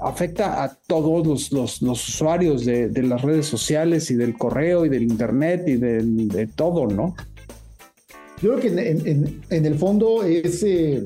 afecta 0.00 0.64
a 0.64 0.74
todos 0.86 1.52
los, 1.52 1.82
usuarios 1.82 2.64
de, 2.64 3.02
las 3.02 3.22
redes 3.22 3.46
sociales 3.46 4.10
y 4.10 4.14
del 4.14 4.36
correo 4.36 4.84
y 4.84 4.88
del 4.88 5.02
internet 5.02 5.64
y 5.66 5.76
de 5.76 6.46
todo, 6.54 6.86
¿no? 6.86 7.14
Yo 8.42 8.56
creo 8.56 8.74
que 8.74 8.90
en, 9.50 9.64
el 9.64 9.74
fondo 9.76 10.24
es 10.24 10.64
eh, 10.64 11.00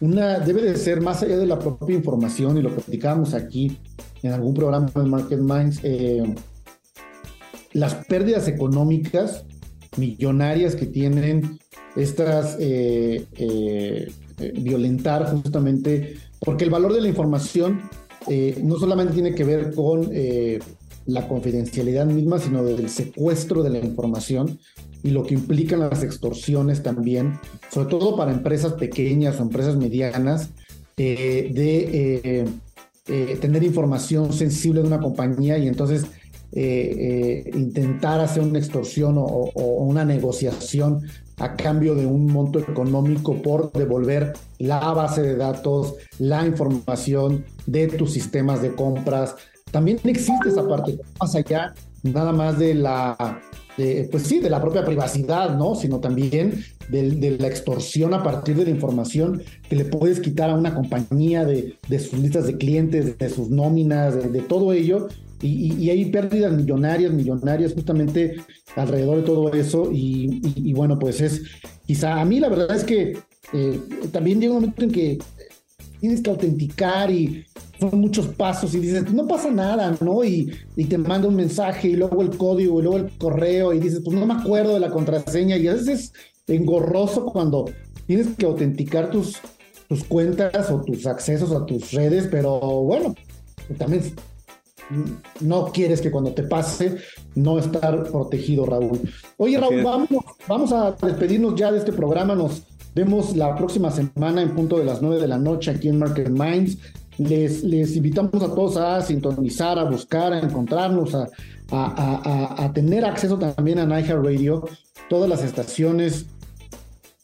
una, 0.00 0.38
debe 0.38 0.62
de 0.62 0.76
ser 0.76 1.00
más 1.00 1.20
allá 1.20 1.36
de 1.36 1.46
la 1.46 1.58
propia 1.58 1.96
información 1.96 2.56
y 2.56 2.62
lo 2.62 2.68
que 2.68 2.82
platicábamos 2.82 3.34
aquí 3.34 3.78
en 4.22 4.30
algún 4.30 4.54
programa 4.54 4.88
de 4.94 5.02
Market 5.02 5.40
Minds, 5.40 5.80
eh, 5.82 6.22
las 7.72 7.94
pérdidas 8.06 8.46
económicas 8.46 9.44
millonarias 9.96 10.76
que 10.76 10.86
tienen 10.86 11.58
estas 11.96 12.56
eh, 12.60 13.26
violentar 14.54 15.28
justamente 15.32 16.14
porque 16.44 16.64
el 16.64 16.70
valor 16.70 16.92
de 16.92 17.00
la 17.00 17.08
información 17.08 17.82
eh, 18.28 18.58
no 18.62 18.76
solamente 18.76 19.14
tiene 19.14 19.34
que 19.34 19.44
ver 19.44 19.74
con 19.74 20.08
eh, 20.12 20.58
la 21.06 21.26
confidencialidad 21.28 22.06
misma, 22.06 22.38
sino 22.38 22.64
del 22.64 22.88
secuestro 22.88 23.62
de 23.62 23.70
la 23.70 23.78
información 23.78 24.58
y 25.02 25.10
lo 25.10 25.24
que 25.24 25.34
implican 25.34 25.80
las 25.80 26.02
extorsiones 26.02 26.82
también, 26.82 27.38
sobre 27.70 27.88
todo 27.88 28.16
para 28.16 28.32
empresas 28.32 28.74
pequeñas 28.74 29.38
o 29.40 29.42
empresas 29.42 29.76
medianas, 29.76 30.50
eh, 30.96 31.50
de 31.52 33.36
tener 33.40 33.64
información 33.64 34.32
sensible 34.32 34.80
de 34.80 34.86
una 34.86 35.00
compañía 35.00 35.58
y 35.58 35.66
entonces 35.66 36.06
intentar 36.54 38.20
hacer 38.20 38.42
una 38.42 38.58
extorsión 38.58 39.16
o, 39.16 39.50
una 39.54 40.04
negociación 40.04 41.02
a 41.42 41.56
cambio 41.56 41.94
de 41.94 42.06
un 42.06 42.26
monto 42.26 42.58
económico 42.58 43.42
por 43.42 43.72
devolver 43.72 44.32
la 44.58 44.78
base 44.92 45.22
de 45.22 45.36
datos, 45.36 45.94
la 46.18 46.46
información 46.46 47.44
de 47.66 47.88
tus 47.88 48.12
sistemas 48.12 48.62
de 48.62 48.72
compras. 48.74 49.34
También 49.70 49.98
existe 50.04 50.48
esa 50.48 50.66
parte 50.66 50.98
más 51.20 51.34
allá 51.34 51.74
nada 52.02 52.32
más 52.32 52.58
de 52.58 52.74
la, 52.74 53.40
pues 53.76 54.22
sí, 54.24 54.40
de 54.40 54.50
la 54.50 54.60
propia 54.60 54.84
privacidad, 54.84 55.56
¿no? 55.56 55.74
Sino 55.74 56.00
también 56.00 56.64
de, 56.88 57.36
la 57.38 57.46
extorsión 57.46 58.14
a 58.14 58.22
partir 58.22 58.56
de 58.56 58.64
la 58.64 58.70
información 58.70 59.42
que 59.68 59.76
le 59.76 59.84
puedes 59.84 60.20
quitar 60.20 60.50
a 60.50 60.54
una 60.54 60.74
compañía 60.74 61.44
de, 61.44 61.76
sus 61.98 62.18
listas 62.18 62.46
de 62.46 62.56
clientes, 62.56 63.18
de 63.18 63.28
sus 63.30 63.50
nóminas, 63.50 64.32
de, 64.32 64.40
todo 64.42 64.72
ello. 64.72 65.08
Y, 65.42 65.90
hay 65.90 66.04
pérdidas 66.06 66.52
millonarias, 66.52 67.12
millonarias 67.12 67.74
justamente 67.74 68.36
alrededor 68.76 69.18
de 69.18 69.22
todo 69.22 69.52
eso. 69.52 69.90
Y, 69.92 70.72
bueno, 70.72 70.98
pues 70.98 71.20
es 71.20 71.42
quizá 71.86 72.20
a 72.20 72.24
mí 72.24 72.40
la 72.40 72.48
verdad 72.48 72.74
es 72.74 72.84
que 72.84 73.18
eh, 73.52 73.80
también 74.12 74.40
llega 74.40 74.54
un 74.54 74.60
momento 74.60 74.84
en 74.84 74.92
que 74.92 75.18
tienes 76.00 76.22
que 76.22 76.30
autenticar 76.30 77.10
y 77.10 77.44
son 77.78 78.00
muchos 78.00 78.28
pasos 78.28 78.74
y 78.74 78.78
dices, 78.78 79.12
no 79.12 79.26
pasa 79.26 79.50
nada, 79.50 79.96
¿no? 80.00 80.24
Y, 80.24 80.52
te 80.88 80.98
manda 80.98 81.28
un 81.28 81.36
mensaje 81.36 81.88
y 81.88 81.96
luego 81.96 82.22
el 82.22 82.36
código 82.36 82.78
y 82.78 82.82
luego 82.82 82.98
el 82.98 83.10
correo 83.18 83.72
y 83.72 83.80
dices, 83.80 84.00
pues 84.04 84.16
no 84.16 84.26
me 84.26 84.34
acuerdo 84.34 84.74
de 84.74 84.80
la 84.80 84.90
contraseña 84.90 85.56
y 85.56 85.68
a 85.68 85.74
veces 85.74 85.88
es 85.88 86.12
engorroso 86.46 87.24
cuando 87.26 87.66
tienes 88.06 88.28
que 88.36 88.46
autenticar 88.46 89.10
tus, 89.10 89.38
tus 89.88 90.04
cuentas 90.04 90.70
o 90.70 90.82
tus 90.82 91.06
accesos 91.06 91.52
a 91.52 91.66
tus 91.66 91.92
redes, 91.92 92.28
pero 92.30 92.58
bueno, 92.60 93.14
también 93.78 94.02
no 95.40 95.66
quieres 95.66 96.00
que 96.00 96.10
cuando 96.10 96.32
te 96.32 96.42
pase 96.42 96.96
no 97.34 97.58
estar 97.58 98.04
protegido, 98.04 98.66
Raúl. 98.66 99.00
Oye, 99.36 99.58
Raúl, 99.58 99.82
vamos, 99.82 100.08
vamos 100.48 100.72
a 100.72 100.92
despedirnos 100.92 101.54
ya 101.54 101.72
de 101.72 101.78
este 101.78 101.92
programa. 101.92 102.34
Nos 102.34 102.62
vemos 102.94 103.36
la 103.36 103.54
próxima 103.56 103.90
semana 103.90 104.42
en 104.42 104.54
punto 104.54 104.78
de 104.78 104.84
las 104.84 105.02
9 105.02 105.20
de 105.20 105.28
la 105.28 105.38
noche 105.38 105.70
aquí 105.70 105.88
en 105.88 105.98
Market 105.98 106.28
Minds. 106.28 106.78
Les, 107.18 107.62
les 107.62 107.96
invitamos 107.96 108.42
a 108.42 108.54
todos 108.54 108.76
a 108.76 109.00
sintonizar, 109.02 109.78
a 109.78 109.84
buscar, 109.84 110.32
a 110.32 110.40
encontrarnos, 110.40 111.14
a, 111.14 111.28
a, 111.70 112.72
tener 112.72 113.04
acceso 113.04 113.38
también 113.38 113.78
a 113.78 113.86
Niger 113.86 114.20
Radio, 114.22 114.64
todas 115.08 115.28
las 115.28 115.42
estaciones 115.42 116.26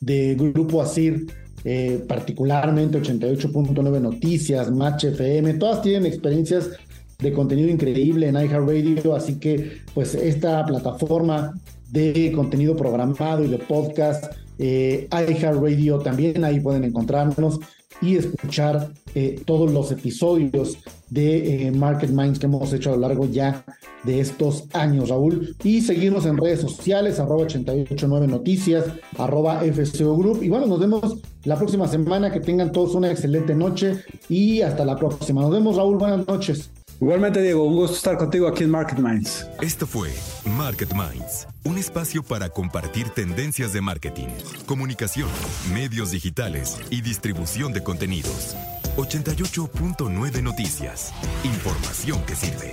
de 0.00 0.34
Grupo 0.34 0.80
Asir, 0.80 1.26
eh, 1.64 2.04
particularmente 2.06 3.00
88.9 3.00 4.00
Noticias, 4.00 4.70
Match 4.70 5.04
FM, 5.04 5.54
todas 5.54 5.82
tienen 5.82 6.06
experiencias 6.06 6.70
de 7.18 7.32
contenido 7.32 7.68
increíble 7.68 8.28
en 8.28 8.36
iHeartRadio, 8.36 9.14
así 9.14 9.40
que 9.40 9.82
pues 9.92 10.14
esta 10.14 10.64
plataforma 10.64 11.52
de 11.90 12.32
contenido 12.32 12.76
programado 12.76 13.44
y 13.44 13.48
de 13.48 13.58
podcast, 13.58 14.32
eh, 14.58 15.08
iHeartRadio 15.10 15.98
también 15.98 16.44
ahí 16.44 16.60
pueden 16.60 16.84
encontrarnos 16.84 17.58
y 18.00 18.16
escuchar 18.16 18.92
eh, 19.14 19.40
todos 19.44 19.72
los 19.72 19.90
episodios 19.90 20.78
de 21.10 21.66
eh, 21.66 21.72
Market 21.72 22.10
Minds 22.10 22.38
que 22.38 22.46
hemos 22.46 22.72
hecho 22.72 22.90
a 22.90 22.96
lo 22.96 23.00
largo 23.00 23.26
ya 23.26 23.64
de 24.04 24.20
estos 24.20 24.64
años, 24.72 25.08
Raúl. 25.08 25.56
Y 25.64 25.80
seguirnos 25.80 26.26
en 26.26 26.36
redes 26.36 26.60
sociales, 26.60 27.18
arroba 27.18 27.42
889 27.42 28.28
Noticias, 28.28 28.84
arroba 29.16 29.62
FCO 29.64 30.16
Group. 30.16 30.44
Y 30.44 30.48
bueno, 30.48 30.66
nos 30.66 30.78
vemos 30.78 31.18
la 31.44 31.56
próxima 31.56 31.88
semana. 31.88 32.30
Que 32.30 32.38
tengan 32.38 32.70
todos 32.70 32.94
una 32.94 33.10
excelente 33.10 33.54
noche 33.54 34.04
y 34.28 34.60
hasta 34.60 34.84
la 34.84 34.96
próxima. 34.96 35.40
Nos 35.40 35.50
vemos, 35.50 35.76
Raúl. 35.76 35.98
Buenas 35.98 36.26
noches. 36.28 36.70
Igualmente, 37.00 37.40
Diego, 37.40 37.62
un 37.64 37.76
gusto 37.76 37.96
estar 37.96 38.18
contigo 38.18 38.48
aquí 38.48 38.64
en 38.64 38.70
Market 38.70 38.98
Minds. 38.98 39.46
Esto 39.60 39.86
fue 39.86 40.10
Market 40.56 40.92
Minds, 40.94 41.46
un 41.64 41.78
espacio 41.78 42.24
para 42.24 42.48
compartir 42.48 43.08
tendencias 43.10 43.72
de 43.72 43.80
marketing, 43.80 44.26
comunicación, 44.66 45.28
medios 45.72 46.10
digitales 46.10 46.76
y 46.90 47.02
distribución 47.02 47.72
de 47.72 47.84
contenidos. 47.84 48.56
88.9 48.96 50.42
Noticias. 50.42 51.12
Información 51.44 52.20
que 52.26 52.34
sirve. 52.34 52.72